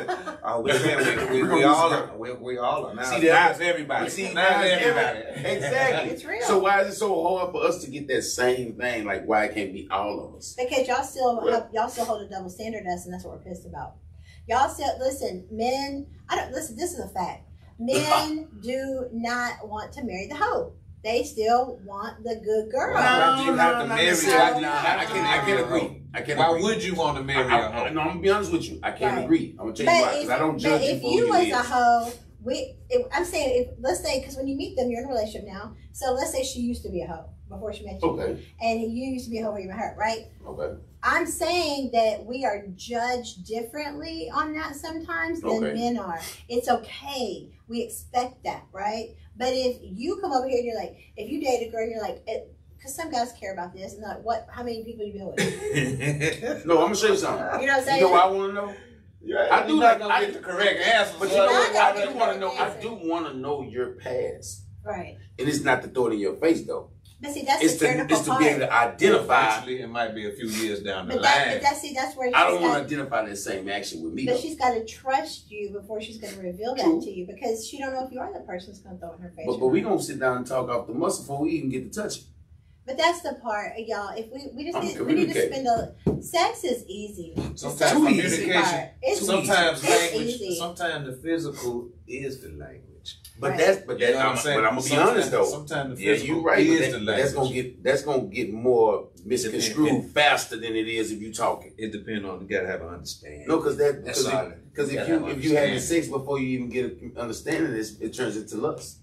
[0.42, 2.16] Uh, we saying we, we, we all are.
[2.16, 2.94] We, we all are.
[2.94, 3.32] Now, See see that?
[3.44, 4.08] now it's everybody.
[4.10, 5.18] See, now now it's it's everybody.
[5.56, 6.10] Exactly.
[6.12, 6.42] it's real.
[6.42, 9.04] So why is it so hard for us to get that same thing?
[9.04, 10.54] Like why it can't be all of us?
[10.58, 13.24] because y'all still Well- have, y'all still hold a double standard to us, and that's
[13.24, 13.96] what we're pissed about.
[14.49, 16.07] Y'all said, listen, men.
[16.28, 16.76] I don't listen.
[16.76, 17.49] This is a fact.
[17.78, 20.72] Men do not want to marry the hoe.
[21.05, 22.94] They still want the good girl.
[22.94, 24.14] Why do you have to marry- why
[24.55, 25.26] do you I, have I can't.
[25.26, 26.03] I can't agree.
[26.14, 26.62] I can't Why agree.
[26.62, 27.88] would you want to marry I, a I, hoe?
[27.92, 28.80] no, I'm gonna be honest with you.
[28.82, 29.24] I can't Right.
[29.24, 29.55] agree.
[29.59, 30.14] I'm gonna tell you why.
[30.14, 32.12] Because I don't but judge you if for you who was you a hoe,
[32.47, 35.09] we, if, I'm saying, if, let's say, because when you meet them, you're in a
[35.09, 35.74] relationship now.
[35.92, 38.40] So let's say she used to be a hoe before she met you, Okay.
[38.62, 40.26] and you used to be a hoe even her, right?
[40.47, 40.76] Okay.
[41.03, 45.75] I'm saying that we are judged differently on that sometimes than Okay.
[45.75, 46.20] men are.
[46.49, 47.50] It's okay.
[47.68, 49.16] We expect that, right?
[49.37, 52.00] But if you come over here and you're like, if you date a girl, you're
[52.00, 52.25] like,
[52.76, 54.46] because some guys care about this, and like, what?
[54.50, 56.64] How many people you been with?
[56.66, 57.61] No, I'm gonna show you something.
[57.61, 57.99] You know what I'm saying?
[57.99, 58.75] You know what I want to know?
[59.26, 61.14] Yeah, I do you're like- not I- get the correct answer.
[61.18, 61.76] But you know what?
[61.76, 62.53] I gonna do want to the know.
[62.53, 65.16] I do want to know your past, Right.
[65.38, 66.90] and it's not to throw it in your face though.
[67.18, 69.48] But see, that's It's the to critical it's to be able to identify.
[69.48, 71.57] Eventually, it might be a few years down the but that, line.
[71.57, 74.26] but that, see, that's where I don't want to identify that same action with me.
[74.26, 74.40] but Though.
[74.40, 77.00] she's got to trust you before she's going to reveal that True.
[77.00, 79.14] to you because she don't know if you are the person that's going to throw
[79.14, 79.46] in her face.
[79.46, 79.88] But, or but we not.
[79.92, 82.24] gonna sit down and talk off the muscle before we even get to touch it.
[82.87, 84.17] But that's the part, uh, y'all.
[84.17, 87.34] If we we just need, we need to spend a sex is easy.
[87.57, 88.26] Sometimes Too is the easy.
[88.26, 88.88] easy communication.
[89.03, 90.26] It's sometimes It's language.
[90.34, 90.57] easy.
[90.57, 93.18] Sometimes the physical is the language.
[93.38, 93.58] But Right.
[93.58, 94.57] that's but You that, know what I'm, I'm saying?
[94.58, 95.45] but I'm gonna be honest though.
[95.45, 96.58] Sometimes the Yeah, you're right.
[96.67, 97.17] is But the language.
[97.18, 101.72] that's gonna get that's gonna get more misconstrued faster than it is if you talking.
[101.76, 103.46] It depends on you gotta have an understanding.
[103.49, 104.53] No, because that That's because all.
[104.72, 107.72] because You if you have if you having sex before you even get an understanding
[107.72, 108.99] this, it turns into lust.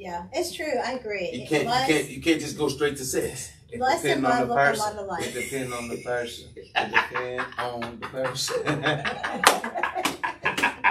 [0.00, 0.72] Yeah, it's true.
[0.82, 1.30] I agree.
[1.30, 3.52] You can't Lust- you can't you can't just go straight to sex.
[3.70, 4.96] It Lust and depends on the look a person.
[4.96, 5.26] lot alike.
[5.26, 6.48] It depends on the person.
[6.56, 8.56] It depends on the person.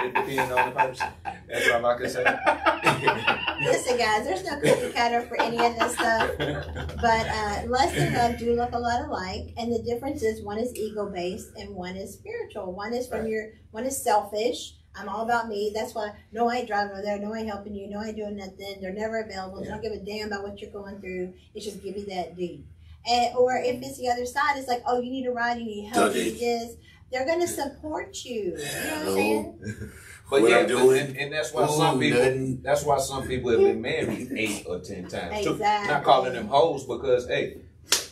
[0.04, 1.08] it depends on the person.
[1.48, 2.24] That's all I can say.
[3.64, 6.30] Listen, guys, there's no cookie cutter for any of this stuff.
[6.38, 10.58] But uh, lust and love do look a lot alike, and the difference is one
[10.58, 12.72] is ego based and one is spiritual.
[12.72, 14.76] One is from your one is selfish.
[14.96, 15.72] I'm all about me.
[15.74, 17.18] That's why no, I ain't driving over there.
[17.18, 17.88] No, I ain't helping you.
[17.88, 18.78] No, I ain't doing nothing.
[18.80, 19.60] They're never available.
[19.62, 21.32] They don't give a damn about what you're going through.
[21.54, 22.64] It's just give me that D.
[23.08, 25.58] And or if it's the other side, it's like, oh, you need a ride.
[25.58, 26.14] You need help.
[26.14, 26.74] You need this.
[27.10, 28.32] They're gonna support you.
[28.42, 29.90] You know what I'm saying?
[30.30, 31.00] But What yeah, I'm doing?
[31.00, 32.60] and, and that's why Ooh, some people nothing.
[32.62, 35.42] that's why some people have been married eight or ten times.
[35.42, 35.50] too.
[35.54, 35.92] Exactly.
[35.92, 37.56] Not calling them hoes because hey,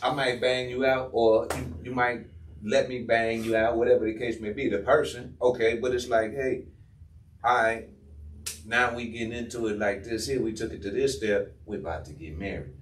[0.03, 2.25] I might bang you out or you, you might
[2.63, 4.69] let me bang you out, whatever the case may be.
[4.69, 6.65] The person, okay, but it's like, hey,
[7.43, 7.89] all right,
[8.65, 10.41] now we getting into it like this here.
[10.41, 11.55] We took it to this step.
[11.65, 12.73] We're about to get married.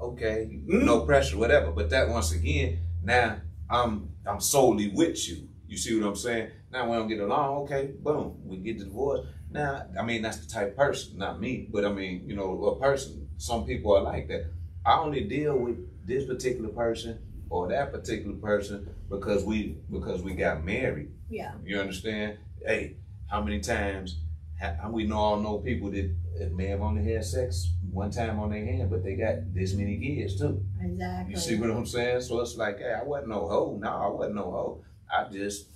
[0.00, 0.84] Okay, hmm?
[0.84, 1.70] no pressure, whatever.
[1.70, 3.38] But that once again, now
[3.70, 5.48] I'm I'm solely with you.
[5.66, 6.50] You see what I'm saying?
[6.70, 7.64] Now we don't get along.
[7.64, 9.28] Okay, boom, we get divorced.
[9.50, 12.64] Now, I mean that's the type of person, not me, but I mean you know
[12.64, 13.28] a person.
[13.36, 14.46] Some people are like that.
[14.86, 17.18] I only deal with this particular person
[17.50, 21.10] or that particular person because we because we got married.
[21.30, 21.52] Yeah.
[21.64, 22.38] You understand?
[22.64, 22.96] Hey,
[23.26, 24.16] how many times
[24.60, 28.38] ha- we know all know people that, that may have only had sex one time
[28.40, 30.64] on their hand, but they got this many kids too.
[30.80, 31.34] Exactly.
[31.34, 32.22] You see what I'm saying?
[32.22, 33.78] So it's like, hey, I wasn't no hoe.
[33.80, 34.84] No, I wasn't no hoe.
[35.10, 35.66] I just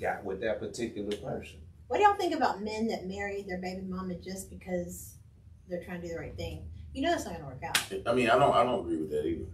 [0.00, 1.58] got with that particular person.
[1.88, 5.14] What do y'all think about men that marry their baby mama just because
[5.68, 6.64] they're trying to do the right thing?
[6.92, 7.78] You know it's not gonna work out.
[8.06, 9.44] I mean, I don't I don't agree with that either.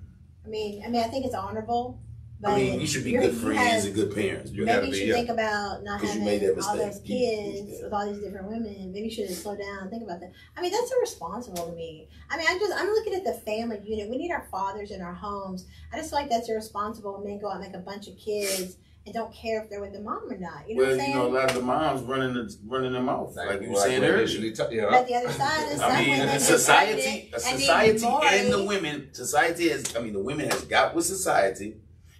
[0.45, 2.01] I mean, I mean, I think it's honorable,
[2.41, 4.51] but I mean, you should be good friends and good parents.
[4.51, 5.15] You maybe you be, should yeah.
[5.15, 8.93] think about not having all those kids with all these different women.
[8.93, 10.33] Maybe you should slow down think about that.
[10.57, 12.09] I mean, that's irresponsible to me.
[12.29, 14.11] I mean, I'm just I'm looking at the family unit.
[14.11, 15.67] We need our fathers in our homes.
[15.93, 18.19] I just feel like that's irresponsible when men go out and make a bunch of
[18.19, 20.69] kids and don't care if they're with the mom or not.
[20.69, 21.11] You know Well, what I'm saying?
[21.11, 23.75] you know, a lot of the moms running the, running them off, like, you were
[23.75, 24.19] like saying we earlier.
[24.21, 24.87] initially ta- yeah.
[24.91, 28.07] But the other side is some I mean, women the society, pregnant the and society,
[28.39, 29.95] and the women, society has.
[29.97, 31.77] I mean, the women has got with society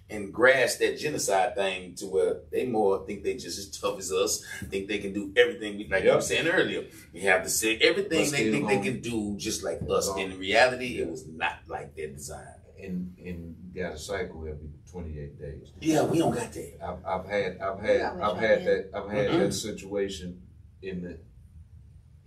[0.07, 4.11] and grasped that genocide thing to where they more think they just as tough as
[4.11, 5.77] us, think they can do everything.
[5.79, 6.15] We, like you Yep.
[6.17, 9.35] were saying earlier, we have to say everything But they still think they can do
[9.37, 10.15] just like us.
[10.15, 12.45] In reality, it was not like their design.
[12.79, 15.71] and and got a cycle every 28 days.
[15.81, 16.77] Yeah, we don't got that.
[16.81, 18.91] I've, I've had I've had got what I've y'all had did.
[18.93, 20.41] that I've had that situation
[20.81, 21.17] in the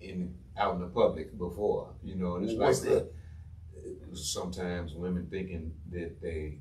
[0.07, 1.95] in out in the public before.
[2.05, 3.13] You know, and it's What's like that?
[3.79, 6.59] uh, sometimes women thinking that they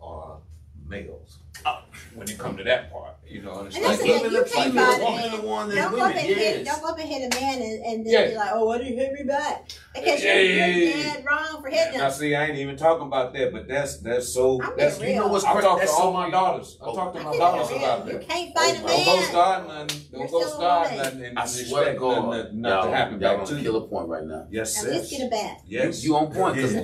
[0.00, 0.38] are
[0.86, 1.82] males Oh.
[2.14, 3.14] When it come to that part.
[3.28, 4.90] You know, and it's And like that's the thing, even you the can't even buy
[4.92, 5.30] the the woman, man.
[5.40, 7.40] the one Don't that's go, up women, and hit, don't go up and hit a
[7.40, 8.28] man and, and then Yeah.
[8.30, 9.68] be like, oh, why did you hit me back?
[9.94, 12.10] Because Yeah, you're, yeah, you're yeah, dead wrong for hitting Now, him.
[12.12, 14.62] see, I ain't even talking about that, but that's that's so.
[14.62, 15.28] I'm that's being real.
[15.28, 16.32] what's I cra- talk to that's all my weird.
[16.32, 16.78] daughters.
[16.80, 17.84] I talk to my keeping daughters it real.
[17.84, 19.24] about You can't fight a Oh, Don't go man.
[19.28, 20.00] start nothing.
[20.10, 21.04] You're Don't go a start woman.
[21.04, 23.56] nothing and I swear to God, nothing not to happen y'all back on to a
[23.58, 23.62] you.
[23.64, 24.46] killer point right now.
[24.50, 24.92] Yes, Now sis.
[24.94, 25.60] let's get a bat.
[25.66, 26.02] Yes.
[26.02, 26.74] You, you on point because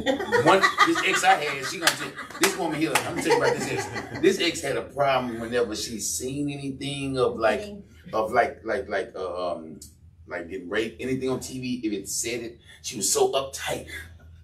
[0.45, 2.93] one this ex I had, she gonna tell this woman here.
[2.95, 4.21] I'm gonna tell you about this ex.
[4.21, 7.65] This ex had a problem whenever she seen anything of like
[8.13, 9.81] of like like like uh, um
[10.27, 11.81] like getting raped, anything on TV.
[11.85, 13.87] If it said it, she was so uptight.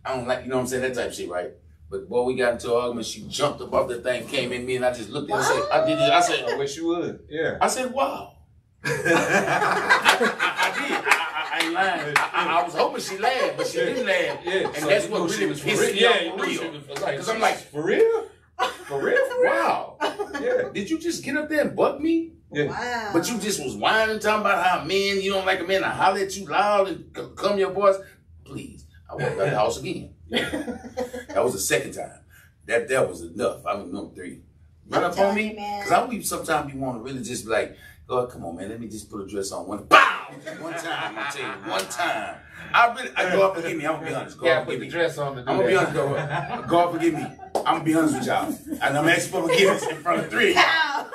[0.05, 1.53] I don't like you know what I'm saying that type of shit, right?
[1.91, 3.07] But boy, we got into an argument.
[3.07, 5.43] She jumped above the thing, came in me, and I just looked at her.
[5.43, 6.13] and said, I did it.
[6.13, 7.21] I said, I wish you would.
[7.29, 7.59] Yeah.
[7.61, 8.37] I said, wow.
[8.85, 10.93] I, I, I did.
[10.93, 12.17] I, I, I ain't lying.
[12.17, 14.39] I, I, I was hoping she laughed, but she didn't laugh.
[14.45, 14.53] Yeah.
[14.69, 15.93] And so that's what really was for pissing real.
[15.95, 16.71] me Yeah, off for real.
[16.71, 18.27] Because was like, 'Cause I'm like, for real?
[18.87, 19.16] For real?
[19.43, 19.97] Wow.
[20.41, 20.69] Yeah.
[20.73, 22.32] Did you just get up there and bug me?
[22.53, 22.65] Yeah.
[22.65, 23.11] Wow.
[23.12, 25.89] But you just was whining, talking about how men, you don't like a man to
[25.89, 27.97] holler at you loud and c- come your voice.
[28.45, 30.15] Please, I walked out of the house again.
[30.31, 32.19] That was the second time.
[32.66, 33.65] That that was enough.
[33.66, 34.41] I was number three.
[34.89, 35.82] Run up on me, man.
[35.85, 37.77] cause I would sometimes you want to really just be like,
[38.09, 40.27] God, come on, man, let me just put a dress on one, bow,
[40.61, 41.15] one time.
[41.16, 42.37] I tell you, one time.
[42.74, 43.87] I really, I, God forgive me.
[43.87, 44.39] I'm gonna be honest.
[44.39, 44.91] God Yeah, forgive put the me.
[44.91, 45.97] dress on to do I'm gonna be that.
[45.97, 46.69] honest, God.
[46.69, 47.27] God forgive me.
[47.56, 50.51] I'm gonna be honest with y'all, and I'm asking for forgiveness in front of three.
[50.51, 51.06] of y'all.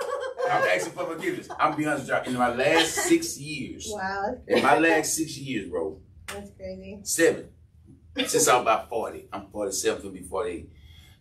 [0.52, 1.48] I'm asking for forgiveness.
[1.60, 2.24] I'm gonna be honest with y'all.
[2.28, 7.00] In my last six years, wow, in my last six years, bro, that's crazy.
[7.04, 7.50] seven.
[8.18, 9.28] Since I'm about 40.
[9.34, 10.70] I'm 47, gonna be 48.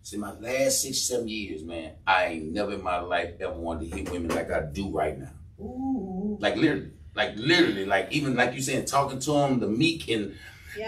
[0.03, 3.55] So in my last six, seven years, man, I ain't never in my life ever
[3.55, 5.31] wanted to hit women like I do right now.
[5.59, 6.91] Ooh, Like literally.
[7.17, 7.85] Like literally.
[7.85, 10.37] Like even like you saying, talking to them, the meek and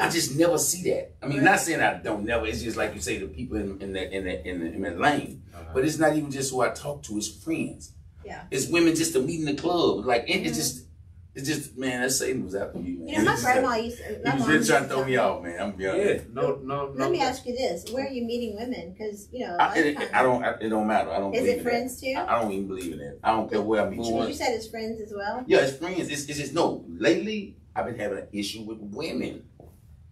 [0.00, 1.14] I just never see that.
[1.22, 1.44] I mean, Right.
[1.44, 2.46] not saying I don't never.
[2.46, 4.82] It's just like you say, the people in, in the in the in the, in
[4.82, 5.42] the lane.
[5.54, 5.64] Uh-huh.
[5.74, 7.16] But it's not even just who I talk to.
[7.16, 7.92] It's friends.
[8.24, 8.42] Yeah.
[8.50, 10.04] It's women just to meet in the club.
[10.04, 10.54] Like it, it's mm-hmm.
[10.54, 10.86] just,
[11.34, 12.02] it's just man.
[12.02, 13.08] That Satan was after me, man.
[13.08, 14.04] You know, my He grandma used to.
[14.04, 15.60] He my was mom really trying to to throw me off, man.
[15.60, 16.06] I'm be honest.
[16.06, 16.92] Yeah, no, no, no.
[16.94, 18.94] Let me ask you this: Where are you meeting women?
[18.98, 20.44] Because you know, a I, lot it, I don't.
[20.44, 21.10] I, it don't matter.
[21.10, 21.34] I don't.
[21.34, 22.14] Is believe it in friends too?
[22.16, 23.18] I, I don't even believe in that.
[23.22, 24.26] I don't care where I meet you.
[24.26, 25.44] you said it's friends as well.
[25.46, 26.08] Yeah, it's friends.
[26.08, 26.84] It's, it's just no.
[26.88, 29.44] Lately, I've been having an issue with women,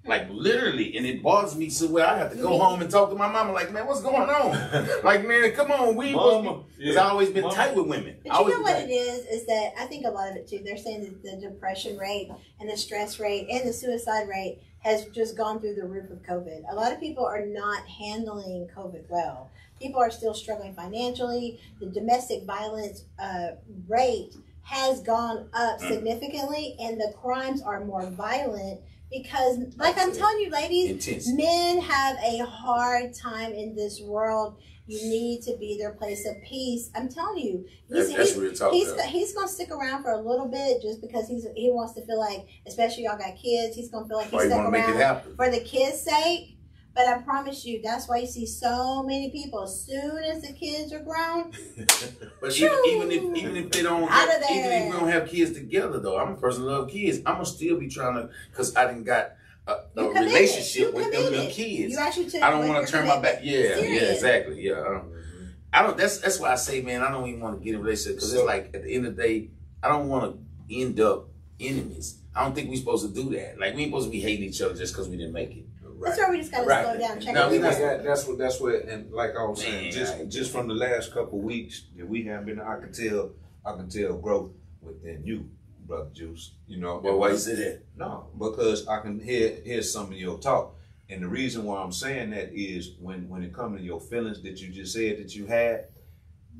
[0.07, 3.09] like literally, and it bothers me so where I have to go home and talk
[3.11, 3.53] to my mama.
[3.53, 4.89] Like, man, what's going on?
[5.05, 6.15] like, man, come on, we.
[6.15, 7.01] Mama, Because yeah.
[7.01, 7.55] I always been Mama.
[7.55, 8.17] tight with women.
[8.23, 8.89] But I you know what tight.
[8.89, 9.27] it is?
[9.27, 10.61] Is that I think a lot of it too.
[10.65, 15.07] They're saying that the depression rate and the stress rate and the suicide rate has
[15.07, 16.65] just gone through the roof of COVID.
[16.71, 19.51] A lot of people are not handling COVID well.
[19.81, 21.59] People are still struggling financially.
[21.81, 23.53] The domestic violence uh,
[23.89, 28.81] rate has gone up significantly, and the crimes are more violent
[29.15, 31.33] because, like I'm telling you, ladies, Intense.
[31.33, 34.57] Men have a hard time in this world.
[34.87, 36.91] You need to be their place of peace.
[36.95, 38.73] I'm telling you, he's, that's he's, talk.
[38.73, 42.05] he's, he's gonna stick around for a little bit just because he's he wants to
[42.05, 43.75] feel like, especially y'all got kids.
[43.75, 46.54] He's gonna feel like he's stuck want to make it around for the kids' sake.
[46.95, 49.63] But I promise you, that's why you see so many people.
[49.65, 51.51] As soon as the kids are grown,
[52.41, 54.85] But even, even if even if they don't Out have, of even if there.
[54.87, 57.19] we don't have kids together though, I'm a person who love kids.
[57.27, 59.33] I'm gonna still be trying to because I didn't got
[59.67, 61.53] a, a relationship with them little committed.
[61.55, 61.93] kids.
[61.93, 62.43] You actually took.
[62.43, 63.41] I don't want to turn my back.
[63.43, 64.03] Yeah, serious.
[64.03, 64.61] yeah, exactly.
[64.63, 65.45] Yeah, I don't, mm-hmm.
[65.73, 65.97] I don't.
[65.97, 68.17] That's that's why I say, man, I don't even want to get in a relationship
[68.19, 69.51] because So- it's like at the end of the day,
[69.83, 70.37] I don't want
[70.71, 71.27] to end up
[71.59, 72.19] enemies.
[72.37, 73.59] I don't think we're supposed to do that.
[73.59, 75.65] Like we ain't supposed to be hating each other just because we didn't make it.
[76.03, 76.85] That's why we just gotta Right.
[76.85, 77.21] slow down.
[77.21, 79.85] Check No, our we not- that, that's what that's what and like I was saying,
[79.85, 82.93] Man, just I- just from the last couple weeks that we have been, I can
[82.93, 83.33] tell
[83.65, 84.51] I can tell growth
[84.83, 85.49] within you,
[85.87, 86.53] brother Juice.
[86.67, 87.81] You know, Well, why you say that?
[87.97, 90.77] No, because I can hear hear some of your talk,
[91.09, 94.43] and the reason why I'm saying that is when when it comes to your feelings
[94.43, 95.87] that you just said that you had,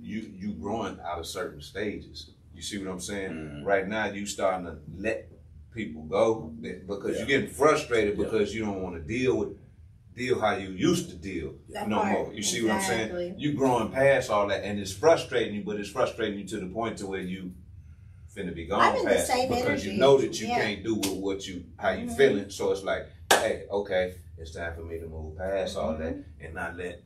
[0.01, 2.31] you you growing out of certain stages.
[2.55, 3.33] You see what I'm saying?
[3.33, 3.65] Mhm.
[3.65, 5.29] Right now, you starting to let
[5.75, 7.19] people go that- because Yeah.
[7.19, 8.25] you're getting frustrated Yeah.
[8.25, 9.59] because you don't want to deal with
[10.15, 12.13] deal how you used to deal That no part.
[12.13, 12.33] more.
[12.35, 13.35] You see what I'm saying?
[13.37, 16.67] You're growing past all that, and it's frustrating you, but it's frustrating you to the
[16.67, 17.53] point to where you
[18.33, 19.91] finna be gone I'm in the past same because energy.
[19.91, 20.61] you know that you Yeah.
[20.61, 22.17] can't do with what you how you Mhm.
[22.17, 22.51] feeling.
[22.51, 26.45] So it's like, hey, okay, it's time for me to move past all that Mm-hmm.
[26.45, 27.03] and not let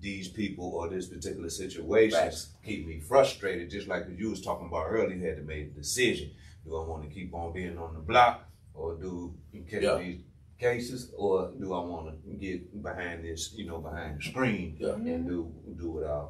[0.00, 2.50] these people or this particular situation Facts.
[2.64, 3.68] keep me frustrated.
[3.70, 6.30] Just like you was talking about earlier, you had to make a decision.
[6.64, 9.96] Do I want to keep on being on the block, or do you catch Yeah.
[9.98, 10.20] these
[10.58, 14.94] cases, or do I want to get behind this, you know, behind the screen Yeah.
[14.94, 16.28] and do do what I'm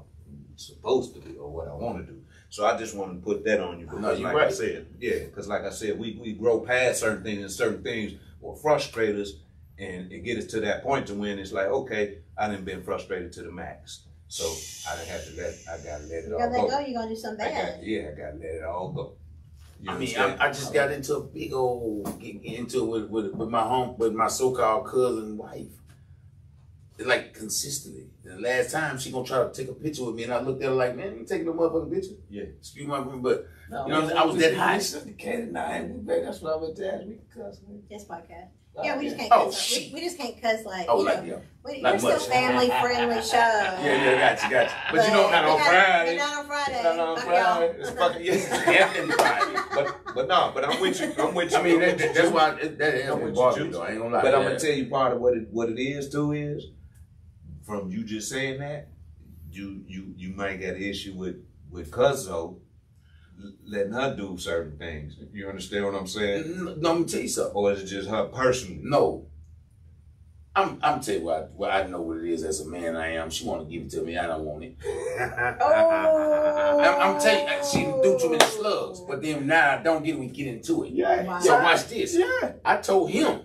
[0.57, 2.23] supposed to do or what I want to do?
[2.49, 4.87] So I just want to put that on you because, No, you're like I said,
[5.01, 8.55] yeah, because like I said, we we grow past certain things and certain things will
[8.57, 9.33] frustrate us,
[9.79, 12.83] and it get us to that point to when it's like, okay, I done been
[12.83, 14.45] frustrated to the max, so
[14.89, 16.63] I didn't have to let I gotta let it You all gotta go.
[16.67, 16.87] let go.
[16.87, 17.75] You're gonna do something I bad.
[17.77, 19.13] got, yeah, I gotta let it all go.
[19.83, 20.17] You I mean.
[20.17, 23.63] I, I just got into a big old get into it with, with with my
[23.63, 25.69] home with my so called cousin wife.
[26.99, 28.09] Like consistently.
[28.25, 30.41] And the last time she gonna try to take a picture with me, and I
[30.41, 32.15] looked at her like, man, you taking no motherfucking picture?
[32.29, 32.43] Yeah.
[32.59, 34.19] Excuse my but No, You know what I'm saying?
[34.19, 34.79] I was that high.
[34.79, 36.27] Sophisticated now, ain't we, baby?
[36.27, 37.07] That's what I was ask.
[37.07, 37.61] We can cuss.
[37.67, 37.83] man.
[37.89, 38.49] This podcast.
[38.85, 39.33] Yeah, we just can't.
[39.33, 39.61] Oh, cuss.
[39.61, 39.93] shit.
[39.93, 40.87] We, we just can't cuss like.
[40.89, 41.37] oh you like know, yeah.
[41.65, 43.37] we, not we're still family friendly show.
[43.37, 44.75] Yeah, yeah, got you, got you.
[44.93, 46.17] But, you know, But not on not- Friday.
[46.17, 46.83] Not on Friday.
[46.83, 47.67] Not on Fuck Friday.
[47.67, 47.81] y'all.
[47.81, 48.65] It's fucking yeah.
[48.73, 49.57] Definitely Friday.
[49.75, 51.13] but but no, but I'm with you.
[51.19, 51.59] I'm with you.
[51.59, 53.67] I mean, that, that, that's why it, that I'm helped with me you, bother me
[53.67, 53.73] too.
[53.73, 53.83] though.
[53.83, 54.23] I ain't gonna lie.
[54.23, 56.67] But I'm gonna tell you part of what it what it is too is
[57.67, 58.89] from you just saying that
[59.51, 61.37] you you you might get an issue with
[61.71, 62.59] with Cuzzo
[63.65, 65.17] letting her do certain things.
[65.33, 66.57] You understand what I'm saying?
[66.57, 67.55] No, no, let me tell you something.
[67.55, 68.81] Or is it just her personally?
[68.83, 69.27] No.
[70.55, 73.15] I'm I'm tell you what, what I know what it is as a man I
[73.15, 73.31] am.
[73.31, 74.77] She wanna give it to me, I don't want it.
[75.61, 76.81] Oh.
[76.83, 79.01] I'm, I'm telling you, she do too many slugs.
[79.01, 80.93] But then now I don't get it, we get into it.
[80.93, 81.23] Yeah.
[81.23, 81.41] Wow.
[81.41, 82.17] So watch this.
[82.17, 82.53] Yeah.
[82.65, 83.43] I told him,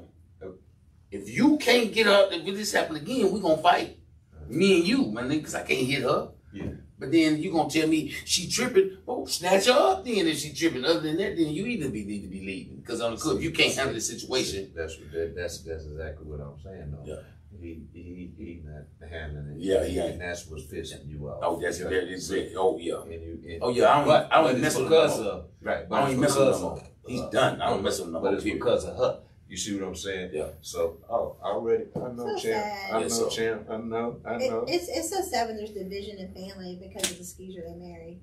[1.12, 4.00] if you can't get up, if this happen again, we gonna fight.
[4.48, 6.32] Me and you, my nigga, because I can't hit her.
[6.54, 6.72] Yeah.
[6.98, 8.98] But then you gonna tell me she tripping?
[9.08, 10.86] Oh, snatch her up then if she tripping.
[10.86, 13.42] Other than that, then you either be need to be leading because on the clip
[13.42, 14.72] you can't handle the situation.
[14.76, 17.04] That's that, that's that's exactly what I'm saying though.
[17.06, 17.22] Yeah.
[17.60, 19.58] He he he not handling it.
[19.58, 20.04] Yeah, yeah.
[20.06, 21.40] And that's what's pissing you off.
[21.42, 21.90] Oh, that's yeah.
[21.90, 22.54] that is it.
[22.56, 23.02] Oh yeah.
[23.02, 23.90] And you, and, Oh yeah.
[23.92, 24.08] I don't.
[24.08, 25.28] But, I don't but mess with no because more.
[25.28, 25.90] of right.
[25.90, 26.84] But I don't mess with no more.
[27.08, 27.62] He's done.
[27.62, 28.60] I don't mess with him no But it's period.
[28.60, 29.20] because of her.
[29.48, 30.32] You see what I'm saying?
[30.34, 30.48] Yeah.
[30.62, 32.64] So oh, already I know So champ.
[32.64, 32.92] sad.
[32.92, 33.68] I Yeah, know so- champ.
[33.70, 34.18] I know.
[34.26, 34.66] I It, know.
[34.68, 38.22] it's it's so sad when there's division in family because of the skeezer they marry.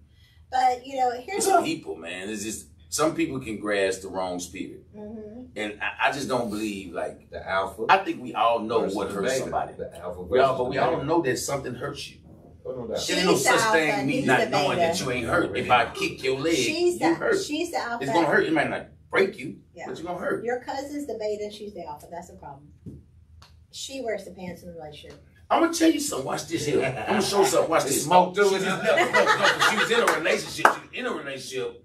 [0.50, 1.64] But you know, here's Some what.
[1.64, 2.28] people, man.
[2.28, 5.48] It's just some people can grasp the wrong spirit, Mhm.
[5.56, 6.92] and I, I just don't believe.
[6.92, 7.86] Like the alpha.
[7.88, 9.42] I think we all know what the hurts beta.
[9.44, 9.74] somebody.
[9.78, 10.22] The alpha.
[10.22, 12.18] We all, but the we all know that something hurts you.
[12.66, 13.00] Oh, no doubt.
[13.00, 14.80] She- There ain't no She's such the thing alpha, me he's not the knowing beta.
[14.92, 15.56] that you ain't hurt.
[15.56, 17.40] If I kick your leg, She's you the hurt.
[17.42, 18.04] she's the alpha.
[18.04, 18.44] It's gonna hurt.
[18.44, 19.84] It might not break you, Yeah.
[19.86, 20.44] but you're gonna hurt.
[20.44, 22.06] Your cousin's the beta, and she's the alpha.
[22.10, 22.68] That's the problem.
[23.70, 25.24] She wears the pants in the relationship.
[25.50, 26.26] I'm gonna tell you something.
[26.26, 26.84] Watch this here.
[26.84, 27.70] I'm gonna show something.
[27.70, 28.04] Watch this.
[28.04, 28.50] Smoke She too.
[28.52, 30.54] was, no, no, no, she was in a relationship.
[30.54, 31.84] She was in a relationship,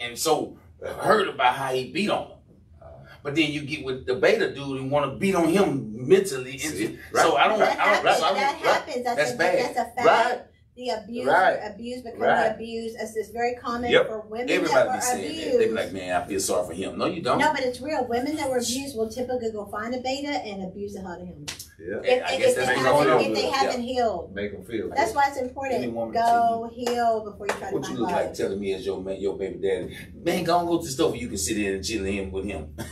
[0.00, 2.86] and so heard about how he beat on her.
[2.86, 2.88] Uh.
[3.22, 6.52] But then you get with the beta dude and want to beat on him mentally.
[6.52, 7.58] And See, So I don't.
[7.58, 8.04] That I don't.
[8.06, 8.22] happens.
[8.22, 8.62] I don't- that right.
[8.74, 9.04] happens.
[9.04, 9.74] That's, That's a, bad.
[9.76, 10.06] That's a fact.
[10.06, 10.42] Right.
[10.76, 11.58] The abuse, Right.
[11.72, 12.52] abuse becoming Right.
[12.54, 12.94] abuse.
[13.00, 14.08] It's, it's very common Yep.
[14.08, 15.46] for women Everybody that be were saying abused.
[15.54, 15.58] that.
[15.58, 16.98] They be like, man, I feel sorry for him.
[16.98, 17.38] No, you don't.
[17.38, 18.04] no, but it's real.
[18.06, 21.20] Women that were abused will typically go find a beta and abuse the hell out
[21.22, 21.46] of him.
[21.78, 21.96] Yeah.
[22.04, 24.34] If, I if, guess if that's they what's haven't, going on if they haven't healed.
[24.34, 24.90] Make them feel.
[24.94, 25.82] That's why it's important.
[25.82, 28.12] Any woman Go heal before you try to What you look love.
[28.26, 29.96] like telling me as your man, your baby daddy?
[30.14, 31.16] Man, go and go to the store.
[31.16, 32.74] You can sit in and chill in with him.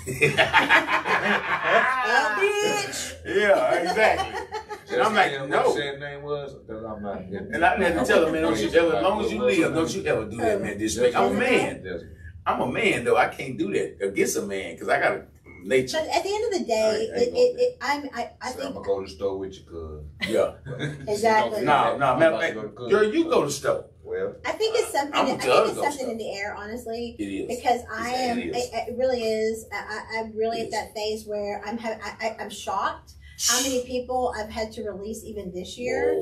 [2.07, 3.15] Oh, bitch.
[3.27, 4.59] Yeah, exactly.
[4.95, 5.67] And I'm like, What no.
[5.67, 6.57] you said name was?
[6.69, 7.21] I'm not.
[7.21, 9.75] And I had to tell him, man, don't you ever, as long as you live,
[9.75, 10.79] don't you ever do that, man.
[10.79, 11.17] Disrespect.
[11.17, 12.09] I'm a man.
[12.47, 13.17] I'm a man, though.
[13.17, 15.25] I can't do that against a man because I got a
[15.65, 15.97] nature.
[15.99, 18.67] But at the end of the day, I it, it, it, I'm, I, I So
[18.67, 20.29] I'm gonna go to the store with you, cuz.
[20.31, 20.53] Yeah.
[21.09, 21.65] Exactly.
[21.65, 22.33] No, no, I'm man.
[22.35, 22.91] about to go to man cuz.
[22.93, 23.85] girl, you go to the store.
[24.03, 25.15] Well, I think it's something.
[25.15, 26.09] I'm I think it's something stuff.
[26.11, 27.17] in the air, honestly.
[27.19, 27.57] It is.
[27.57, 29.65] Because I It am, it, it really is.
[29.73, 30.73] I, I- I'm really It at is.
[30.75, 33.15] that phase where I'm, ha- I, I, I'm shocked
[33.49, 36.15] how many people I've had to release even this year.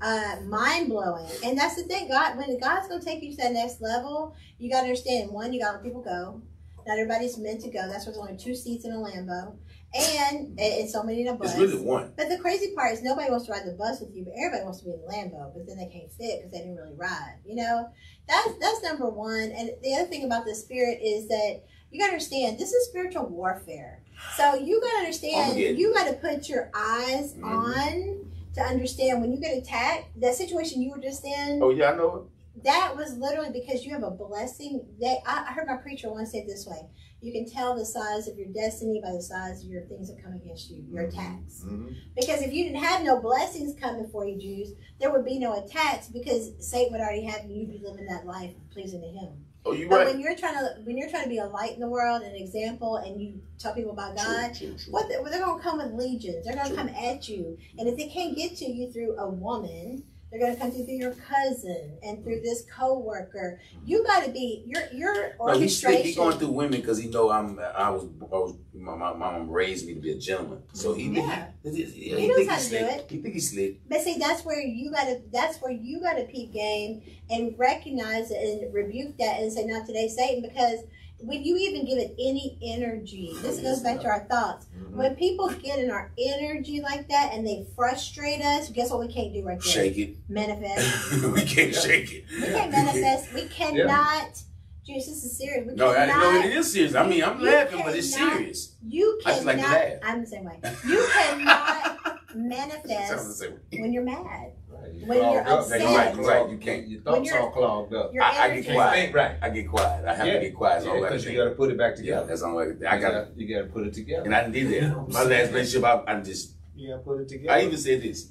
[0.00, 2.08] Uh, mind blowing, and that's the thing.
[2.08, 5.30] God, when God's gonna take you to that next level, you gotta understand.
[5.30, 6.40] One, you gotta let people go.
[6.86, 7.86] Not everybody's meant to go.
[7.86, 9.56] That's why there's only two seats in a Lambo,
[9.94, 11.50] and and so many in a bus.
[11.50, 12.12] It's really one.
[12.16, 14.64] But the crazy part is nobody wants to ride the bus with you, but everybody
[14.64, 15.52] wants to be in the Lambo.
[15.52, 17.36] But then they can't fit because they didn't really ride.
[17.44, 17.88] You know,
[18.26, 19.52] that's that's number one.
[19.54, 22.88] And the other thing about the spirit is that you got to understand this is
[22.88, 24.02] spiritual warfare.
[24.36, 27.44] So you got to understand you got to put your eyes Mhm.
[27.44, 30.20] on to understand when you get attacked.
[30.20, 32.26] That situation you were just in, Oh, yeah, I know
[32.64, 34.84] that was literally because you have a blessing.
[35.00, 36.80] That I, I heard my preacher once say it this way:
[37.22, 40.22] you can tell the size of your destiny by the size of your things that
[40.22, 41.62] come against you, your attacks.
[41.64, 41.94] mhm.
[42.16, 45.64] Because if you didn't have no blessings coming for you, Jews, there would be no
[45.64, 47.56] attacks because Satan would already have you.
[47.60, 49.46] You'd be living that life pleasing to him.
[49.66, 50.06] Oh, you But right.
[50.06, 52.34] when you're trying to when you're trying to be a light in the world, an
[52.34, 54.92] example, and you tell people about God, True, true, true.
[54.92, 56.46] what the, they're gonna come with legions.
[56.46, 60.04] They're gonna come at you, and if they can't get to you through a woman.
[60.30, 63.60] They're gonna come through through your cousin and through this coworker.
[63.84, 66.02] You got to be your your No, he's orchestration.
[66.04, 67.58] He going through women because he know I'm.
[67.58, 68.04] I was.
[68.04, 68.56] I was.
[68.72, 70.62] My, my mom raised me to be a gentleman.
[70.72, 71.08] So he.
[71.08, 71.48] Yeah.
[71.64, 72.82] He, he, he, knows think how to do slick.
[72.82, 73.10] it.
[73.10, 73.80] He think he's slick.
[73.88, 78.36] But see, that's where you gotta that's where you gotta peep game and recognize it
[78.36, 80.78] and rebuke that and say, Not today, Satan, because
[81.22, 84.66] when you even give it any energy, this goes back to our thoughts.
[84.76, 84.92] Mhm.
[84.96, 89.08] When people get in our energy like that and they frustrate us, guess what we
[89.12, 89.72] can't do right there?
[89.72, 90.16] Shake it.
[90.28, 91.22] Manifest.
[91.34, 91.80] we can't Yeah.
[91.80, 92.24] shake it.
[92.30, 93.32] We can't manifest.
[93.34, 94.42] We cannot.
[94.86, 95.68] Jesus, this is serious.
[95.68, 96.16] We No, I cannot.
[96.34, 96.94] know it is serious.
[96.94, 98.72] I mean, I'm laughing, but it's serious.
[98.86, 99.32] You cannot.
[99.32, 99.92] I just like to laugh.
[100.02, 100.58] I'm the same way.
[100.88, 104.52] You cannot manifest when you're mad.
[104.82, 105.58] Right, you When you're clogged up.
[105.60, 105.80] upset.
[105.80, 106.88] You're right, you're right, you can't.
[106.88, 108.12] Your When thoughts all clogged up.
[108.14, 108.62] I, I energy.
[108.66, 108.94] get quiet.
[108.94, 109.36] Think right.
[109.42, 110.04] I get quiet.
[110.06, 110.32] I have Yeah.
[110.34, 110.82] to get quiet.
[110.82, 112.26] So Yeah, because you gotta put it back Yeah, together.
[112.26, 112.92] that's all I got.
[112.92, 113.10] I You got.
[113.12, 114.24] gotta- You got to put it together.
[114.24, 115.08] And I did that.
[115.08, 116.54] My last relationship, I, I just.
[116.74, 117.52] You got put it together.
[117.52, 118.28] I even said this.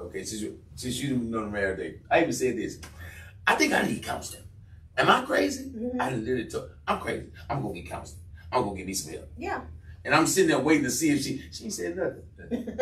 [0.00, 2.78] Okay, since you since you didn't know the married day, I even said this.
[3.46, 4.42] I think I need counseling.
[4.96, 5.70] Am I crazy?
[5.70, 6.00] Mhm.
[6.00, 7.26] I literally told I'm crazy.
[7.48, 8.20] I'm gonna get counseling.
[8.50, 9.28] I'm gonna get me some help.
[9.38, 9.60] Yeah.
[10.04, 12.22] And I'm sitting there waiting to see if she she said nothing.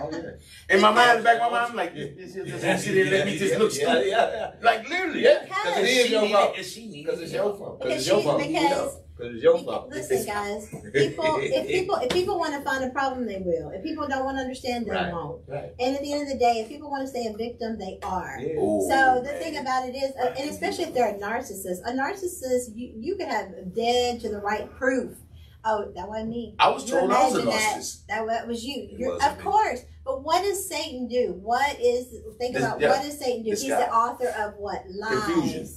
[0.00, 0.74] Oh, yeah.
[0.74, 2.78] In my mind, in the back of my mind, I'm like, this is just gonna
[2.78, 4.06] sit let me just look yeah, stupid.
[4.06, 4.50] yeah, yeah.
[4.62, 5.22] Like literally.
[5.24, 6.56] Yeah, Because because it she your needed- fault.
[6.56, 7.80] and she Because it's your fault.
[7.80, 8.38] Because Because it's your she- fault.
[8.38, 9.88] because Because it's your fault.
[9.90, 10.68] Listen, guys.
[10.92, 13.70] People, if people, if people want to find a problem, they will.
[13.70, 15.12] If people don't want to understand, they Right.
[15.12, 15.42] won't.
[15.48, 15.72] Right.
[15.80, 17.98] And at the end of the day, if people want to stay a victim, they
[18.04, 18.38] are.
[18.40, 18.54] Yeah.
[18.60, 19.42] Oh, So the man.
[19.42, 23.16] thing about it is, uh, and especially if they're a narcissist, a narcissist, you, you
[23.16, 25.16] could have dead to the right proof
[25.64, 26.54] Oh, that wasn't me.
[26.58, 28.26] I was told I was a imagine that.
[28.26, 29.18] That was you.
[29.22, 29.42] Of me.
[29.42, 29.80] course.
[30.04, 31.38] But what does Satan do?
[31.42, 32.06] What is
[32.38, 33.50] think This- about yeah, what does Satan do?
[33.50, 33.80] He's guy.
[33.80, 34.84] the author of what?
[34.88, 35.24] Lies.
[35.24, 35.68] Confusion.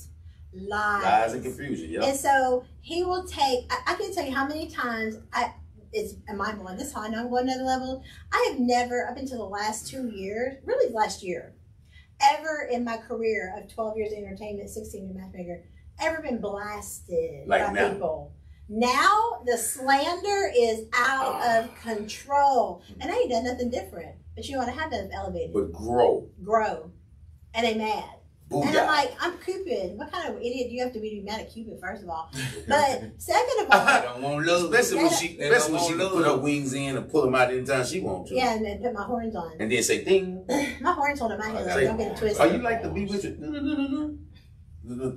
[0.54, 1.04] Lies.
[1.04, 1.90] Lies and confusion.
[1.92, 2.04] Yep.
[2.04, 3.66] And so he will take.
[3.72, 5.54] I, I can tell you how many times I.
[5.94, 6.78] It's mind blowing.
[6.78, 8.02] This is how I know I'm going to another level.
[8.32, 11.54] I have never, up until the last two years, really last year,
[12.22, 15.64] ever in my career of 12 years in entertainment, 16 year matchmaker,
[16.00, 17.90] ever been blasted Like by now.
[17.92, 18.32] people.
[18.74, 24.16] Now the slander is out of control, and I ain't done nothing different.
[24.34, 24.70] But you know what?
[24.70, 26.30] I have been elevated, But grow.
[26.42, 26.90] grow,
[27.54, 28.06] and they mad.
[28.50, 29.98] And I'm like, I'm Cupid.
[29.98, 31.82] What kind of idiot do you have to be to be mad at Cupid?
[31.82, 32.32] First of all,
[32.70, 34.74] but second of all, I don't want love.
[34.74, 37.36] Especially when she, especially when she want can put her wings in and pull them
[37.36, 38.38] out anytime she wants to.
[38.38, 39.52] yeah, and then put my horns on.
[39.60, 40.46] And then say ding.
[40.82, 41.74] My horns on in my head.
[41.74, 42.42] Say, Don't get it twisted.
[42.42, 43.38] Oh, you like to be with it?
[43.38, 44.14] No, no, no, no,
[44.84, 45.14] no.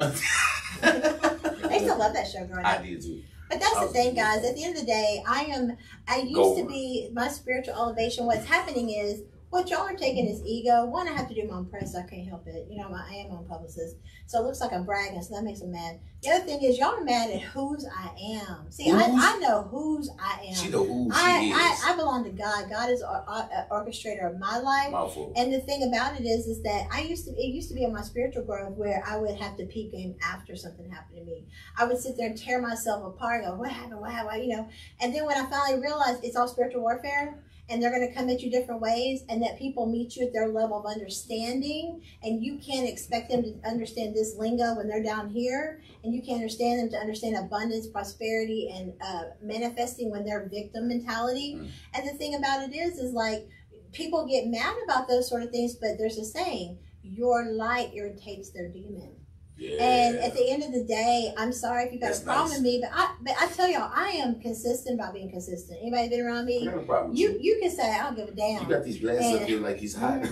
[0.82, 3.22] I used to love that show growing I did too.
[3.54, 4.44] But that's the thing, guys.
[4.44, 5.76] At the end of the day, I am.
[6.08, 8.26] I used Go to be my spiritual elevation.
[8.26, 9.22] What's happening is
[9.54, 10.84] what y'all are taking is ego.
[10.84, 11.94] One, I have to do my own press.
[11.94, 12.66] I can't help it.
[12.68, 15.22] You know, I am my own publicist, so it looks like I'm bragging.
[15.22, 16.00] So that makes them mad.
[16.24, 18.10] The other thing is y'all are mad at whose I
[18.40, 18.68] am.
[18.70, 20.54] See, I, I know whose I am.
[20.56, 21.84] She know who she I, is.
[21.84, 22.68] I, I belong to God.
[22.68, 24.90] God is our, our, orchestrator of my life.
[24.90, 25.32] Mouthful.
[25.36, 27.84] And the thing about it is, is that I used to, it used to be
[27.84, 31.24] in my spiritual growth where I would have to peep game after something happened to
[31.24, 31.46] me.
[31.78, 34.56] I would sit there and tear myself apart, and go, what happened, what happened, you
[34.56, 34.68] know.
[35.00, 38.28] And then when I finally realized it's all spiritual warfare, and they're going to come
[38.28, 42.44] at you different ways, and that people meet you at their level of understanding, and
[42.44, 46.36] you can't expect them to understand this lingo when they're down here, and you can't
[46.36, 51.56] understand them to understand abundance, prosperity, and uh, manifesting when they're victim mentality.
[51.58, 51.70] Mm.
[51.94, 53.48] And the thing about it is, is like
[53.92, 58.50] people get mad about those sort of things, but there's a saying: your light irritates
[58.50, 59.16] their demon.
[59.56, 59.82] Yeah.
[59.82, 62.48] And at the end of the day, I'm sorry if you got That's a problem
[62.48, 62.58] nice.
[62.58, 65.78] with me, but I but I tell y'all, I am consistent about being consistent.
[65.80, 66.64] Anybody been around me?
[66.64, 68.62] got no problem with You you can say I don't give a damn.
[68.62, 70.22] You got these glasses up here like he's hot.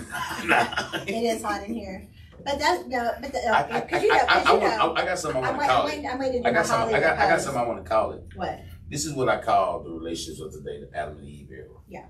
[1.07, 2.07] It is hot in here,
[2.43, 4.59] but that's no, but the, I, I, uh, because you know, I, I, I, you
[4.59, 5.89] know, I, got something I want to waiting, call I'm it.
[5.89, 6.95] waiting, I'm waiting to I got something.
[6.95, 8.23] I got, I got something I want to call it.
[8.35, 8.59] What?
[8.89, 11.67] This is what I call the relationships of today, the Adam and Eve era.
[11.87, 12.05] Yeah.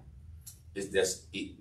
[0.75, 1.57] It's that's Eve,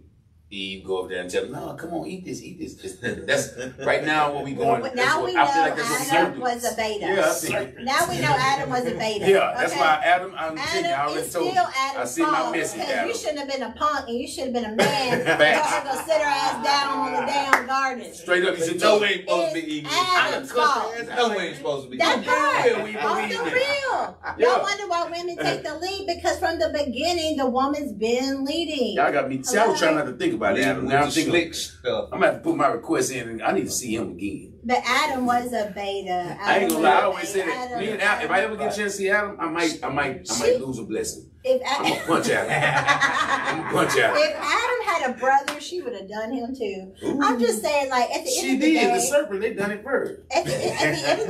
[0.53, 2.77] Eve go over there and tell them, no, come on, eat this, eat this.
[2.85, 2.97] It's,
[3.27, 3.57] that's
[3.87, 4.83] right now what we going.
[4.83, 6.41] Well, now what- we know I feel like that's what we Adam do.
[6.41, 7.07] was a beta.
[7.07, 7.79] Yeah, I think.
[7.81, 9.25] Now we know Adam was a beta.
[9.33, 9.81] Yeah, that's okay?
[9.81, 10.35] why Adam.
[10.37, 11.71] I'm telling you, I Adam already is told still you.
[11.79, 13.09] Adam's I see my message, Adam.
[13.09, 15.25] you shouldn't have been a punk and you should have been a man.
[15.25, 15.73] Facts.
[15.73, 18.13] Y'all gonna sit her ass down on the damn garden.
[18.13, 19.01] Straight up, you should No, know.
[19.01, 19.91] we ain't supposed to be eating.
[19.91, 20.93] Adam's fault.
[21.17, 22.29] No, we ain't supposed to be That eating.
[22.29, 24.19] part, Yeah, we on the real.
[24.37, 24.37] Yeah.
[24.39, 28.95] Y'all wonder why women take the lead because from the beginning the woman's been leading.
[28.97, 29.43] Y'all got me.
[29.43, 30.85] See, I was trying not to think about it, Adam.
[30.85, 31.33] With Now I'm thinking.
[31.33, 32.09] slick stuff.
[32.13, 34.55] I'm gonna have to put my request in, and I need to see him again.
[34.65, 36.37] But Adam was a beta.
[36.41, 36.91] I ain't gonna lie.
[36.91, 37.51] I always say beta.
[37.51, 37.67] that.
[37.67, 39.79] Adam Me and Adam, if I ever get a chance to see Adam, I might,
[39.83, 41.31] I might, I She- might lose a blessing.
[41.45, 43.65] If I'm Adam, punch Adam.
[43.67, 44.17] I'm punch Adam.
[44.17, 46.93] if Adam had a brother, she would have done him too.
[47.21, 48.75] I'm just saying, like at the She end of the day.
[48.75, 48.87] She did.
[48.89, 50.21] day, The serpent, they done it first.
[50.31, 51.27] at the, at the end of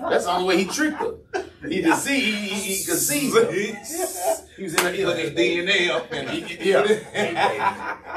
[0.00, 1.14] the That's the only way he tricked her.
[1.68, 3.30] He could see, he, he, he could see.
[3.30, 3.52] her.
[4.56, 5.30] He was in her Put his.
[5.30, 6.34] DNA up in her.
[6.60, 6.86] Yeah.
[6.86, 7.58] Hey, baby.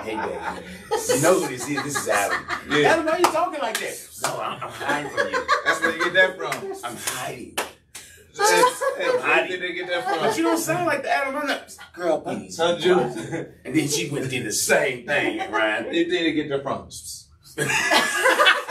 [0.04, 0.68] Hey, baby.
[1.16, 1.84] You know who this is.
[1.84, 2.46] This is Adam.
[2.70, 2.90] Yeah.
[2.90, 4.08] Adam, why are you talking like that?
[4.24, 5.48] No, I'm, I'm hiding from you.
[5.64, 6.74] That's where you get that from.
[6.84, 7.56] I'm hiding.
[8.38, 11.36] Hey, did they get that But you don't sound like the Adam.
[11.38, 11.60] I'm.
[11.94, 12.58] Girl, please.
[12.58, 13.54] Huh, Jude?
[13.66, 15.84] And then she went and did the same thing, right?
[15.84, 16.90] Where did they get that from?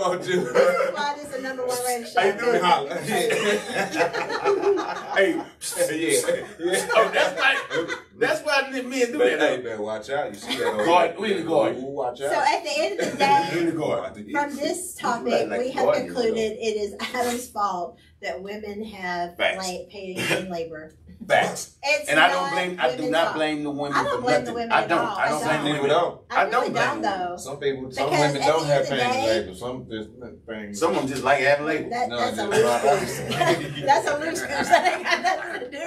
[0.00, 0.54] why Come on, Jude.
[0.54, 2.20] this is why this is the number one rated show.
[2.20, 2.96] How you doing, Holla.
[5.20, 5.42] Hey, yeah.
[6.58, 6.88] yeah.
[6.94, 7.54] oh, that's why.
[8.16, 9.56] That's why I didn't men do But, that.
[9.58, 10.32] hey, man, watch out.
[10.32, 10.66] You see that?
[10.68, 11.20] over Guard, there.
[11.20, 11.76] we in the guard.
[11.76, 14.14] Ooh, watch So at the end of the day, In the guard.
[14.30, 19.36] from this topic, Like- like we have concluded it is Adam's fault that women have
[19.36, 19.66] Facts.
[19.66, 20.94] la- paid in labor.
[21.28, 21.76] Facts.
[21.82, 22.76] It's And I don't blame.
[22.80, 23.36] I do not fault.
[23.36, 24.54] blame the women I don't for blame the nothing.
[24.54, 25.06] women I don't.
[25.06, 25.64] I don't I blame the don't.
[25.64, 25.88] People women.
[25.90, 26.20] don't.
[26.30, 27.36] I, I don't blame don't though.
[27.36, 29.54] Some people, some Because women don't have end of the pain day- labor.
[29.54, 30.08] Some just
[30.48, 30.74] pain.
[30.74, 31.90] Some of them just like having labor.
[31.90, 33.84] That, No, that's a just loose goose.
[33.86, 34.68] that's a loose goose.
[34.70, 35.78] That ain't got nothing to do.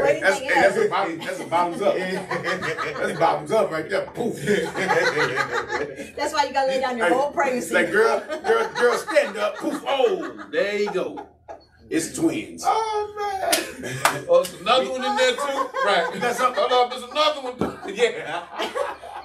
[0.00, 1.94] What do you That's, think hey, that's, a bottom, that's a bottoms up.
[1.96, 4.06] that's bottoms up right there.
[4.06, 4.36] Poof.
[6.16, 7.74] That's why you gotta lay down your whole pregnancy.
[7.74, 9.56] Like girl, girl, girl, stand up.
[9.56, 9.82] Poof.
[9.86, 11.26] Oh, there you go.
[11.90, 12.62] It's twins.
[12.64, 14.24] Oh man!
[14.28, 15.68] Oh, there's another one in there too.
[15.84, 16.08] Right.
[16.20, 16.56] That's up.
[16.56, 17.78] Hold on, there's another one.
[17.94, 18.44] Yeah.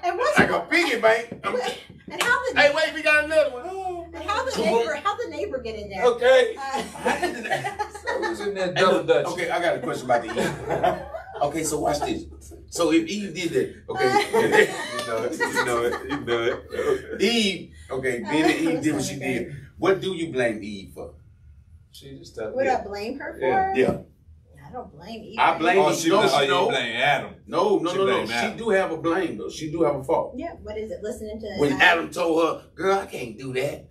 [0.04, 1.40] and what's Like a piggy bank.
[1.44, 1.60] I'm-
[2.08, 4.12] and how the Hey, wait, we got another one.
[4.14, 6.06] and how the neighbor how the neighbor get in there?
[6.06, 6.56] Okay.
[6.58, 6.82] Uh,
[8.20, 9.26] Who's in that double look, dutch?
[9.28, 11.42] Okay, I got a question about the Eve.
[11.44, 12.26] Okay, so watch this.
[12.70, 15.38] So if Eve did that, okay, you know it.
[15.40, 16.10] You know it.
[16.10, 16.44] You know
[17.14, 17.22] it.
[17.22, 19.56] Eve, okay, being that Eve did what she did.
[19.78, 21.14] What do you blame Eve for?
[21.96, 22.54] She just stuck.
[22.56, 22.80] Would Yeah.
[22.80, 23.46] I blame her for?
[23.46, 23.74] Yeah.
[23.76, 23.98] Yeah.
[24.68, 25.40] I don't blame Eve.
[25.40, 26.70] I blame Oh, she No, bl- she oh, no.
[26.70, 27.36] blame Adam.
[27.48, 28.14] No, no, She no, no.
[28.16, 28.58] blame She Adam.
[28.58, 29.50] do have a blame though.
[29.50, 30.34] She do have a fault.
[30.36, 31.02] Yeah, what is it?
[31.02, 33.88] Listening to When Adam told her, "Girl, I can't do that,"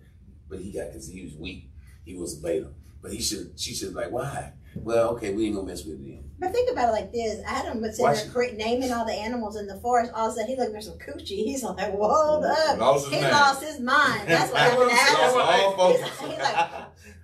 [0.49, 1.71] but he got because he was weak.
[2.03, 2.69] He was a beta.
[3.01, 3.59] But he should.
[3.59, 4.53] She should like, why?
[4.75, 6.23] Well, okay, we ain't gonna mess with him.
[6.37, 9.13] But think about it like this: Adam was Why sitting there cre- naming all the
[9.13, 10.11] animals in the forest.
[10.13, 11.45] All of a sudden, he looked for some coochie.
[11.45, 13.31] He's like, "Hold up!" Lost He man.
[13.31, 14.27] lost his mind.
[14.27, 15.79] That's what happened to Lost Adam.
[15.79, 16.69] all He's, he's like,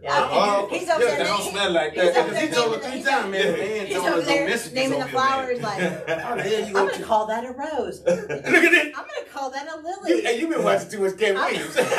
[0.10, 1.26] Oh, he's over yeah, there.
[1.26, 2.26] don't smell like he's that.
[2.26, 3.54] Because he there told her naming three the- times, man.
[3.58, 5.62] Man He's over there naming the flowers.
[5.62, 8.02] Like, the you I'm gonna gonna call that a rose.
[8.08, 8.88] Look at this.
[8.88, 10.22] I'm gonna call that a You, lily.
[10.24, 11.76] hey, you've been watching too much Katt Williams.
[11.82, 11.92] That's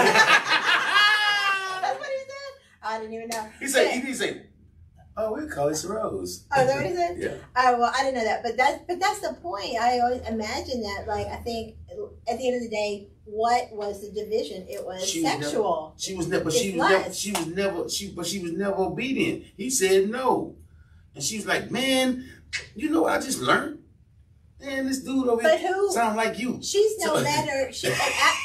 [1.99, 2.53] what he said.
[2.83, 3.49] I didn't even know.
[3.61, 4.43] he said, he say,
[5.16, 6.45] oh, we call this a rose.
[6.57, 7.16] Oh, that what he said?
[7.19, 7.35] Yeah.
[7.57, 9.77] Oh well, I didn't know that, but that's but that's the point.
[9.81, 11.05] I always imagine that.
[11.07, 11.77] Like I think
[12.28, 14.66] at the end of the day, what was the division?
[14.69, 15.94] It was She was sexual.
[15.98, 16.48] She was never.
[16.48, 17.12] It's She was never.
[17.14, 17.89] She was never.
[17.89, 19.44] She but she was never obedient.
[19.56, 20.56] He said no,
[21.14, 22.28] and she was like, "Man,
[22.74, 23.82] you know what I just learned?
[24.64, 25.90] Man, this dude over But here who?
[25.93, 27.72] sound like you." She's no So- better.
[27.72, 27.89] She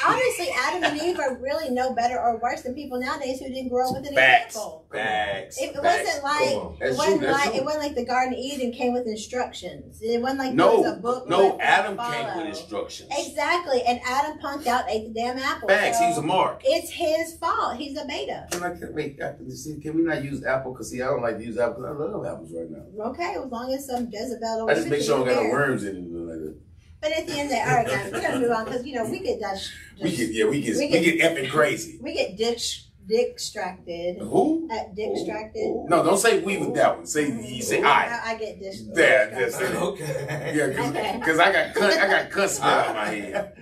[0.06, 3.70] honestly, Adam and Eve are really no better or worse than people nowadays who didn't
[3.70, 4.56] grow up with an Facts.
[4.56, 4.86] example.
[4.92, 5.58] Facts.
[5.62, 5.84] It, it Facts.
[5.84, 7.32] wasn't like it wasn't true.
[7.32, 7.54] Like true.
[7.56, 10.00] it wasn't like the Garden of Eden came with instructions.
[10.02, 11.30] It wasn't like No, there was a book.
[11.30, 11.48] no.
[11.50, 13.10] left Adam came with instructions.
[13.18, 15.68] Exactly, and Adam punked out, ate the damn apple.
[15.70, 15.98] Facts.
[16.00, 16.62] so He was a mark.
[16.64, 17.78] It's his fault.
[17.78, 18.48] He's a beta.
[18.52, 19.22] Can I can, wait?
[19.22, 20.74] I can, see, can we not use apple?
[20.74, 21.84] Cause see, I don't like to use apple.
[21.84, 23.06] 'cause I love apples right now.
[23.12, 25.48] Okay, as long as some Jezebel don't I just make sure I don't got you
[25.50, 26.07] no worms in it.
[26.38, 26.56] Or Like.
[27.02, 28.86] But at the end of the day, all right, guys, we're gonna move on because
[28.86, 29.60] you know we get that.
[29.60, 32.00] sh- We get yeah, we get we we get- get, effing crazy.
[32.02, 32.60] we get dick
[33.08, 34.18] dick extracted.
[34.18, 34.68] Who?
[34.72, 35.68] Uh, dick extracted.
[35.88, 37.06] No, don't say we with that one.
[37.06, 38.08] Say you say I.
[38.08, 38.74] I, I get dick.
[38.94, 39.76] There, dick that's it.
[39.76, 40.54] Okay.
[40.56, 41.20] Yeah, cause, Okay.
[41.24, 43.54] 'cause I got cunt, I got cunt smell on my head.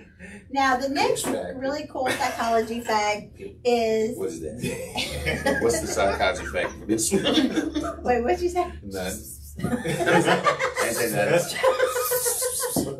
[0.50, 1.58] Now the next Extracted.
[1.60, 5.58] really cool psychology fact is What is that?
[5.62, 8.02] What's the psychology fact for this one?
[8.02, 8.72] wait, what'd you say?
[8.82, 9.12] None.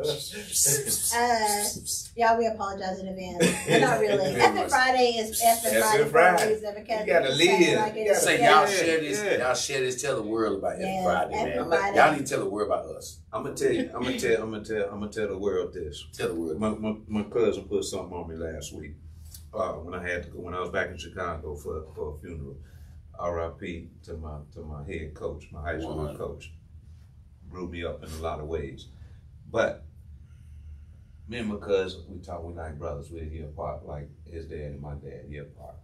[0.08, 1.80] Ain't that Uh,
[2.16, 3.44] yeah, we apologize in advance.
[3.80, 4.32] Not really.
[4.32, 4.68] Very Effing.
[4.68, 6.52] Friday is effing Effing Friday for a Friday.
[6.54, 7.78] reason because You gotta we say it live.
[7.86, 8.22] like You gotta is.
[8.22, 8.50] Say Yeah.
[8.60, 9.38] y'all share this, Yeah.
[9.46, 10.02] y'all share this.
[10.02, 11.68] Tell the world about Yeah, every Friday, every man.
[11.68, 11.96] Friday.
[11.98, 13.18] Y'all need to tell the world about us.
[13.32, 13.90] I'm gonna tell you.
[13.94, 14.42] I'm gonna tell.
[14.42, 14.84] I'm gonna tell.
[14.90, 16.06] I'm gonna tell the world this.
[16.12, 16.58] Tell the world.
[16.60, 18.94] My, my, my cousin put something on me last week
[19.54, 22.18] uh, when I had to go, when I was back in Chicago for, for a
[22.20, 22.56] funeral.
[23.18, 23.88] R.I.P.
[24.04, 26.14] to my to my head coach, my high school Wow.
[26.16, 26.52] coach.
[27.48, 28.88] Grew me up in a lot of ways,
[29.50, 29.85] but
[31.28, 32.44] me and my cousin, we talk.
[32.44, 33.10] We like brothers.
[33.10, 35.76] We're here apart, like his dad and my dad here apart.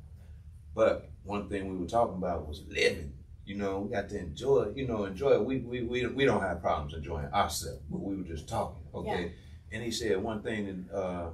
[0.75, 3.13] But one thing we were talking about was living.
[3.45, 4.73] You know, we got to enjoy.
[4.75, 5.33] You know, enjoy.
[5.33, 5.45] it.
[5.45, 8.83] We we we we don't have problems enjoying ourselves, but we were just talking.
[8.95, 9.33] Okay.
[9.73, 11.31] And he said one thing that uh,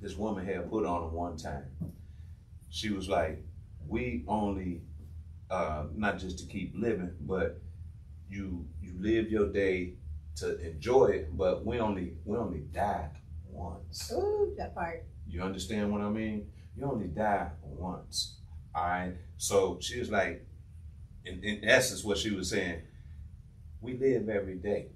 [0.00, 1.64] this woman had put on him one time.
[2.70, 3.44] She was like,
[3.86, 4.82] "We only,
[5.50, 7.60] uh, not just to keep living, but
[8.30, 9.94] you you live your day
[10.36, 13.10] to enjoy it, but we only we only die
[13.70, 14.12] once.
[14.12, 15.04] Ooh, that part.
[15.28, 16.46] You understand what I mean?
[16.76, 18.38] You only die once.
[18.74, 19.12] All right.
[19.36, 20.46] So she was like,
[21.24, 22.82] in, in essence, what she was saying,
[23.80, 24.88] we live every day.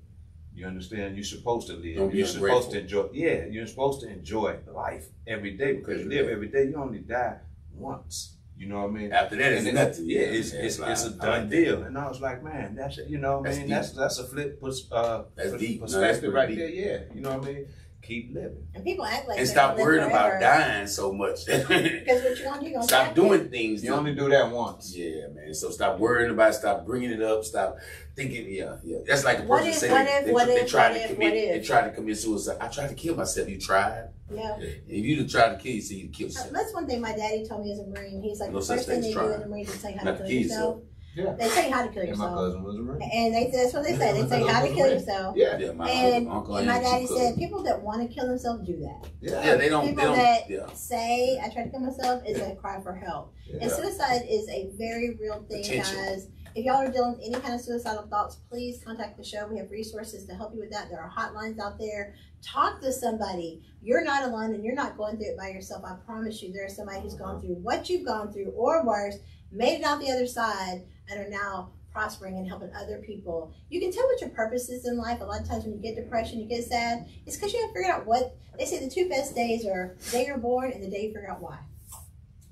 [0.54, 1.16] You understand?
[1.16, 1.96] You're supposed to live.
[1.96, 3.08] Don't You're supposed to enjoy.
[3.12, 6.64] Yeah, you're supposed to enjoy life every day because you live every day.
[6.68, 7.38] You only die
[7.74, 8.36] once.
[8.56, 9.12] You know what I mean?
[9.12, 10.04] After that, it's And it- nothing.
[10.08, 11.56] Yeah, it's, Yeah, it's, it's a I like done that.
[11.56, 11.82] deal.
[11.82, 12.98] And I was like, man, that's.
[12.98, 13.70] You know, what I mean, deep.
[13.70, 14.60] that's that's a flip.
[14.60, 15.80] pers- Uh, That's pers- deep.
[15.80, 16.58] No, that's Perspective right deep.
[16.58, 16.68] there.
[16.68, 17.66] Yeah, you know what I mean.
[18.06, 18.66] Keep living.
[18.74, 21.46] And people act like And stop worrying about dying so much.
[21.46, 22.66] Because what you want to do?
[22.68, 23.12] You gonna stop die?
[23.14, 23.82] doing things.
[23.82, 24.94] You only do that once.
[24.94, 25.54] Yeah, man.
[25.54, 26.50] So stop worrying about.
[26.50, 26.54] it.
[26.54, 27.44] Stop bringing it up.
[27.44, 27.78] Stop
[28.14, 28.52] thinking.
[28.52, 28.98] Yeah, yeah.
[29.06, 31.04] That's like a person saying what they, if- they, what they if- tried what to
[31.04, 31.32] if- commit.
[31.32, 32.58] They tried to commit suicide.
[32.60, 33.48] I tried to kill myself.
[33.48, 34.08] You tried.
[34.30, 34.56] Yeah.
[34.60, 36.50] If you tried to kill yourself, you kill Uh, yourself.
[36.52, 38.20] That's one thing my daddy told me as a Marine.
[38.22, 39.90] He's like, No the first thing thing they as do in the Marines is tell
[39.92, 40.82] you how Not to to kill kill yourself.
[41.14, 41.32] Yeah.
[41.38, 42.34] They tell you how to kill And my yourself.
[42.34, 43.10] cousin was a Marine.
[43.12, 44.20] And they that's what they say.
[44.20, 45.36] They tell you how to kill yourself.
[45.36, 45.58] Yeah.
[45.58, 48.66] Yeah, my And, uncle, uncle and my daddy said people that want to kill themselves
[48.66, 49.08] do that.
[49.20, 49.84] Yeah, they don't.
[49.84, 50.16] They People don't.
[50.16, 50.66] that Yeah.
[50.74, 53.32] say I tried to kill myself is a cry for help.
[53.60, 55.94] And suicide is a very real thing, Potential.
[55.96, 56.28] guys.
[56.56, 59.48] If y'all are dealing with any kind of suicidal thoughts, please contact the show.
[59.50, 60.88] We have resources to help you with that.
[60.88, 62.14] There are hotlines out there.
[62.44, 63.60] Talk to somebody.
[63.82, 65.82] You're not alone and you're not going through it by yourself.
[65.84, 67.40] I promise you, there's somebody who's gone uh-huh.
[67.40, 69.16] through what you've gone through or worse,
[69.50, 73.52] made it out the other side, and are now prospering and helping other people.
[73.70, 75.20] You can tell what your purpose is in life.
[75.20, 77.74] A lot of times when you get depression, you get sad, it's because you haven't
[77.74, 80.82] figured out what they say the two best days are the day you're born and
[80.82, 81.58] the day you figure out why.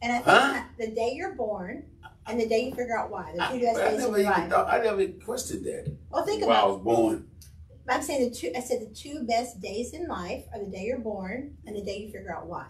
[0.00, 0.62] And I think Huh?
[0.78, 1.84] the day you're born
[2.26, 3.32] and the day you figure out why.
[3.34, 4.50] The I, two best I days of never your life.
[4.50, 4.72] thought.
[4.72, 7.28] I never questioned that Well, think while I was born.
[7.88, 8.52] I'm saying the two.
[8.56, 11.82] I said the two best days in life are the day you're born and the
[11.82, 12.66] day you figure out why.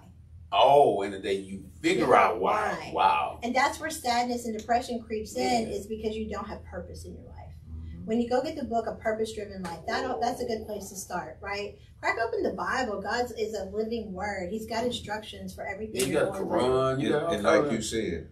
[0.52, 2.74] Oh, and then you figure Yeah, out why.
[2.74, 2.92] why.
[2.94, 3.40] Wow.
[3.42, 5.74] And that's where sadness and depression creeps in, Yeah.
[5.74, 7.54] is because you don't have purpose in your life.
[7.70, 8.04] Mm-hmm.
[8.04, 10.90] When you go get the book, A Purpose Driven Life, that that's a good place
[10.90, 11.78] to start, right?
[12.00, 13.00] Crack open the Bible.
[13.00, 14.50] God is a living word.
[14.50, 16.02] He's got instructions for everything.
[16.02, 17.00] You you're got going Quran.
[17.00, 18.28] You And, got and like you said,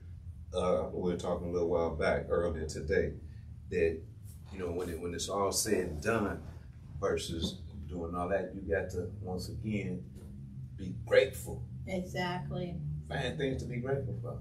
[0.53, 3.13] uh, we were talking a little while back earlier today
[3.71, 4.01] that
[4.53, 6.43] you know when it when it's all said and done
[7.01, 10.03] versus doing all that, you got to once again
[10.77, 11.63] be grateful.
[11.91, 11.99] Through.
[11.99, 12.77] Exactly.
[13.09, 14.39] Find things to be grateful for.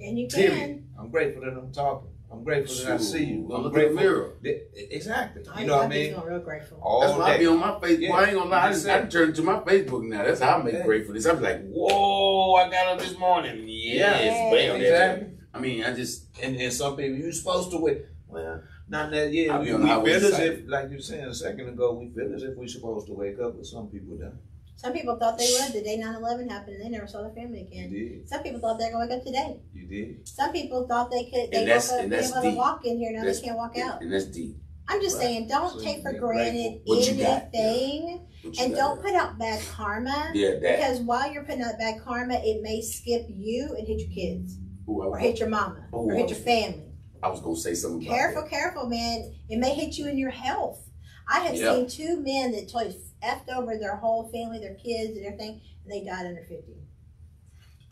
[0.00, 0.52] And you Period.
[0.52, 0.88] can.
[0.98, 2.08] I'm grateful that I'm talking.
[2.30, 3.48] I'm grateful that I see you.
[3.52, 3.96] I'm look in the grateful.
[3.96, 4.32] mirror.
[4.42, 5.42] that- exactly.
[5.50, 6.10] I You know what I I'd be mean?
[6.12, 6.78] feeling real grateful.
[6.82, 8.00] All That's why I be on my Facebook.
[8.00, 8.12] Yeah.
[8.14, 8.66] I ain't gonna lie.
[8.66, 10.22] I Just just, I say- turn to my Facebook now.
[10.24, 10.84] That's how I make Yeah.
[10.84, 11.24] gratefulness.
[11.26, 13.64] I'm like, whoa, I got up this morning.
[13.66, 14.50] Yes, Yeah.
[14.52, 14.80] bam.
[14.80, 15.28] Exactly.
[15.54, 18.02] I mean, I just, And and some people you supposed to wait.
[18.28, 19.54] Well, not that yeah.
[19.56, 22.34] I'll We, we feel as if, like you were saying a second ago, we feel
[22.34, 24.38] as if we're supposed to wake up, but some people don't.
[24.78, 27.62] Some people thought they would the day 9-11 happened and they never saw their family
[27.62, 27.90] again.
[27.90, 28.28] You did.
[28.28, 29.60] Some people thought they were going to wake up today.
[29.74, 30.28] You did.
[30.28, 33.10] Some people thought they could they woke up and be able to walk in here,
[33.10, 34.00] now That's- they can't walk out.
[34.02, 34.56] and that's deep.
[34.86, 35.24] I'm just Right.
[35.24, 39.36] saying, don't So take for granted What you got, anything you and don't put out
[39.36, 40.30] bad karma.
[40.32, 40.60] Yeah, that.
[40.78, 44.56] Because while you're putting out bad karma, it may skip you and hit your kids,
[44.88, 46.84] Ooh, or hit your mama, Ooh, or hit your family.
[47.20, 48.06] I was gonna say something.
[48.08, 49.34] Careful, careful, man.
[49.50, 50.87] It may hit you in your health.
[51.28, 51.74] I have Yeah.
[51.74, 55.92] seen two men that totally effed over their whole family, their kids, and everything, and
[55.92, 56.74] they died under 50.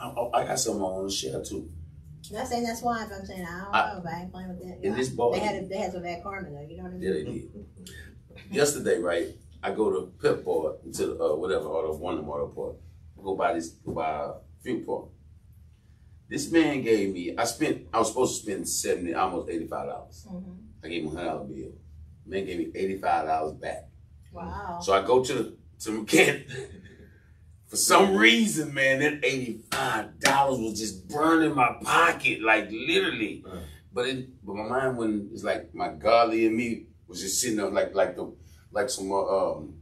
[0.00, 1.70] I, I got something I want to share too.
[2.30, 4.32] I'm not saying that's why, but I'm saying I don't I- know, but I ain't
[4.32, 4.84] playing with that.
[4.86, 6.60] In this ball, They had a, they had some bad karma though.
[6.68, 7.02] You know what I mean?
[7.02, 7.50] Yeah, they did.
[8.50, 9.28] Yesterday, right?
[9.62, 12.76] I go to Pep Boys to uh, whatever auto one of them auto part.
[13.22, 14.32] Go buy this, go buy a
[14.62, 15.08] fuel part.
[16.28, 17.36] This man gave me.
[17.36, 17.86] I spent.
[17.92, 20.26] I was supposed to spend seventy, almost eighty five dollars.
[20.30, 20.56] Mhm.
[20.84, 21.72] I gave him a hundred dollar bill.
[22.27, 23.89] Man gave me eighty five dollars back.
[24.32, 24.78] Wow.
[24.82, 26.44] So I go to the to the.
[27.69, 33.44] For some reason, man, that eighty five dollars was just burning my pocket, like literally.
[33.47, 33.57] Uh.
[33.93, 37.59] But it, but my mind when it's like my godly and me was just sitting
[37.61, 38.32] up like like the
[38.70, 39.74] like some uh, um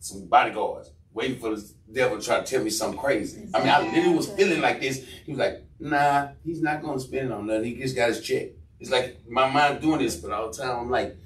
[0.00, 3.48] some bodyguards waiting for the devil to try to tell me something crazy.
[3.52, 5.04] I mean, I literally was feeling like this.
[5.26, 7.64] He was like, "Nah, he's not gonna spend it on nothing.
[7.64, 8.48] He just got his check."
[8.80, 11.16] It's like my mind doing this, but all the time I'm like,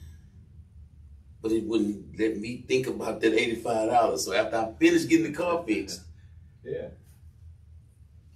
[1.42, 4.24] but it wouldn't let me think about that eighty-five dollars.
[4.24, 6.02] So after I finished getting the car fixed,
[6.64, 6.88] Yeah.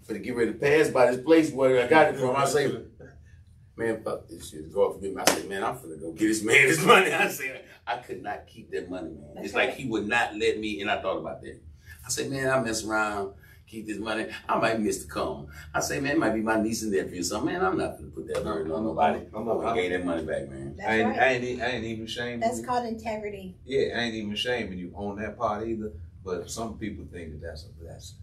[0.04, 2.44] for to get ready to pass by this place where I got it from, I
[2.46, 2.66] say,
[3.76, 4.72] man, fuck this shit.
[4.72, 5.22] Go God forgive me.
[5.24, 7.12] I said, man, I'm finna go get this man his money.
[7.12, 9.44] I said, I could not keep that money, man.
[9.44, 11.60] It's like he would not let me, and I thought about that.
[12.04, 13.32] I said, man, I mess around,
[13.66, 14.26] keep this money.
[14.48, 15.48] I might miss the come.
[15.74, 17.52] I say, man, it might be my niece and nephew or something.
[17.52, 19.18] Man, I'm not gonna put that burden on nobody.
[19.18, 20.74] I'm- I'm I'm- gonna gave that money back, man.
[20.76, 21.18] That's I ain't, right.
[21.20, 22.42] I ain't, I ain't even ashamed.
[22.42, 22.66] That's you.
[22.66, 23.56] called integrity.
[23.64, 25.92] Yeah, I ain't even ashamed of you on that part either.
[26.24, 28.18] But some people think that that's a blessing.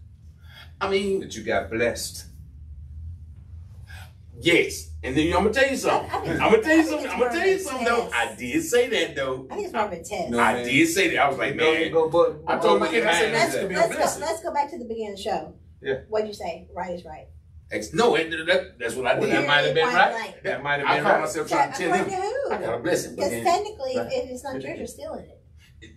[0.80, 2.26] I mean, That you got blessed.
[4.40, 4.90] Yes.
[5.02, 6.10] And then I'm gonna tell you something.
[6.10, 7.10] I- I think- I'm gonna tell you something.
[7.10, 8.08] I'm gonna tell you something though.
[8.12, 9.46] I did say that though.
[9.50, 10.30] I think it's more of a test.
[10.30, 10.64] No, I man.
[10.66, 11.18] did say that.
[11.18, 11.92] I was like, Go- man.
[11.92, 14.16] go, but, I told but- my kid, I said, let's, this could be a let's,
[14.18, 15.54] go, let's go back to the beginning of the show.
[15.82, 15.94] Yeah.
[16.08, 16.68] What'd you say?
[16.74, 17.26] Right is right.
[17.70, 19.32] Ex- No, it, that, that's what I Well, did.
[19.32, 20.10] that might have been right.
[20.12, 20.42] blank.
[20.44, 21.20] That might have I been found right.
[21.20, 22.82] myself trying to tell According to him, I got a who?
[22.82, 23.16] blessing.
[23.16, 24.12] Because technically, Right.
[24.12, 25.40] if it's not yours, you're stealing it.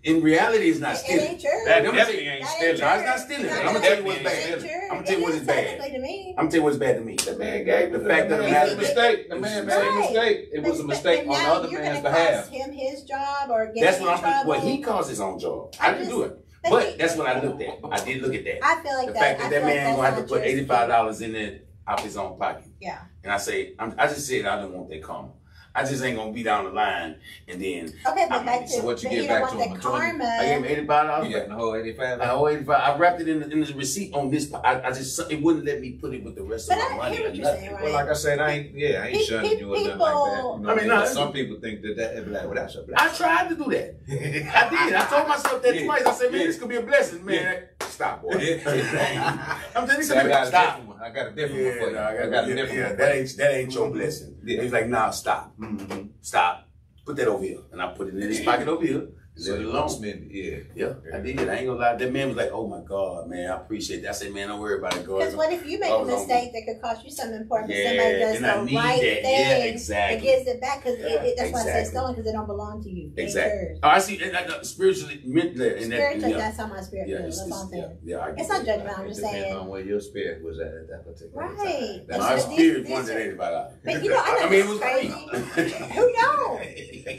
[0.03, 1.25] In reality, it's not It, it stealing.
[1.27, 1.65] ain't yours.
[1.65, 2.69] That definitely ain't That stealing.
[2.71, 3.21] ain't No, it's not yours.
[3.23, 3.45] stealing.
[3.47, 4.53] Not I'm gonna tell you what's bad.
[4.53, 5.91] I'm gonna tell you what is is bad.
[5.93, 6.29] to me.
[6.29, 7.15] I'm gonna tell you what's bad to me.
[7.15, 9.29] The man gave the fact that That it man was a mistake.
[9.29, 10.49] The man made a mistake.
[10.53, 12.49] It was a mistake on the other man's behalf.
[12.49, 14.19] him his job or get That's what I'm.
[14.19, 14.49] trouble.
[14.49, 15.73] Well, he caused his own job.
[15.79, 17.79] I I didn't do it, but but that's what I looked at.
[17.91, 18.65] I did look at that.
[18.65, 20.87] I feel like The fact that that man that's gonna have to put eighty five
[20.89, 22.65] dollars in it out of his own pocket.
[22.81, 22.99] Yeah.
[23.23, 25.29] And I say, I'm, I just said I didn't want that karma.
[25.77, 27.17] I just ain't gonna be down the line
[27.47, 29.41] and then Okay, but I back mean, to so what you but give you don't
[29.41, 30.23] back to him, karma.
[30.25, 31.29] I gave him eighty five dollars.
[31.29, 32.69] You got the whole 85 I owe 85.
[32.81, 34.51] I wrapped it in the, in the receipt on this.
[34.53, 36.89] I, I just it wouldn't let me put it with the rest But of my
[36.89, 37.15] I money.
[37.17, 37.59] hear or what you're nothing.
[37.61, 39.97] saying, Well, like I said, I ain't, yeah, I ain't Pe- shunning you or nothing
[39.99, 40.07] like that.
[40.07, 40.13] You
[40.43, 42.75] know I mean, I mean, no, some people think that that, be like, well, that's
[42.75, 43.13] a I blessing.
[43.13, 43.95] I tried to do that.
[44.09, 44.93] I did.
[44.95, 45.85] I told myself that Yeah.
[45.85, 46.05] twice.
[46.05, 46.47] I said, man, Yeah.
[46.47, 47.63] this could be a blessing, man.
[47.81, 48.31] Stop, boy.
[48.65, 50.81] I'm telling you, See, I got stop.
[51.01, 51.91] I got a different one for you.
[51.93, 52.97] no, I got a yeah, different yeah, one.
[52.97, 54.35] that ain't that ain't your blessing.
[54.43, 54.61] Yeah.
[54.63, 56.09] He's like, nah, stop, Mhm.
[56.21, 56.69] stop.
[57.05, 59.07] Put that over here, and I put it in his pocket over here.
[59.39, 59.75] So Leave it you alone.
[59.81, 60.57] don't spend it, yeah.
[60.87, 61.37] Yeah, I did.
[61.47, 61.95] I ain't gonna lie.
[61.95, 64.59] That man was like, "Oh my god, man, I appreciate that." I said, "Man, don't
[64.59, 66.81] worry about it, God." Because what if you make I a was mistake that could
[66.81, 69.21] cost you something important, but Yeah, somebody does the right that.
[69.21, 70.83] thing Yeah, and gives it back?
[70.83, 73.11] Because it, it, that's why I say stolen because they don't belong to you.
[73.15, 73.77] Exactly.
[73.83, 74.21] Oh, I see.
[74.23, 77.37] And, and, uh, spiritually, mentally, and that, Spiritually, yeah, that's how my spirit yeah, feels.
[77.37, 77.97] That's all I'm yeah, saying.
[78.03, 78.79] yeah, I It's not that.
[78.79, 78.97] judgmental.
[78.99, 79.55] I'm It just depends saying.
[79.55, 81.57] on where your spirit was at at that particular Right.
[81.97, 82.05] time.
[82.07, 83.71] That's My spirit these wanted are- anybody out.
[83.85, 85.93] But you know, I know I mean, it was is crazy.
[85.93, 86.59] Who knows?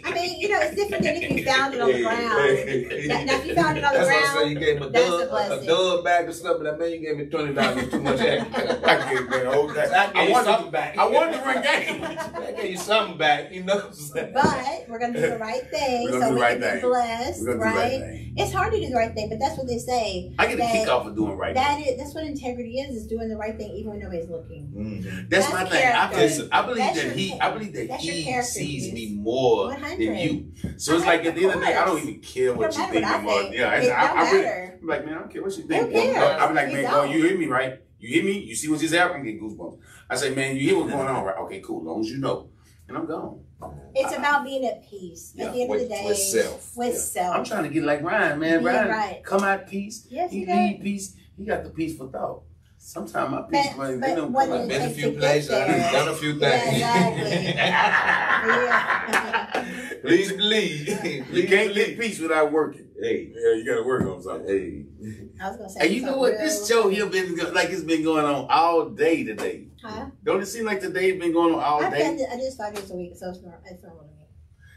[0.04, 3.08] I mean, you know, it's different than if you found it on the Yeah, ground.
[3.08, 4.76] Now, now if you found it on the That's why I say ground, you gave
[4.76, 5.66] him a that's a dub, a, blessing.
[5.68, 6.64] dub bag or something.
[6.66, 8.20] Like, man, you gave me twenty dollars too much.
[8.20, 9.92] I gave man hold that.
[9.92, 10.98] I gave I you wanted, something back.
[10.98, 12.18] I wanted to run games.
[12.18, 13.52] I gave you something back.
[13.52, 14.32] You know what I'm saying?
[14.34, 16.80] but we're gonna do the right thing We're gonna so do we right can be
[16.80, 16.88] thing.
[16.88, 17.74] blessed, We're gonna do right?
[17.76, 18.34] right thing.
[18.36, 20.32] It's hard to do the right thing, but that's what they say.
[20.38, 21.54] I get a That- kick off for doing right.
[21.54, 24.68] That is that's what integrity is: is doing the right thing even when nobody's looking.
[24.76, 25.28] Mhm.
[25.28, 25.86] That's, That's my thing.
[25.88, 26.16] I character.
[26.16, 29.98] believe, I believe That's that he, I believe that he sees me more 100.
[29.98, 30.52] than you.
[30.76, 32.86] So it's like at the end of the day, I don't even care what don't
[32.86, 33.42] you think what I anymore.
[33.54, 34.70] Yeah, it I, don't I, I really.
[34.80, 35.86] I'm like, man, I don't care what you think.
[35.86, 36.94] I'm like, You man, don't.
[36.94, 37.80] oh, you hear me, right?
[37.98, 38.38] You hear me?
[38.38, 39.24] You see what's just happening?
[39.24, 39.78] Get goosebumps.
[40.08, 41.36] I say, man, you hear what's going on, right?
[41.38, 41.80] Okay, cool.
[41.80, 42.48] As long as you know,
[42.86, 43.40] and I'm gone.
[43.94, 46.04] It's about being at peace Yeah, at the end with- of the day.
[46.06, 46.76] with self.
[46.76, 47.00] With Yeah.
[47.00, 47.36] self.
[47.36, 48.62] I'm trying to get like Ryan, man.
[48.64, 49.24] Ryan, right.
[49.24, 50.06] come out peace.
[50.08, 51.16] Yes, he lead peace.
[51.36, 52.42] He got the peaceful thought.
[52.88, 54.68] Sometimes my peace, But- man, but they don't what come it out.
[54.70, 55.50] Been a few places.
[55.50, 55.78] I there.
[55.78, 56.72] done done a few Yeah, things.
[56.72, 57.30] exactly.
[58.48, 59.98] Yeah.
[60.02, 60.88] Please believe.
[61.36, 61.74] You can't believe.
[61.74, 62.88] get peace without working.
[62.98, 64.46] Hey, Yeah, you got to work on something.
[64.48, 64.86] hey.
[65.38, 65.80] I was gonna say.
[65.82, 66.32] And you know what?
[66.32, 69.66] real- This show here been like it's been going on all day today.
[69.84, 70.06] Huh?
[70.24, 72.16] Don't it seem like today has been going on all I've day?
[72.16, 73.60] this, I do this five days a week, so it's normal.
[73.66, 74.24] It's normal to me.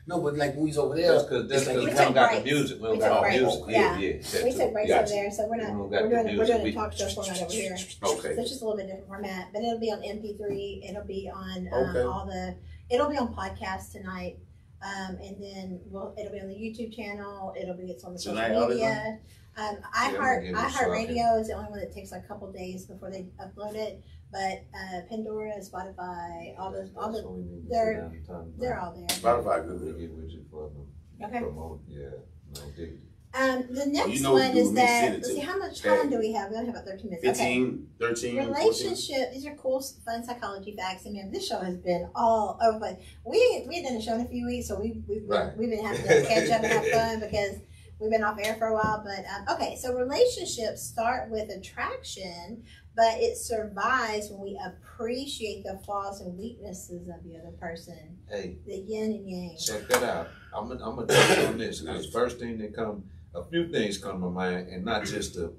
[0.07, 1.85] No, but like when we was over there, That's because that's it's like We we
[1.85, 2.81] you took haven't got the music.
[2.81, 3.63] We We don't took got the music.
[3.67, 3.97] Yeah.
[3.99, 4.43] Yeah, yeah.
[4.43, 5.01] We took breaks Gotcha.
[5.03, 5.73] over there, so we're not.
[5.73, 7.73] We we're got the doing, we're doing a talk show format over here.
[7.73, 8.35] okay.
[8.35, 10.89] So it's just a little bit different format, but it'll be on MP3.
[10.89, 12.01] It'll be on um, Okay.
[12.01, 12.55] all the.
[12.89, 14.37] It'll be on podcast tonight,
[14.83, 17.53] um, and then we'll, it'll be on the YouTube channel.
[17.59, 19.19] It'll be it's on the Tonight, social all media.
[19.57, 20.91] Um, I'm iHeart gonna iHeart.
[20.91, 24.01] Radio is the only one that takes like a couple days before they upload it.
[24.31, 27.21] But uh, Pandora, Spotify, all those, all the,
[27.69, 28.11] they're-
[28.57, 29.07] they're all there.
[29.07, 29.99] Spotify We'll good.
[29.99, 30.87] get with you for them.
[31.23, 31.39] Okay.
[31.39, 32.09] Promote, yeah.
[32.55, 32.99] No dig.
[33.33, 34.87] Um, the next you know one is that.
[35.03, 36.01] send Let's see how much Okay.
[36.01, 36.49] time do we have?
[36.51, 37.25] We only have about thirteen minutes.
[37.39, 37.59] Okay.
[37.59, 38.53] 15, 13, 14.
[38.53, 39.31] Relationship.
[39.31, 41.03] These are cool, fun psychology facts.
[41.07, 42.77] I mean, this show has been all over.
[42.79, 45.37] But we we had done a show in a few weeks, so we we've been,
[45.37, 45.57] Right.
[45.57, 47.55] we've been having to catch up and have fun because
[48.01, 49.01] we've been off air for a while.
[49.05, 52.63] But um, okay, so relationships start with attraction,
[52.95, 58.57] but it survives when we appreciate the flaws and weaknesses of the other person, Hey,
[58.65, 59.57] the yin and yang.
[59.57, 60.27] check that out.
[60.53, 63.03] I'm gonna I'm gonna touch on this because first thing that come,
[63.33, 65.53] a few things come to mind, and not just the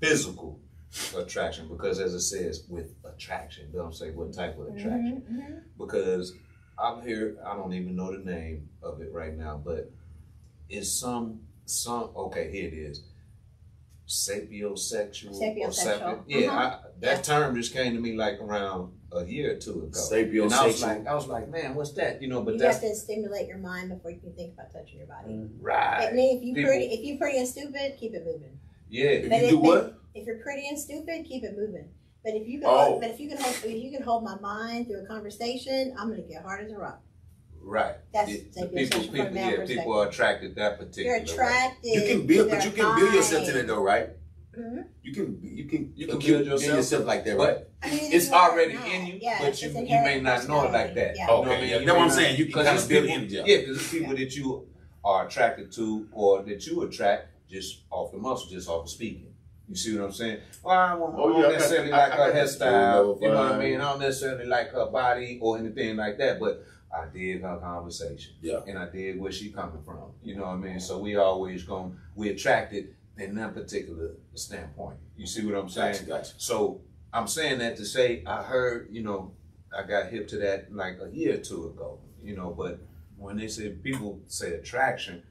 [0.00, 0.60] physical
[1.16, 5.22] attraction, because as it says, with attraction, don't say what type of attraction.
[5.30, 5.62] Mhm, mhm.
[5.78, 6.34] Because
[6.78, 9.90] I'm here, I don't even know the name of it right now, but
[10.68, 13.02] it's some some okay, here it is.
[14.06, 16.00] Sapiosexual or Sapiosexual.
[16.00, 16.22] sapio.
[16.26, 16.58] Yeah, Uh-huh.
[16.58, 17.22] I, that Yeah.
[17.22, 19.98] term just came to me like around a year or two ago.
[19.98, 20.44] Sapiosexual.
[20.44, 22.20] And I was like, I was like, man, what's that?
[22.20, 24.72] You know, but you that's have to stimulate your mind before you can think about
[24.72, 25.48] touching your body.
[25.60, 26.08] right.
[26.10, 28.58] I mean, if you People- pretty, if you pretty and stupid, keep it moving.
[28.88, 29.04] Yeah.
[29.10, 31.88] If But you if, do what if you're pretty and stupid, keep it moving.
[32.22, 32.98] But if you can, Oh.
[33.00, 36.08] but if you can hold, if you can hold my mind through a conversation, I'm
[36.10, 37.02] gonna get hard as a rock.
[37.66, 37.94] Right.
[38.12, 41.16] That's Yeah, sapiosexual people, people, yeah, people are attracted that particular.
[41.16, 41.44] You're particular.
[41.44, 41.50] way.
[41.56, 41.88] attracted.
[41.94, 43.60] You can build, to but you can build yourself to mind.
[43.60, 44.08] that though, right?
[44.58, 44.84] Mhm.
[45.02, 47.04] You can, you can, You can acute- build yourself.
[47.06, 47.56] like that, right?
[47.58, 48.86] But I mean, it's already not.
[48.86, 51.16] in you, Yeah, but you you may not know it like that.
[51.16, 51.18] personality.
[51.18, 51.22] Yeah.
[51.22, 51.70] You know Okay, what I mean?
[51.70, 51.78] yeah.
[51.78, 52.38] You That's what I'm not- saying.
[52.38, 53.42] You can 'cause kinda build people- in, yeah.
[53.46, 54.68] Yeah, because there's people that you
[55.04, 59.26] are attracted to or that you attract just off the muscle, just off the speaking.
[59.68, 60.38] You see what I'm saying?
[60.62, 63.18] Well, I don't, Oh, I don't yeah, necessarily that- like I- I her got hairstyle.
[63.18, 63.80] too, You know what I mean?
[63.80, 66.62] I don't necessarily like her body or anything like that, but
[66.94, 68.34] I dig her conversation.
[68.40, 68.60] Yeah.
[68.66, 70.12] And I dig where she coming from.
[70.22, 70.80] You know what I mean?
[70.80, 74.98] So we always going we attracted in that particular standpoint.
[75.16, 75.92] You see what I'm saying?
[75.94, 76.32] Gotcha, gotcha.
[76.38, 76.80] So
[77.12, 79.32] I'm saying that to say I heard, you know,
[79.76, 82.78] I got hip to that like a year or two ago, you know, but
[83.16, 85.22] when they say people say attraction,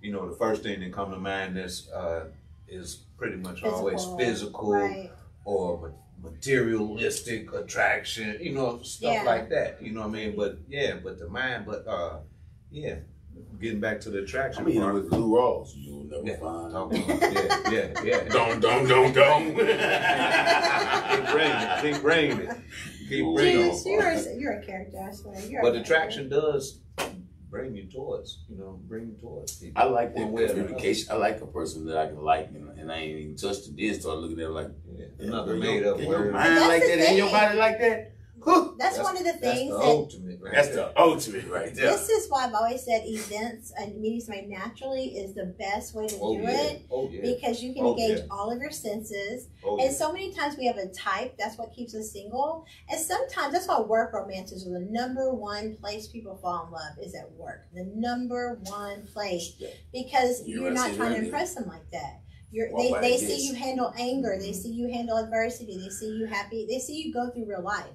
[0.00, 2.24] you know, the first thing that come to mind is uh
[2.68, 5.10] is pretty much always physical Right.
[5.44, 5.94] or ma-
[6.30, 9.22] materialistic attraction, you know, stuff Yeah.
[9.22, 9.82] like that.
[9.82, 10.36] You know what I mean?
[10.36, 12.18] But yeah, but the mind, but uh
[12.70, 12.96] yeah,
[13.60, 14.94] getting back to the attraction I'm eating part.
[14.94, 15.74] with Blue Rolls.
[15.76, 16.72] You'll never Yeah, find.
[16.72, 18.24] talking about- yeah, yeah, yeah.
[18.28, 19.46] Don't, don't, don't, don't.
[19.56, 22.56] keep bringing it, keep bringing it,
[23.08, 23.86] keep bringing it.
[23.86, 24.98] You're you're a character.
[25.08, 25.40] I swear.
[25.48, 26.80] You're But a attraction does
[27.50, 29.80] bring you towards, you know, bring you towards people.
[29.80, 31.08] I like that way communication.
[31.12, 33.76] I like a person that I can like, and, and I ain't even touched it.
[33.76, 36.32] Then start looking at it like, Yeah, yeah, another made your- up your word.
[36.32, 38.15] mind That's like the that, and your body like that.
[38.46, 38.76] Whew.
[38.78, 40.38] That's, one of the That's things the that ultimate.
[40.40, 40.76] Right That's there.
[40.76, 41.90] the ultimate right there.
[41.90, 46.06] This is why I've always said events and meetings made naturally is the best way
[46.06, 46.60] to Oh do yeah.
[46.62, 47.22] it Oh yeah.
[47.22, 48.26] because you can Oh, engage yeah.
[48.30, 49.48] all of your senses.
[49.64, 49.96] Oh And yeah.
[49.96, 52.64] so many times we have a type, that's what keeps us single.
[52.88, 57.04] And sometimes that's why work romances are the number one place people fall in love
[57.04, 57.66] is at work.
[57.74, 59.54] The number one place.
[59.92, 62.20] Because You're you're not trying to impress them like that.
[62.52, 64.36] You're, they they see you handle anger.
[64.38, 64.60] They mm-hmm.
[64.60, 65.78] see you handle adversity.
[65.82, 66.66] They see you happy.
[66.68, 67.86] They see you go through real life.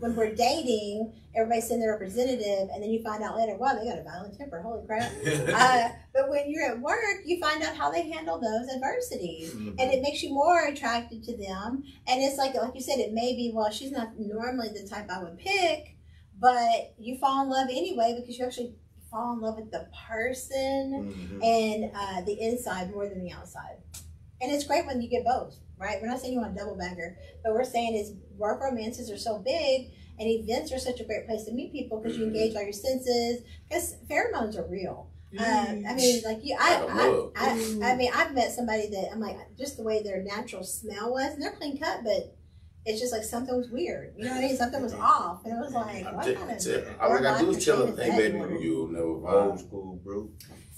[0.00, 3.88] When we're dating, everybody's sending their representative, and then you find out later, wow, they
[3.88, 4.60] got a violent temper.
[4.60, 5.10] Holy crap!
[5.54, 9.76] uh, but when you're at work, you find out how they handle those adversities, Mhm.
[9.78, 11.84] and it makes you more attracted to them.
[12.06, 15.08] And it's like, like you said, it may be well, she's not normally the type
[15.10, 15.96] I would pick,
[16.38, 18.74] but you fall in love anyway because you actually
[19.10, 21.44] fall in love with the person Mhm.
[21.44, 23.76] and uh, the inside more than the outside.
[24.40, 26.00] And it's great when you get both, right?
[26.00, 29.18] We're not saying you want a double bagger, but we're saying is work romances are
[29.18, 32.36] so big and events are such a great place to meet people because you mm-hmm.
[32.36, 33.42] engage all your senses.
[33.68, 35.10] Because pheromones are real.
[35.38, 36.28] Uh, I mean, mm-hmm.
[36.28, 37.32] like you, I, Like a I, mug.
[37.36, 37.98] I, I mm-hmm.
[37.98, 41.42] mean, I've met somebody that I'm like, just the way their natural smell was, and
[41.42, 42.36] they're clean cut, but
[42.84, 44.14] it's just like something was weird.
[44.16, 44.56] You know what I mean?
[44.56, 47.22] Something was off, and it was like, I'm what t- kind of t- all I
[47.22, 50.30] gotta do is tell them, hey baby, you'll never Old school, school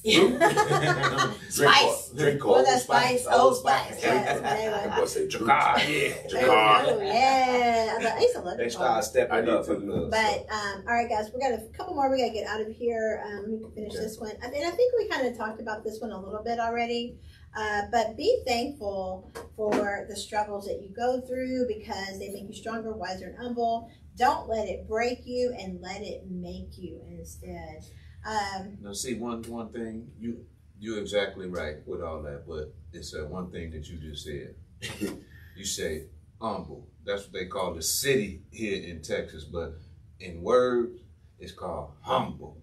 [0.05, 0.39] brew.
[1.49, 2.11] Spice.
[2.11, 2.67] Drink Well, cold.
[2.67, 4.03] that spice, old spice.
[4.03, 6.29] Yes, I'm gonna say Drakkar.
[6.33, 6.45] yeah.
[6.87, 7.97] Oh, yeah.
[7.99, 8.71] I thought- I used to love They Drakkar.
[8.73, 9.73] start stepping up too.
[9.73, 10.09] a.
[10.11, 12.11] But um, all right, guys, we got a couple more.
[12.11, 13.25] We got to get out of here.
[13.27, 14.03] Um, we can finish Okay.
[14.05, 14.33] this one.
[14.43, 17.17] I mean, I think we kind of talked about this one a little bit already.
[17.57, 22.55] Uh, but be thankful for the struggles that you go through because they make you
[22.55, 23.89] stronger, wiser, and humble.
[24.17, 27.85] Don't let it break you, and let it make you instead.
[28.27, 30.45] Um, Now, see one one thing you
[30.79, 34.55] you're exactly right with all that, but it's uh, one thing that you just said.
[35.57, 36.07] you say
[36.41, 36.89] humble.
[37.05, 39.75] That's what they call the city here in Texas, but
[40.21, 41.01] in words,
[41.39, 42.59] it's called humble.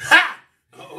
[0.00, 0.35] Ha!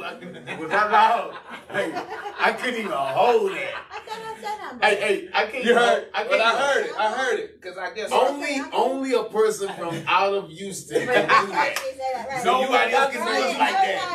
[0.07, 1.33] Oh, I- Was that loud?
[1.69, 1.91] Hey,
[2.39, 3.73] I couldn't even hold that.
[3.91, 4.85] I thought I said humble.
[4.85, 5.65] Hey, hey, I can't.
[5.65, 6.07] You heard?
[6.13, 6.29] I can't.
[6.29, 6.91] But I heard it.
[6.97, 7.11] I oh.
[7.17, 11.27] heard it because I guess Only, only a person from out of Houston can Right,
[11.27, 11.77] do I that.
[11.77, 12.43] thought you said that, right.
[12.43, 14.13] So Nobody else can do Right, us like that.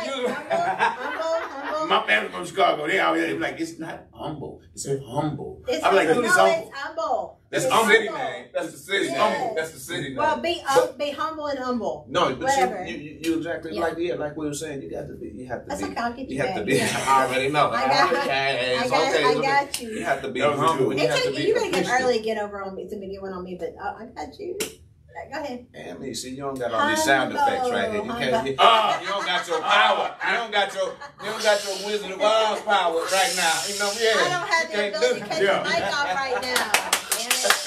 [1.89, 1.89] Right.
[1.89, 2.01] You- Humble, humble, humble.
[2.01, 5.63] My family from Chicago, they out here they be like, it's not humble, it's humble.
[5.67, 6.21] It's I'm like, humble.
[6.21, 6.67] dude, it's no, humble.
[6.69, 7.39] it's humble.
[7.51, 8.23] that's It's the city humble.
[8.23, 8.45] name.
[8.53, 9.29] That's the city Yeah.
[9.29, 9.55] name.
[9.55, 10.17] That's the city name.
[10.17, 12.05] Well, be um, be humble and humble.
[12.09, 12.85] no, but whatever.
[12.85, 13.81] you, you you exactly Yeah.
[13.81, 14.81] like yeah, like we were saying.
[14.81, 15.27] You got to be.
[15.35, 15.87] You have to That's be.
[15.89, 15.95] okay.
[16.01, 16.75] I'll get you, You have to be.
[16.75, 17.05] Yeah.
[17.07, 17.69] I already know.
[17.73, 19.25] I got- okay, I it's got, okay.
[19.25, 19.89] I got you.
[19.89, 20.85] You have to be That was humble.
[20.89, 20.91] good.
[20.93, 22.87] and You It have to took be you better get early get over on me
[22.89, 24.57] to get one on me, but uh, I got you.
[25.31, 25.65] Go ahead.
[25.73, 28.03] And me, see, you don't got all these sound effects right here.
[28.03, 28.33] You can't.
[28.33, 28.51] humble.
[28.51, 30.15] You, uh, you don't got your power.
[30.27, 30.87] You don't got your.
[30.89, 33.61] You don't got your Wizard of Oz power right now.
[33.67, 34.13] You know, yeah.
[34.13, 35.45] I don't have you the ability to do cut it.
[35.45, 36.71] the mic off right now.
[37.17, 37.63] Damn it.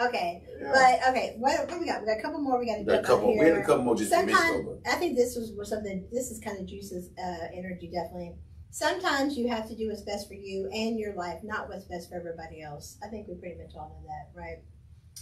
[0.08, 0.42] okay,
[0.72, 2.00] but okay, what, what we got?
[2.00, 2.58] We got a couple more.
[2.58, 4.12] We got to We got a get out couple, we had a couple more just
[4.12, 4.78] a Sometimes over.
[4.86, 6.06] I think this was was something.
[6.12, 8.34] This is kind of juices uh, energy, definitely.
[8.70, 12.08] Sometimes you have to do what's best for you and your life, not what's best
[12.08, 12.96] for everybody else.
[13.04, 14.62] I think we pretty much all know that, right?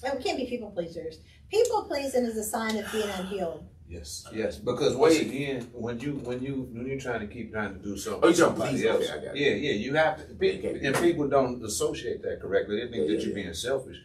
[0.04, 1.18] And we can't be people pleasers.
[1.50, 3.64] People pleasing is a sign of being unhealed.
[3.88, 4.56] Yes, yes.
[4.56, 5.26] Because once Wait.
[5.26, 8.28] again, when you when you when you're trying to keep trying to do something, Oh,
[8.28, 9.40] you for trying to somebody please, else, okay, I got it.
[9.40, 10.34] yeah, yeah, you have to.
[10.34, 10.86] pe- Okay.
[10.86, 12.76] And people don't associate that correctly.
[12.76, 13.42] They think Yeah, that yeah, you're yeah.
[13.42, 13.96] being selfish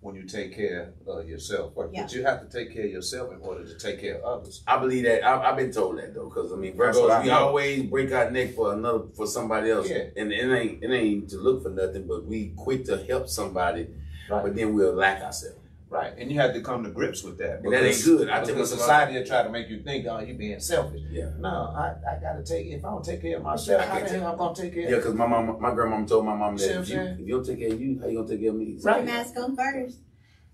[0.00, 1.72] when you take care of yourself.
[1.74, 2.06] But, Yeah.
[2.10, 4.62] you have to take care of yourself in order to take care of others.
[4.66, 5.24] I believe that.
[5.26, 7.34] I, I've been told that though, because I mean, That's what Virgos, I we know.
[7.48, 10.04] always break our neck for another, for somebody else, Yeah.
[10.16, 13.88] and it ain't, it ain't to look for nothing, but we quick to help somebody,
[14.28, 14.42] Right.
[14.42, 15.58] but then we'll lack ourselves.
[15.88, 17.60] Right, and you have to come to grips with that.
[17.62, 18.30] And that ain't good.
[18.30, 21.02] I think tell society will try to make you think, oh, you're being selfish.
[21.10, 21.32] Yeah.
[21.38, 22.68] No, I, I gotta take.
[22.68, 24.72] If I don't take care of myself, I how can't the hell I'm gonna take
[24.72, 24.88] care?
[24.88, 27.26] Yeah, because my mom, my grandmama told my mom that what if you, if you
[27.34, 28.78] don't take care of you, how you gonna take care of me?
[28.82, 29.98] Put your mask on first.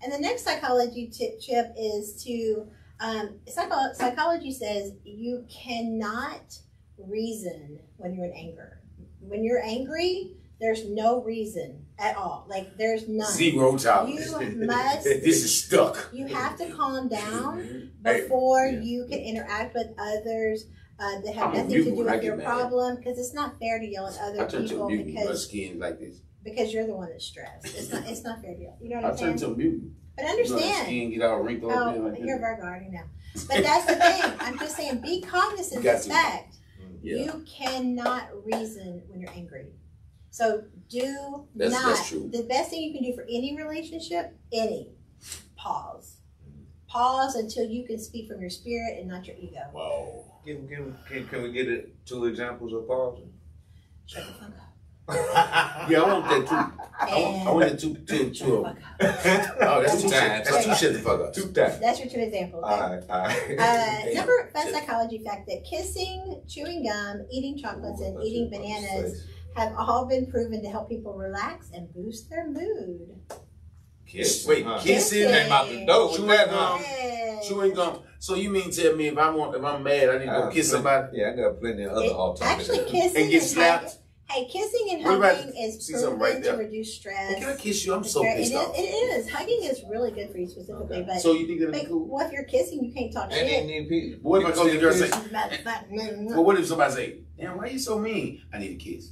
[0.03, 2.67] And the next psychology tip, Chip, is to
[2.99, 6.57] um, psycho- psychology says you cannot
[6.97, 8.81] reason when you're in anger.
[9.21, 12.45] When you're angry, there's no reason at all.
[12.47, 13.31] Like there's none.
[13.31, 14.31] Zero tolerance.
[14.31, 16.09] You must- this is stuck.
[16.13, 18.79] You have to calm down Hey, before yeah.
[18.79, 20.65] you can interact with others
[20.99, 22.45] uh, that have I'm nothing to do with your mad.
[22.45, 22.95] problem.
[22.97, 25.13] Because it's not fair to yell at I other to people a mutant.
[25.15, 26.15] My because skin like this.
[26.43, 27.65] because you're the one that's stressed.
[27.65, 28.77] It's not it's not fair to yell.
[28.81, 29.31] You know what I'm saying?
[29.33, 29.91] I'm turn to a mutant.
[30.15, 30.61] But understand.
[30.61, 31.95] You know, the skin get all wrinkled up.
[31.95, 32.39] Oh, like you're a.
[32.39, 33.03] Virgo already now.
[33.47, 34.33] But that's the thing.
[34.39, 36.09] I'm just saying, be cognizant of to.
[36.09, 36.55] fact.
[37.01, 37.17] Yeah.
[37.23, 39.67] You cannot reason when you're angry.
[40.31, 41.95] So do That's- not.
[41.95, 42.29] that's true.
[42.31, 44.89] The best thing you can do for any relationship, any,
[45.55, 46.17] pause.
[46.87, 49.59] Pause until you can speak from your spirit and not your ego.
[49.73, 50.23] Wow.
[50.45, 53.31] Can, can, can, can we get it, two examples of pausing?
[54.07, 54.65] Shut the fuck up.
[55.89, 56.83] Yeah, I want that too.
[56.99, 58.77] I want, I want that two, two, Shut two the of them.
[59.61, 60.13] Oh, that's Two two.
[60.15, 60.49] Times.
[60.49, 60.75] that's two.
[60.75, 61.33] Shut the fuck up.
[61.33, 61.79] Two times.
[61.79, 62.63] That's your two examples.
[62.63, 63.59] All right, all right.
[63.59, 69.25] Uh, number fun psychology fact that kissing, chewing gum, eating chocolates, and eating bananas
[69.55, 73.19] have all been proven to help people relax and boost their mood.
[74.05, 74.45] Kiss.
[74.47, 74.79] Wait, huh?
[74.81, 76.55] kissing came out the door with Chewing that, gum.
[76.57, 76.77] huh?
[76.81, 77.47] Yes.
[77.47, 77.99] Chewing gum.
[78.17, 80.49] So you mean tell me if I want if I'm mad I need to go
[80.51, 81.17] kiss somebody?
[81.17, 82.69] Yeah, I got plenty of other It- alternatives.
[82.69, 83.95] Actually, kissing And get and slapped?
[84.31, 86.57] Hey, kissing and hugging is see something proven right to there?
[86.57, 87.35] reduce stress.
[87.39, 87.93] Can I kiss you?
[87.95, 88.75] I'm so very- pissed it is, off.
[88.77, 89.29] it is.
[89.29, 91.05] Hugging is really good for you specifically, Okay.
[91.07, 92.07] but, So you think that'd be but cool?
[92.07, 93.67] well, if you're kissing, you can't talk And then shit.
[93.67, 94.29] then people.
[94.29, 96.15] What if I go to the girl and say, yes.
[96.29, 98.41] well, what if somebody say, damn, why are you so mean?
[98.53, 99.11] I need a kiss.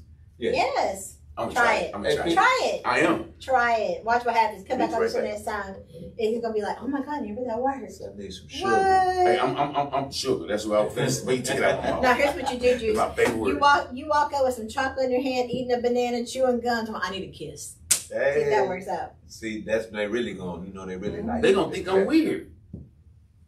[1.38, 1.84] I'm gonna Try try it.
[1.84, 1.96] it.
[1.96, 2.34] I'm gonna try it.
[2.34, 2.82] Try it.
[2.84, 3.34] I am.
[3.40, 4.04] Try it.
[4.04, 4.68] Watch what happens.
[4.68, 5.76] Come back It's on right this next time.
[5.76, 8.02] And he's gonna be like, oh my god, never that works.
[8.02, 8.72] I need some sugar.
[8.72, 8.82] What?
[8.82, 10.48] Hey, I'm, I'm, I'm, I'm sugar.
[10.48, 12.18] That's what I was finna Wait, take it out my Now mouth.
[12.18, 12.98] here's what you do, That's Juice.
[12.98, 15.80] my favorite You walk, you walk out with some chocolate in your hand, eating a
[15.80, 16.88] banana, chewing gum.
[16.88, 17.76] talking, I need a kiss.
[17.92, 19.14] See if that works out.
[19.28, 20.66] See, that's they really gonna.
[20.66, 21.28] You know, they really mm-hmm.
[21.28, 21.42] like.
[21.44, 22.52] They gonna think I'm weird.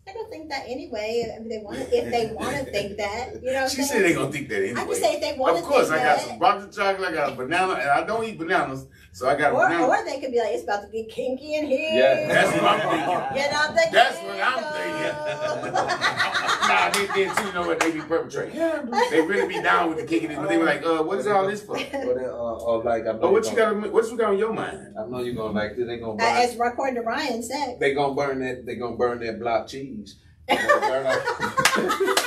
[0.10, 1.26] I don't think that anyway.
[1.38, 3.68] If they want, to, if they want to think that, you know.
[3.68, 4.82] She said they gonna think that anyway.
[4.82, 5.62] I just say if they want to.
[5.62, 6.28] Of course, I got that.
[6.28, 7.10] some box of chocolate.
[7.10, 9.86] I got a banana, and I don't eat bananas, so I got a Or, banana.
[9.88, 11.90] or they could be like, it's about to get kinky in here.
[11.94, 12.28] Yeah.
[12.28, 13.36] That's what I'm thinking.
[13.36, 15.74] Get out the That's what I'm thinking.
[16.70, 17.46] nah, they did too.
[17.48, 17.80] You know what?
[17.80, 18.56] They be perpetrating.
[18.56, 21.28] Yeah, They really be down with the kicking but they were like, uh, what is
[21.28, 21.76] all this for?
[21.80, 23.92] Or, they, uh, or like, I know Oh, what you you gonna, got?
[23.94, 24.94] What you got on your mind?
[24.98, 25.88] I know you're gonna like this.
[25.88, 27.78] They gonna Uh, as according to Ryan said.
[27.80, 28.66] they gonna burn that.
[28.66, 30.16] They gonna burn that block cheese.
[30.50, 32.26] They gonna burn out-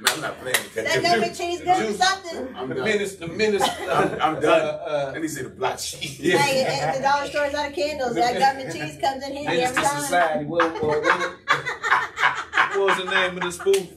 [0.00, 1.02] Man, I'm not playing with That that.
[1.02, 2.54] government cheese good for something.
[2.56, 2.84] I'm the done.
[2.84, 3.16] minutes.
[3.16, 3.64] The minutes.
[3.80, 4.60] I'm, I'm done.
[4.80, 6.18] Uh, And he said the block cheese.
[6.18, 6.38] Yeah.
[6.38, 9.82] Hey, at the dollar stores out of candles, that government cheese comes in handy every
[9.82, 10.00] time.
[10.00, 10.44] society.
[10.46, 11.36] What, what, what,
[12.76, 13.88] what was the name of the spoof?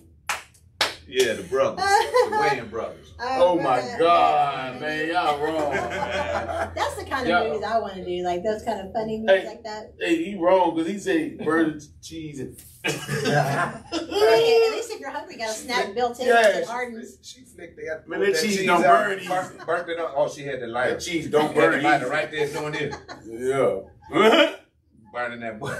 [1.07, 3.13] Yeah, the brothers, the Wayans brothers.
[3.19, 5.71] Oh my God, man, y'all wrong.
[5.71, 9.41] That's the kind of movies I want to do, like those kind of funny movies
[9.43, 9.47] Hey.
[9.47, 9.93] like that.
[9.99, 12.61] Hey, he wrong because he said burn cheese and.
[12.83, 16.71] Hey, at least if you're hungry, you got a snack built in Yeah, with she-
[16.71, 17.17] Hardens.
[17.21, 18.07] She flicked that.
[18.07, 19.27] Man, that cheese don't burn easy.
[19.27, 20.13] Burnt, burnt it up.
[20.15, 20.91] Oh, she had the lighter.
[20.95, 22.11] That cheese don't burn the lighter easy.
[22.13, 22.95] right there doing this,
[24.11, 24.55] Yeah.
[25.13, 25.59] burning that.
[25.59, 25.75] boy.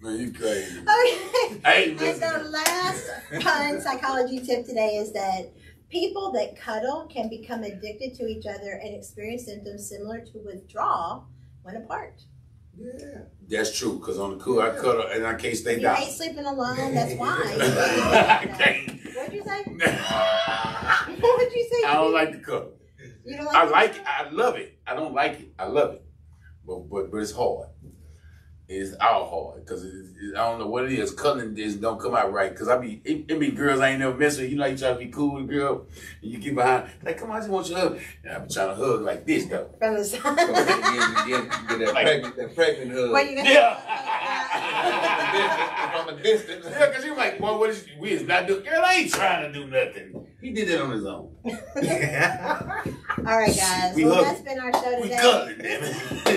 [0.00, 0.78] Man, you crazy.
[0.80, 1.60] Okay.
[1.64, 3.10] Hey, And the last
[3.42, 5.50] fun psychology tip today is that
[5.88, 11.26] people that cuddle can become addicted to each other and experience symptoms similar to withdrawal
[11.62, 12.20] when apart.
[12.78, 13.20] Yeah.
[13.46, 15.96] That's true, because on the cool, I cut her and I can't stay You down.
[15.96, 17.42] hate sleeping alone, that's why.
[17.60, 19.00] I can't.
[19.14, 19.64] What'd you say?
[19.86, 21.88] I What'd you say?
[21.88, 22.76] I don't like the cut.
[23.24, 24.02] You don't like I like it.
[24.06, 24.78] I love it.
[24.86, 25.52] I don't like it.
[25.58, 26.02] I love it.
[26.66, 27.68] But but but it's hard.
[28.66, 31.10] It's all hard because it, it, I don't know what it is.
[31.10, 32.50] Cutting this don't come out right.
[32.50, 34.50] Because I be it, it be girls I ain't never messed with.
[34.50, 35.86] You know, you try to be cool with a girl,
[36.22, 37.98] and you get behind like, come on, I just want you to hug.
[38.24, 39.68] And I be trying to hug like this though.
[39.78, 40.36] From the Get, side.
[41.28, 43.10] get, get that Like- pregnant, that pregnant hug.
[43.10, 43.74] What you gonna Yeah.
[45.92, 46.66] From a distance.
[46.70, 48.64] Yeah, because you're like, boy, what is we is not doing?
[48.64, 50.26] Girl, I ain't trying to do nothing.
[50.40, 51.28] He did it on his own.
[51.44, 51.52] All
[53.38, 53.94] right, guys.
[53.94, 54.24] We well, hug.
[54.24, 55.02] that's been our show today.
[55.02, 55.20] We today.
[55.20, 55.84] cuddling, damn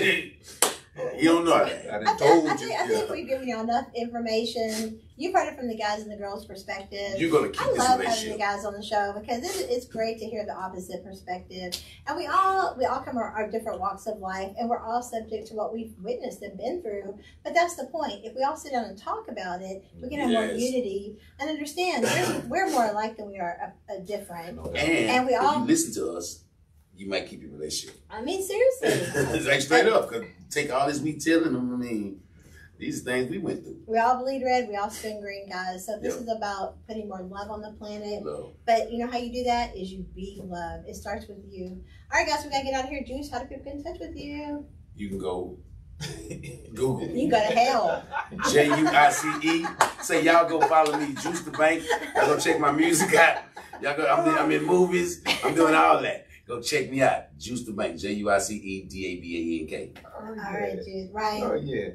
[0.02, 0.32] it.
[1.16, 1.92] you don't know that.
[1.92, 2.58] I I, done think, told I, you.
[2.58, 5.00] think, I think we've given you enough information.
[5.16, 7.14] You've heard it from the guys and the girls' perspective.
[7.18, 9.86] You're gonna keep I this love having the guys on the show because it, it's
[9.86, 11.74] great to hear the opposite perspective,
[12.06, 14.78] and we all we all come from our, our different walks of life, and we're
[14.80, 17.18] all subject to what we've witnessed and been through.
[17.42, 18.24] But that's the point.
[18.24, 21.50] If we all sit down and talk about it, we can have more unity and
[21.50, 23.56] understand we're, we're more alike than we are
[23.90, 24.58] uh, uh, different.
[24.58, 26.44] And, And we if all- you listen to us,
[26.98, 28.00] you might keep your relationship.
[28.10, 28.88] I mean, seriously.
[29.38, 30.10] it's like straight up.
[30.10, 31.72] Cause take all this we telling them.
[31.72, 32.20] I mean,
[32.76, 33.78] these things we went through.
[33.86, 34.68] We all bleed red.
[34.68, 35.86] We all spin green, guys.
[35.86, 36.22] So this Yep.
[36.24, 38.24] is about putting more love on the planet.
[38.24, 38.54] Love.
[38.66, 40.84] But you know how you do that is you be love.
[40.88, 41.80] It starts with you.
[42.12, 43.04] All right, guys, we gotta get out of here.
[43.06, 44.66] Juice, how do people get in touch with you?
[44.96, 45.58] You can go
[46.74, 48.04] Google You go to hell.
[48.50, 49.66] J U I C E.
[50.02, 51.84] Say y'all go follow me, Juice the Bank.
[52.16, 53.38] Y'all go check my music out.
[53.82, 54.04] Y'all go.
[54.06, 55.22] I'm, in- I'm in movies.
[55.44, 56.26] I'm doing all that.
[56.48, 57.98] Go check me out, Juice the Bank.
[58.00, 59.92] J U I C E D A B A E N K.
[60.18, 61.10] All right, Juice.
[61.14, 61.90] Oh yeah.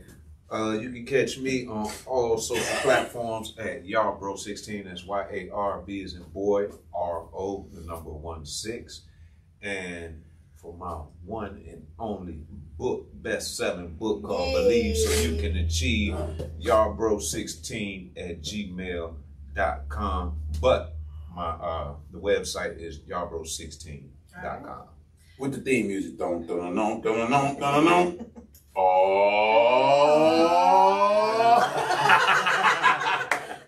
[0.52, 4.86] Uh, you can catch me on all social platforms at Yarbro16.
[4.86, 9.02] That's Y A R B is in boy, R O, the number one six.
[9.64, 10.22] And
[10.56, 12.38] for my one and only
[12.78, 14.54] book, best selling book called Yay.
[14.54, 16.14] Believe So You Can Achieve,
[16.62, 20.40] Yarbro16 at gmail.com.
[20.62, 20.96] But
[21.36, 23.00] my uh the website is
[24.42, 24.88] Yarbro16.com.
[25.40, 26.18] With the theme music.
[26.18, 28.26] Dun, dun, dun, dun, dun, dun, dun.
[28.76, 28.82] Oh.
[28.82, 30.34] oh.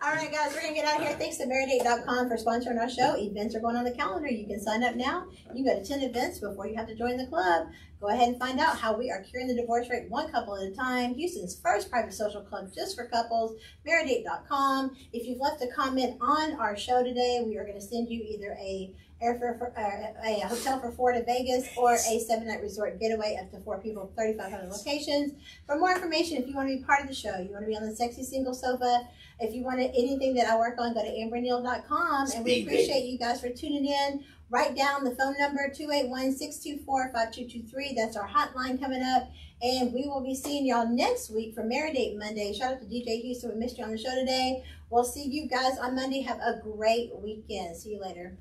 [0.02, 1.16] All right, guys, we're gonna get out of here.
[1.16, 3.16] Thanks to marrieddate.com for sponsoring our show.
[3.16, 4.28] Events are going on the calendar.
[4.30, 5.28] You can sign up now.
[5.54, 7.68] You can go to 10 events before you have to join the club.
[8.02, 10.64] Go ahead and find out how we are curing the divorce rate one couple at
[10.64, 11.14] a time.
[11.14, 13.60] Houston's first private social club just for couples.
[13.88, 14.96] marrieddate.com.
[15.14, 18.24] If you've left a comment on our show today, we are going to send you
[18.24, 18.92] either a
[19.24, 23.38] airfare for uh, a hotel for four to Vegas or a seven night resort getaway
[23.42, 25.34] up to four people, 3,500 locations.
[25.66, 27.68] For more information, if you want to be part of the show, you want to
[27.68, 29.08] be on the sexy single sofa,
[29.40, 32.32] if you want anything that I work on, go to amberneal.com.
[32.32, 34.24] And we appreciate you guys for tuning in.
[34.50, 37.94] Write down the phone number 281 624 5223.
[37.96, 39.30] That's our hotline coming up.
[39.62, 42.54] And we will be seeing y'all next week for Maridate Monday.
[42.54, 43.54] Shout out to DJ Houston.
[43.54, 44.64] We missed you on the show today.
[44.90, 46.22] We'll see you guys on Monday.
[46.22, 47.76] Have a great weekend.
[47.76, 48.38] See you later.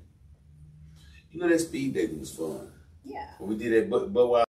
[1.35, 2.71] You know that speed dating was fun.
[3.03, 3.27] Yeah.
[3.39, 4.39] When we did that but but Budweiser